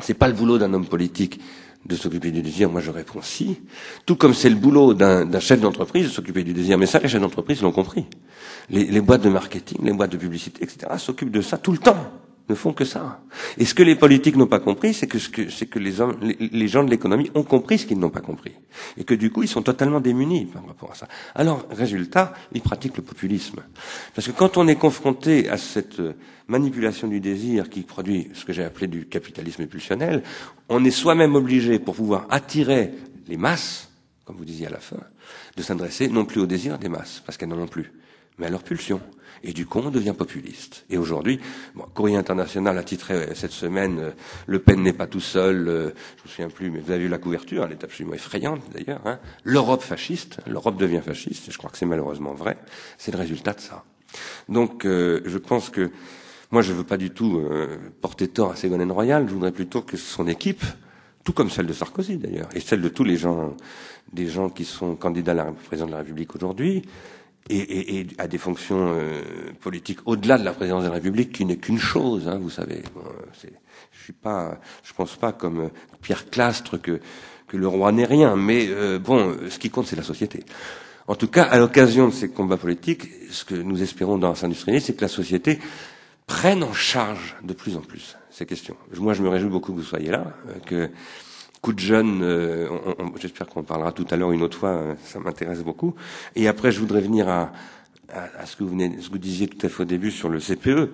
c'est 0.00 0.14
pas 0.14 0.28
le 0.28 0.34
boulot 0.34 0.58
d'un 0.58 0.72
homme 0.74 0.86
politique 0.86 1.40
de 1.86 1.96
s'occuper 1.96 2.30
du 2.30 2.42
désir 2.42 2.68
Moi, 2.70 2.80
je 2.80 2.90
réponds 2.90 3.22
si. 3.22 3.60
Tout 4.04 4.16
comme 4.16 4.34
c'est 4.34 4.50
le 4.50 4.56
boulot 4.56 4.94
d'un 4.94 5.40
chef 5.40 5.60
d'entreprise 5.60 6.04
de 6.04 6.10
s'occuper 6.10 6.44
du 6.44 6.52
désir. 6.52 6.78
Mais 6.78 6.86
ça, 6.86 6.98
les 6.98 7.08
chefs 7.08 7.20
d'entreprise 7.20 7.62
l'ont 7.62 7.72
compris. 7.72 8.06
Les, 8.70 8.84
les, 8.84 9.00
boîtes 9.00 9.22
de 9.22 9.30
marketing, 9.30 9.78
les 9.82 9.92
boîtes 9.92 10.12
de 10.12 10.18
publicité, 10.18 10.62
etc., 10.62 10.92
s'occupent 10.98 11.30
de 11.30 11.40
ça 11.40 11.56
tout 11.56 11.72
le 11.72 11.78
temps. 11.78 12.12
Ne 12.48 12.54
font 12.54 12.72
que 12.72 12.84
ça. 12.84 13.20
Et 13.58 13.66
ce 13.66 13.74
que 13.74 13.82
les 13.82 13.94
politiques 13.94 14.36
n'ont 14.36 14.46
pas 14.46 14.60
compris, 14.60 14.94
c'est 14.94 15.06
que, 15.06 15.18
c'est 15.18 15.66
que 15.66 15.78
les, 15.78 16.00
hommes, 16.00 16.16
les, 16.22 16.36
les 16.40 16.68
gens 16.68 16.82
de 16.82 16.90
l'économie 16.90 17.30
ont 17.34 17.42
compris 17.42 17.78
ce 17.78 17.86
qu'ils 17.86 17.98
n'ont 17.98 18.08
pas 18.08 18.20
compris. 18.20 18.52
Et 18.96 19.04
que 19.04 19.14
du 19.14 19.30
coup, 19.30 19.42
ils 19.42 19.48
sont 19.48 19.62
totalement 19.62 20.00
démunis 20.00 20.46
par 20.46 20.66
rapport 20.66 20.90
à 20.92 20.94
ça. 20.94 21.08
Alors, 21.34 21.66
résultat, 21.70 22.32
ils 22.52 22.62
pratiquent 22.62 22.96
le 22.96 23.02
populisme. 23.02 23.60
Parce 24.14 24.26
que 24.26 24.32
quand 24.32 24.56
on 24.56 24.66
est 24.66 24.76
confronté 24.76 25.48
à 25.50 25.58
cette 25.58 26.00
manipulation 26.48 27.06
du 27.06 27.20
désir 27.20 27.68
qui 27.68 27.82
produit 27.82 28.30
ce 28.32 28.44
que 28.44 28.52
j'ai 28.52 28.64
appelé 28.64 28.86
du 28.86 29.06
capitalisme 29.06 29.66
pulsionnel, 29.66 30.22
on 30.68 30.84
est 30.84 30.90
soi-même 30.90 31.34
obligé, 31.34 31.78
pour 31.78 31.94
pouvoir 31.94 32.26
attirer 32.30 32.92
les 33.28 33.36
masses, 33.36 33.90
comme 34.24 34.36
vous 34.36 34.44
disiez 34.44 34.66
à 34.66 34.70
la 34.70 34.80
fin, 34.80 34.96
de 35.56 35.62
s'adresser 35.62 36.08
non 36.08 36.24
plus 36.24 36.40
au 36.40 36.46
désir 36.46 36.78
des 36.78 36.88
masses, 36.88 37.22
parce 37.24 37.36
qu'elles 37.36 37.48
n'en 37.48 37.58
ont 37.58 37.68
plus, 37.68 37.92
mais 38.38 38.46
à 38.46 38.50
leur 38.50 38.62
pulsion. 38.62 39.00
Et 39.42 39.52
du 39.52 39.66
coup, 39.66 39.80
on 39.80 39.90
devient 39.90 40.14
populiste. 40.16 40.84
Et 40.90 40.98
aujourd'hui, 40.98 41.40
bon, 41.74 41.84
Courrier 41.94 42.16
International 42.16 42.76
a 42.76 42.82
titré 42.82 43.34
cette 43.34 43.52
semaine 43.52 43.98
euh, 43.98 44.10
Le 44.46 44.58
Pen 44.58 44.82
n'est 44.82 44.92
pas 44.92 45.06
tout 45.06 45.20
seul. 45.20 45.68
Euh, 45.68 45.90
je 46.16 46.22
me 46.24 46.28
souviens 46.28 46.50
plus, 46.50 46.70
mais 46.70 46.80
vous 46.80 46.90
avez 46.90 47.04
vu 47.04 47.08
la 47.08 47.18
couverture, 47.18 47.64
elle 47.64 47.72
est 47.72 47.84
absolument 47.84 48.14
effrayante 48.14 48.62
d'ailleurs. 48.72 49.00
Hein. 49.04 49.18
L'Europe 49.44 49.82
fasciste, 49.82 50.38
l'Europe 50.46 50.76
devient 50.76 51.02
fasciste. 51.04 51.48
Et 51.48 51.52
je 51.52 51.58
crois 51.58 51.70
que 51.70 51.78
c'est 51.78 51.86
malheureusement 51.86 52.34
vrai. 52.34 52.58
C'est 52.96 53.12
le 53.12 53.18
résultat 53.18 53.52
de 53.52 53.60
ça. 53.60 53.84
Donc, 54.48 54.84
euh, 54.84 55.20
je 55.24 55.38
pense 55.38 55.70
que 55.70 55.90
moi, 56.50 56.62
je 56.62 56.72
ne 56.72 56.78
veux 56.78 56.84
pas 56.84 56.96
du 56.96 57.10
tout 57.10 57.38
euh, 57.38 57.76
porter 58.00 58.28
tort 58.28 58.52
à 58.52 58.56
Ségolène 58.56 58.90
Royal. 58.90 59.26
Je 59.28 59.34
voudrais 59.34 59.52
plutôt 59.52 59.82
que 59.82 59.96
son 59.96 60.26
équipe, 60.26 60.64
tout 61.24 61.32
comme 61.32 61.50
celle 61.50 61.66
de 61.66 61.74
Sarkozy 61.74 62.16
d'ailleurs, 62.16 62.48
et 62.54 62.60
celle 62.60 62.80
de 62.80 62.88
tous 62.88 63.04
les 63.04 63.16
gens, 63.16 63.54
des 64.12 64.26
gens 64.26 64.48
qui 64.48 64.64
sont 64.64 64.96
candidats 64.96 65.32
à 65.32 65.34
la 65.34 65.44
présidence 65.44 65.88
de 65.88 65.92
la 65.92 65.98
République 65.98 66.34
aujourd'hui, 66.34 66.82
et, 67.50 67.56
et, 67.56 68.00
et, 68.00 68.06
à 68.18 68.28
des 68.28 68.38
fonctions 68.38 68.94
euh, 68.94 69.22
politiques 69.60 70.00
au-delà 70.06 70.38
de 70.38 70.44
la 70.44 70.52
présidence 70.52 70.82
de 70.82 70.88
la 70.88 70.94
République, 70.94 71.32
qui 71.32 71.44
n'est 71.44 71.56
qu'une 71.56 71.78
chose, 71.78 72.28
hein, 72.28 72.38
vous 72.38 72.50
savez. 72.50 72.82
Bon, 72.94 73.02
je 73.92 74.02
suis 74.02 74.12
pas, 74.12 74.60
je 74.82 74.92
pense 74.92 75.16
pas 75.16 75.32
comme 75.32 75.70
Pierre 76.02 76.28
Clastre 76.30 76.80
que 76.80 77.00
que 77.48 77.56
le 77.56 77.66
roi 77.66 77.90
n'est 77.92 78.04
rien, 78.04 78.36
mais 78.36 78.66
euh, 78.68 78.98
bon, 78.98 79.36
ce 79.48 79.58
qui 79.58 79.70
compte, 79.70 79.86
c'est 79.86 79.96
la 79.96 80.02
société. 80.02 80.44
En 81.08 81.14
tout 81.14 81.28
cas, 81.28 81.44
à 81.44 81.58
l'occasion 81.58 82.08
de 82.08 82.12
ces 82.12 82.28
combats 82.28 82.58
politiques, 82.58 83.08
ce 83.30 83.44
que 83.44 83.54
nous 83.54 83.82
espérons 83.82 84.18
dans 84.18 84.34
l'industrie, 84.40 84.80
c'est 84.80 84.94
que 84.94 85.00
la 85.00 85.08
société 85.08 85.58
prennent 86.26 86.62
en 86.62 86.74
charge 86.74 87.36
de 87.42 87.54
plus 87.54 87.76
en 87.76 87.80
plus 87.80 88.16
ces 88.30 88.44
questions. 88.44 88.76
Moi, 88.98 89.14
je 89.14 89.22
me 89.22 89.30
réjouis 89.30 89.48
beaucoup 89.48 89.72
que 89.72 89.78
vous 89.78 89.82
soyez 89.84 90.10
là, 90.10 90.26
euh, 90.48 90.52
que 90.66 90.90
coup 91.60 91.72
de 91.72 91.78
jeunes, 91.78 92.20
euh, 92.22 92.68
j'espère 93.20 93.46
qu'on 93.46 93.62
parlera 93.62 93.92
tout 93.92 94.06
à 94.10 94.16
l'heure 94.16 94.32
une 94.32 94.42
autre 94.42 94.56
fois, 94.56 94.70
euh, 94.70 94.94
ça 95.04 95.18
m'intéresse 95.18 95.62
beaucoup. 95.62 95.94
Et 96.36 96.48
après, 96.48 96.72
je 96.72 96.80
voudrais 96.80 97.00
venir 97.00 97.28
à, 97.28 97.52
à, 98.12 98.46
ce 98.46 98.56
que 98.56 98.64
vous 98.64 98.70
venez, 98.70 98.96
ce 99.00 99.08
que 99.08 99.12
vous 99.12 99.18
disiez 99.18 99.48
tout 99.48 99.64
à 99.66 99.68
fait 99.68 99.82
au 99.82 99.86
début 99.86 100.10
sur 100.10 100.28
le 100.28 100.38
CPE. 100.38 100.90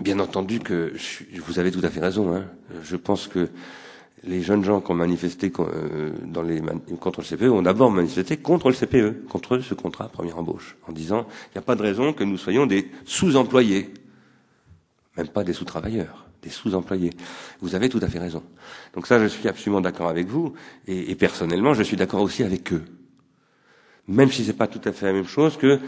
Bien 0.00 0.18
entendu 0.18 0.58
que 0.58 0.92
je, 0.96 1.40
vous 1.40 1.58
avez 1.58 1.70
tout 1.70 1.84
à 1.84 1.88
fait 1.88 2.00
raison. 2.00 2.34
Hein. 2.34 2.44
Je 2.82 2.96
pense 2.96 3.28
que 3.28 3.48
les 4.24 4.42
jeunes 4.42 4.64
gens 4.64 4.80
qui 4.80 4.90
ont 4.90 4.94
manifesté 4.94 5.52
dans 6.26 6.42
les, 6.42 6.62
contre 6.98 7.20
le 7.20 7.36
CPE 7.36 7.50
ont 7.50 7.62
d'abord 7.62 7.90
manifesté 7.90 8.38
contre 8.38 8.70
le 8.70 8.74
CPE, 8.74 9.28
contre 9.28 9.58
ce 9.58 9.74
contrat 9.74 10.08
première 10.08 10.38
embauche, 10.38 10.76
en 10.88 10.92
disant 10.92 11.26
il 11.48 11.56
n'y 11.56 11.58
a 11.58 11.62
pas 11.62 11.76
de 11.76 11.82
raison 11.82 12.12
que 12.12 12.24
nous 12.24 12.38
soyons 12.38 12.66
des 12.66 12.90
sous-employés 13.04 13.92
même 15.16 15.28
pas 15.28 15.44
des 15.44 15.52
sous-travailleurs, 15.52 16.23
des 16.44 16.50
sous-employés. 16.50 17.10
Vous 17.60 17.74
avez 17.74 17.88
tout 17.88 18.00
à 18.02 18.08
fait 18.08 18.18
raison. 18.18 18.42
Donc 18.94 19.06
ça, 19.06 19.18
je 19.18 19.26
suis 19.26 19.48
absolument 19.48 19.80
d'accord 19.80 20.08
avec 20.08 20.28
vous, 20.28 20.52
et, 20.86 21.10
et, 21.10 21.14
personnellement, 21.14 21.74
je 21.74 21.82
suis 21.82 21.96
d'accord 21.96 22.20
aussi 22.20 22.44
avec 22.44 22.72
eux. 22.72 22.84
Même 24.06 24.30
si 24.30 24.44
c'est 24.44 24.52
pas 24.52 24.66
tout 24.66 24.80
à 24.84 24.92
fait 24.92 25.06
la 25.06 25.12
même 25.12 25.26
chose 25.26 25.56
que 25.56 25.80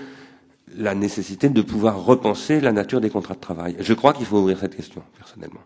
la 0.75 0.95
nécessité 0.95 1.49
de 1.49 1.63
pouvoir 1.63 2.05
repenser 2.05 2.61
la 2.61 2.73
nature 2.73 3.01
des 3.01 3.11
contrats 3.11 3.35
de 3.35 3.41
travail. 3.41 3.77
Je 3.79 3.95
crois 3.95 4.13
qu'il 4.13 4.27
faut 4.27 4.39
ouvrir 4.39 4.59
cette 4.59 4.75
question, 4.75 5.03
personnellement. 5.17 5.63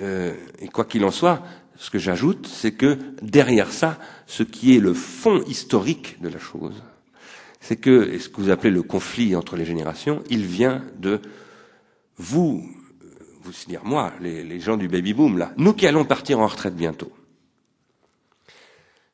Euh, 0.00 0.34
et 0.58 0.68
quoi 0.68 0.84
qu'il 0.84 1.04
en 1.04 1.10
soit, 1.10 1.42
ce 1.76 1.90
que 1.90 1.98
j'ajoute, 1.98 2.46
c'est 2.46 2.72
que 2.72 2.98
derrière 3.22 3.72
ça, 3.72 3.98
ce 4.26 4.42
qui 4.42 4.76
est 4.76 4.80
le 4.80 4.94
fond 4.94 5.42
historique 5.46 6.20
de 6.20 6.28
la 6.28 6.38
chose, 6.38 6.82
c'est 7.60 7.76
que, 7.76 8.18
ce 8.18 8.28
que 8.28 8.40
vous 8.40 8.50
appelez 8.50 8.72
le 8.72 8.82
conflit 8.82 9.36
entre 9.36 9.56
les 9.56 9.64
générations, 9.64 10.22
il 10.30 10.44
vient 10.44 10.82
de 10.98 11.20
vous, 12.16 12.68
vous 13.42 13.52
dire 13.68 13.80
moi, 13.84 14.12
les, 14.20 14.44
les 14.44 14.60
gens 14.60 14.76
du 14.76 14.88
baby 14.88 15.12
boom 15.12 15.38
là, 15.38 15.52
nous 15.56 15.72
qui 15.72 15.86
allons 15.86 16.04
partir 16.04 16.38
en 16.40 16.46
retraite 16.46 16.74
bientôt, 16.74 17.12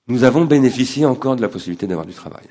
nous 0.08 0.24
avons 0.24 0.44
bénéficié 0.44 1.04
encore 1.04 1.36
de 1.36 1.42
la 1.42 1.48
possibilité 1.48 1.86
d'avoir 1.86 2.06
du 2.06 2.14
travail. 2.14 2.46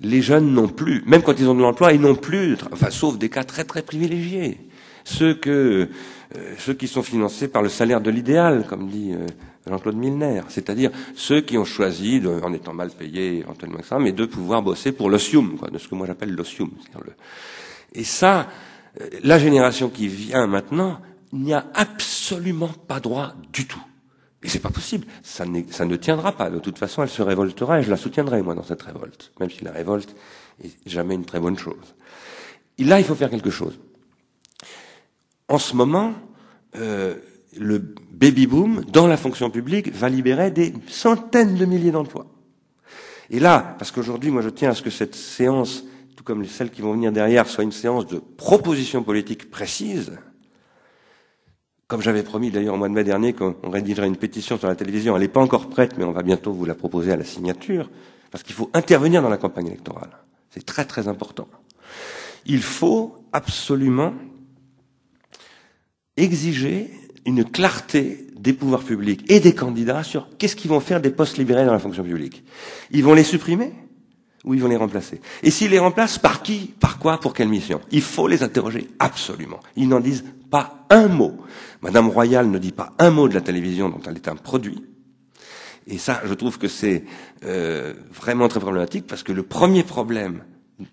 Les 0.00 0.20
jeunes 0.20 0.52
n'ont 0.52 0.68
plus, 0.68 1.02
même 1.06 1.22
quand 1.22 1.38
ils 1.38 1.48
ont 1.48 1.54
de 1.54 1.62
l'emploi, 1.62 1.94
ils 1.94 2.00
n'ont 2.00 2.14
plus, 2.14 2.56
enfin, 2.70 2.90
sauf 2.90 3.16
des 3.16 3.30
cas 3.30 3.44
très 3.44 3.64
très 3.64 3.82
privilégiés. 3.82 4.58
Ceux 5.04 5.34
que, 5.34 5.88
euh, 6.36 6.54
ceux 6.58 6.74
qui 6.74 6.88
sont 6.88 7.02
financés 7.02 7.48
par 7.48 7.62
le 7.62 7.70
salaire 7.70 8.00
de 8.00 8.10
l'idéal, 8.10 8.66
comme 8.68 8.88
dit 8.88 9.12
euh, 9.14 9.26
Jean-Claude 9.66 9.96
Milner, 9.96 10.42
c'est-à-dire 10.48 10.90
ceux 11.14 11.40
qui 11.40 11.56
ont 11.56 11.64
choisi, 11.64 12.20
de, 12.20 12.28
en 12.28 12.52
étant 12.52 12.74
mal 12.74 12.90
payés 12.90 13.38
éventuellement 13.38 13.78
mais 14.00 14.12
de 14.12 14.26
pouvoir 14.26 14.62
bosser 14.62 14.92
pour 14.92 15.08
l'osium, 15.08 15.56
de 15.72 15.78
ce 15.78 15.88
que 15.88 15.94
moi 15.94 16.06
j'appelle 16.06 16.32
l'osium. 16.32 16.70
Le... 17.02 17.12
Et 17.94 18.04
ça, 18.04 18.48
la 19.22 19.38
génération 19.38 19.88
qui 19.88 20.08
vient 20.08 20.46
maintenant 20.46 21.00
n'y 21.32 21.54
a 21.54 21.66
absolument 21.74 22.70
pas 22.86 23.00
droit 23.00 23.34
du 23.52 23.66
tout. 23.66 23.82
Et 24.42 24.48
c'est 24.48 24.60
pas 24.60 24.70
possible. 24.70 25.06
Ça, 25.22 25.44
ça, 25.70 25.84
ne 25.84 25.96
tiendra 25.96 26.32
pas. 26.32 26.50
De 26.50 26.58
toute 26.58 26.78
façon, 26.78 27.02
elle 27.02 27.08
se 27.08 27.22
révoltera 27.22 27.80
et 27.80 27.82
je 27.82 27.90
la 27.90 27.96
soutiendrai, 27.96 28.42
moi, 28.42 28.54
dans 28.54 28.62
cette 28.62 28.82
révolte. 28.82 29.32
Même 29.40 29.50
si 29.50 29.64
la 29.64 29.72
révolte 29.72 30.14
est 30.62 30.70
jamais 30.86 31.14
une 31.14 31.24
très 31.24 31.40
bonne 31.40 31.58
chose. 31.58 31.94
Et 32.78 32.84
là, 32.84 33.00
il 33.00 33.04
faut 33.04 33.14
faire 33.14 33.30
quelque 33.30 33.50
chose. 33.50 33.78
En 35.48 35.58
ce 35.58 35.74
moment, 35.74 36.14
euh, 36.76 37.16
le 37.58 37.78
baby 38.12 38.46
boom 38.46 38.84
dans 38.84 39.06
la 39.06 39.16
fonction 39.16 39.50
publique 39.50 39.92
va 39.92 40.08
libérer 40.08 40.50
des 40.50 40.72
centaines 40.88 41.56
de 41.56 41.64
milliers 41.64 41.90
d'emplois. 41.90 42.26
Et 43.30 43.40
là, 43.40 43.74
parce 43.78 43.90
qu'aujourd'hui, 43.90 44.30
moi, 44.30 44.42
je 44.42 44.50
tiens 44.50 44.70
à 44.70 44.74
ce 44.74 44.82
que 44.82 44.90
cette 44.90 45.14
séance 45.14 45.84
comme 46.26 46.44
celles 46.44 46.70
qui 46.70 46.82
vont 46.82 46.92
venir 46.92 47.12
derrière, 47.12 47.46
soit 47.46 47.64
une 47.64 47.72
séance 47.72 48.06
de 48.06 48.18
propositions 48.18 49.02
politiques 49.02 49.48
précises. 49.48 50.18
Comme 51.86 52.02
j'avais 52.02 52.24
promis 52.24 52.50
d'ailleurs 52.50 52.74
au 52.74 52.76
mois 52.76 52.88
de 52.88 52.94
mai 52.94 53.04
dernier 53.04 53.32
qu'on 53.32 53.54
rédigerait 53.70 54.08
une 54.08 54.16
pétition 54.16 54.58
sur 54.58 54.66
la 54.66 54.74
télévision, 54.74 55.14
elle 55.14 55.22
n'est 55.22 55.28
pas 55.28 55.40
encore 55.40 55.68
prête, 55.68 55.96
mais 55.96 56.04
on 56.04 56.10
va 56.10 56.24
bientôt 56.24 56.52
vous 56.52 56.64
la 56.64 56.74
proposer 56.74 57.12
à 57.12 57.16
la 57.16 57.24
signature, 57.24 57.88
parce 58.32 58.42
qu'il 58.42 58.56
faut 58.56 58.68
intervenir 58.74 59.22
dans 59.22 59.28
la 59.28 59.36
campagne 59.36 59.68
électorale. 59.68 60.10
C'est 60.50 60.66
très 60.66 60.84
très 60.84 61.06
important. 61.06 61.46
Il 62.44 62.62
faut 62.62 63.14
absolument 63.32 64.12
exiger 66.16 66.90
une 67.24 67.44
clarté 67.44 68.26
des 68.36 68.52
pouvoirs 68.52 68.82
publics 68.82 69.30
et 69.30 69.38
des 69.38 69.54
candidats 69.54 70.02
sur 70.02 70.28
qu'est-ce 70.38 70.56
qu'ils 70.56 70.70
vont 70.70 70.80
faire 70.80 71.00
des 71.00 71.10
postes 71.10 71.38
libérés 71.38 71.64
dans 71.64 71.72
la 71.72 71.78
fonction 71.78 72.02
publique. 72.02 72.44
Ils 72.90 73.04
vont 73.04 73.14
les 73.14 73.24
supprimer 73.24 73.72
ou 74.46 74.54
ils 74.54 74.62
vont 74.62 74.68
les 74.68 74.76
remplacer. 74.76 75.20
Et 75.42 75.50
s'ils 75.50 75.70
les 75.70 75.78
remplacent, 75.78 76.18
par 76.18 76.42
qui, 76.42 76.72
par 76.78 76.98
quoi, 76.98 77.18
pour 77.18 77.34
quelle 77.34 77.48
mission? 77.48 77.80
Il 77.90 78.00
faut 78.00 78.28
les 78.28 78.42
interroger 78.42 78.88
absolument. 79.00 79.60
Ils 79.74 79.88
n'en 79.88 80.00
disent 80.00 80.24
pas 80.50 80.86
un 80.88 81.08
mot. 81.08 81.36
Madame 81.82 82.08
Royal 82.08 82.48
ne 82.48 82.58
dit 82.58 82.72
pas 82.72 82.92
un 82.98 83.10
mot 83.10 83.28
de 83.28 83.34
la 83.34 83.40
télévision 83.40 83.88
dont 83.88 84.00
elle 84.06 84.16
est 84.16 84.28
un 84.28 84.36
produit. 84.36 84.82
Et 85.88 85.98
ça, 85.98 86.22
je 86.24 86.34
trouve 86.34 86.58
que 86.58 86.68
c'est 86.68 87.04
euh, 87.44 87.94
vraiment 88.12 88.48
très 88.48 88.60
problématique 88.60 89.06
parce 89.06 89.22
que 89.22 89.32
le 89.32 89.42
premier 89.42 89.82
problème, 89.82 90.44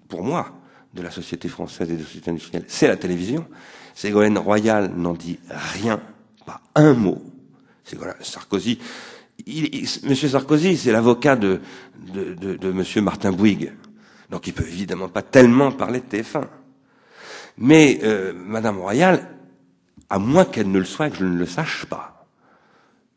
pour 0.08 0.24
moi, 0.24 0.60
de 0.94 1.02
la 1.02 1.12
société 1.12 1.48
française 1.48 1.90
et 1.90 1.94
de 1.94 2.00
la 2.00 2.06
société 2.06 2.32
industrielle, 2.32 2.66
c'est 2.68 2.88
la 2.88 2.98
télévision. 2.98 3.48
Ségolène 3.96 4.38
Royal 4.38 4.92
n'en 4.96 5.14
dit 5.14 5.40
rien, 5.50 6.00
pas 6.46 6.62
un 6.76 6.94
mot. 6.94 7.22
Ségolène 7.84 8.16
Sarkozy 8.22 8.80
il, 9.46 9.88
Monsieur 10.04 10.30
Sarkozy, 10.30 10.78
c'est 10.78 10.92
l'avocat 10.92 11.36
de, 11.36 11.62
de, 12.14 12.34
de, 12.34 12.56
de 12.56 12.72
Monsieur 12.72 13.02
Martin 13.02 13.32
Bouygues. 13.32 13.74
Donc 14.30 14.48
il 14.48 14.54
peut 14.54 14.68
évidemment 14.68 15.10
pas 15.10 15.22
tellement 15.22 15.72
parler 15.72 16.02
de 16.02 16.18
TF1. 16.18 16.46
Mais 17.58 18.00
euh, 18.04 18.34
Madame 18.36 18.80
Royal, 18.80 19.28
à 20.10 20.20
moins 20.20 20.46
qu'elle 20.46 20.72
ne 20.72 20.80
le 20.80 20.86
soit 20.86 21.08
et 21.08 21.12
que 21.12 21.18
je 21.18 21.26
ne 21.26 21.38
le 21.38 21.46
sache 21.46 21.86
pas, 21.86 22.14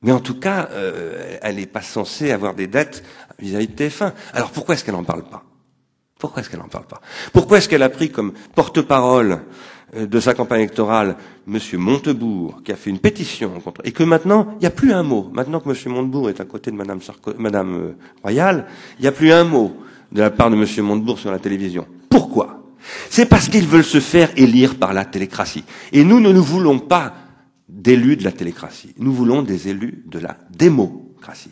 mais 0.02 0.12
en 0.12 0.20
tout 0.20 0.38
cas, 0.38 0.68
euh, 0.72 1.38
elle 1.42 1.56
n'est 1.56 1.66
pas 1.66 1.82
censée 1.82 2.30
avoir 2.30 2.54
des 2.54 2.66
dettes 2.66 3.02
vis-à-vis 3.38 3.68
de 3.68 3.74
TF1. 3.74 4.12
Alors 4.34 4.50
pourquoi 4.50 4.74
est-ce 4.74 4.84
qu'elle 4.84 4.94
n'en 4.94 5.04
parle 5.04 5.24
pas? 5.24 5.42
Pourquoi 6.18 6.40
est-ce 6.40 6.50
qu'elle 6.50 6.60
n'en 6.60 6.68
parle 6.68 6.86
pas? 6.86 7.00
Pourquoi 7.32 7.58
est-ce 7.58 7.68
qu'elle 7.68 7.82
a 7.82 7.88
pris 7.88 8.10
comme 8.10 8.32
porte-parole 8.54 9.40
de 9.94 10.20
sa 10.20 10.34
campagne 10.34 10.60
électorale, 10.60 11.16
M. 11.46 11.58
Montebourg, 11.74 12.62
qui 12.64 12.72
a 12.72 12.76
fait 12.76 12.90
une 12.90 12.98
pétition 12.98 13.60
contre, 13.60 13.82
et 13.84 13.92
que 13.92 14.02
maintenant, 14.02 14.48
il 14.54 14.60
n'y 14.60 14.66
a 14.66 14.70
plus 14.70 14.92
un 14.92 15.02
mot. 15.02 15.30
Maintenant 15.32 15.60
que 15.60 15.68
M. 15.68 15.92
Montebourg 15.92 16.28
est 16.28 16.40
à 16.40 16.44
côté 16.44 16.70
de 16.70 16.76
Mme, 16.76 16.98
Madame 17.38 17.74
euh, 17.74 17.96
Royal, 18.22 18.66
il 18.98 19.02
n'y 19.02 19.08
a 19.08 19.12
plus 19.12 19.30
un 19.32 19.44
mot 19.44 19.76
de 20.10 20.20
la 20.20 20.30
part 20.30 20.50
de 20.50 20.56
M. 20.56 20.84
Montebourg 20.84 21.18
sur 21.18 21.30
la 21.30 21.38
télévision. 21.38 21.86
Pourquoi? 22.08 22.64
C'est 23.10 23.26
parce 23.26 23.48
qu'ils 23.48 23.66
veulent 23.66 23.84
se 23.84 24.00
faire 24.00 24.30
élire 24.36 24.76
par 24.76 24.92
la 24.92 25.04
télécratie. 25.04 25.64
Et 25.92 26.04
nous, 26.04 26.20
ne 26.20 26.32
nous 26.32 26.42
voulons 26.42 26.78
pas 26.78 27.14
d'élus 27.68 28.16
de 28.16 28.24
la 28.24 28.32
télécratie. 28.32 28.94
Nous 28.98 29.12
voulons 29.12 29.42
des 29.42 29.68
élus 29.68 30.04
de 30.06 30.18
la 30.18 30.36
démocratie. 30.50 31.50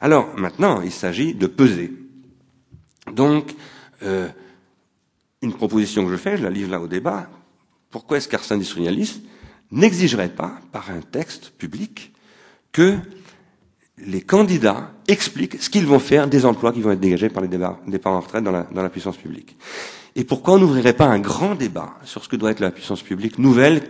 Alors 0.00 0.28
maintenant, 0.36 0.82
il 0.82 0.90
s'agit 0.90 1.34
de 1.34 1.46
peser. 1.46 1.92
Donc, 3.12 3.54
euh, 4.02 4.28
une 5.42 5.52
proposition 5.52 6.04
que 6.04 6.12
je 6.12 6.16
fais, 6.16 6.36
je 6.36 6.42
la 6.42 6.50
livre 6.50 6.70
là 6.70 6.80
au 6.80 6.86
débat. 6.86 7.28
Pourquoi 7.90 8.16
est-ce 8.16 8.28
qu'Ars 8.28 8.50
Industrialis 8.50 9.22
n'exigerait 9.70 10.28
pas, 10.28 10.58
par 10.70 10.90
un 10.90 11.00
texte 11.00 11.50
public, 11.58 12.12
que 12.72 12.96
les 13.98 14.22
candidats 14.22 14.92
expliquent 15.08 15.60
ce 15.60 15.68
qu'ils 15.68 15.86
vont 15.86 15.98
faire 15.98 16.28
des 16.28 16.46
emplois 16.46 16.72
qui 16.72 16.80
vont 16.80 16.92
être 16.92 17.00
dégagés 17.00 17.28
par 17.28 17.42
les 17.42 17.48
départs 17.48 18.12
en 18.12 18.20
retraite 18.20 18.44
dans 18.44 18.52
la, 18.52 18.62
dans 18.72 18.82
la 18.82 18.90
puissance 18.90 19.16
publique? 19.16 19.56
Et 20.14 20.24
pourquoi 20.24 20.54
on 20.54 20.58
n'ouvrirait 20.58 20.92
pas 20.92 21.06
un 21.06 21.18
grand 21.18 21.54
débat 21.54 21.94
sur 22.04 22.22
ce 22.22 22.28
que 22.28 22.36
doit 22.36 22.50
être 22.50 22.60
la 22.60 22.70
puissance 22.70 23.02
publique 23.02 23.38
nouvelle 23.38 23.82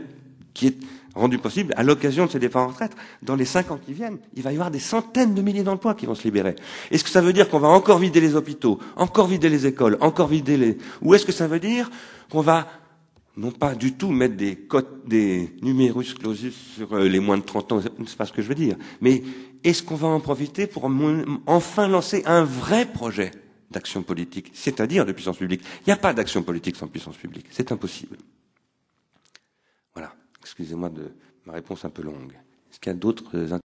qui 0.55 0.69
est 0.69 0.77
rendue 1.15 1.39
possible 1.39 1.75
à 1.77 1.83
l'occasion 1.83 2.27
de 2.27 2.31
ces 2.31 2.39
départs 2.39 2.65
en 2.65 2.69
retraite 2.69 2.93
Dans 3.23 3.37
les 3.37 3.45
cinq 3.45 3.71
ans 3.71 3.79
qui 3.85 3.93
viennent, 3.93 4.19
il 4.35 4.43
va 4.43 4.53
y 4.53 4.55
avoir 4.55 4.71
des 4.71 4.79
centaines 4.79 5.35
de 5.35 5.43
milliers 5.43 5.63
d'emplois 5.63 5.95
qui 5.95 6.07
vont 6.07 6.15
se 6.15 6.25
libérer. 6.25 6.57
Est-ce 6.91 7.05
que 7.05 7.11
ça 7.11 7.21
veut 7.21 7.33
dire 7.33 7.49
qu'on 7.49 7.59
va 7.59 7.69
encore 7.69 7.99
vider 7.99 8.21
les 8.21 8.35
hôpitaux, 8.35 8.79
encore 8.97 9.27
vider 9.27 9.49
les 9.49 9.67
écoles, 9.67 9.97
encore 10.01 10.29
vider 10.29 10.57
les... 10.57 10.79
Ou 11.03 11.15
est-ce 11.15 11.27
que 11.27 11.33
ça 11.33 11.47
veut 11.47 11.61
dire 11.61 11.91
qu'on 12.31 12.41
va 12.41 12.67
non 13.37 13.51
pas 13.51 13.75
du 13.75 13.95
tout 13.95 14.11
mettre 14.11 14.37
des 14.37 14.57
cotes, 14.57 15.07
des 15.07 15.55
numerus 15.63 16.15
clausus 16.15 16.55
sur 16.77 16.93
euh, 16.93 17.09
les 17.09 17.21
moins 17.21 17.39
de 17.39 17.43
30 17.43 17.73
ans, 17.73 17.81
c'est 18.07 18.17
pas 18.17 18.27
ce 18.27 18.33
que 18.33 18.43
je 18.43 18.49
veux 18.49 18.55
dire, 18.55 18.77
mais 19.01 19.23
est-ce 19.65 19.83
qu'on 19.83 19.95
va 19.95 20.09
en 20.09 20.21
profiter 20.21 20.67
pour 20.67 20.91
enfin 21.47 21.89
lancer 21.89 22.23
un 22.27 22.45
vrai 22.45 22.85
projet 22.85 23.31
d'action 23.71 24.03
politique, 24.03 24.51
c'est-à-dire 24.53 25.07
de 25.07 25.13
puissance 25.13 25.39
publique? 25.39 25.63
Il 25.81 25.89
n'y 25.89 25.93
a 25.93 25.97
pas 25.97 26.13
d'action 26.13 26.43
politique 26.43 26.77
sans 26.77 26.89
puissance 26.89 27.17
publique, 27.17 27.47
c'est 27.51 27.73
impossible. 27.73 28.19
Excusez-moi 30.43 30.91
de 30.91 31.13
ma 31.47 31.53
réponse 31.53 31.85
un 31.85 31.91
peu 31.91 32.03
longue. 32.03 32.33
Est-ce 32.71 32.81
qu'il 32.81 32.93
y 32.93 32.95
a 32.95 32.99
d'autres 32.99 33.53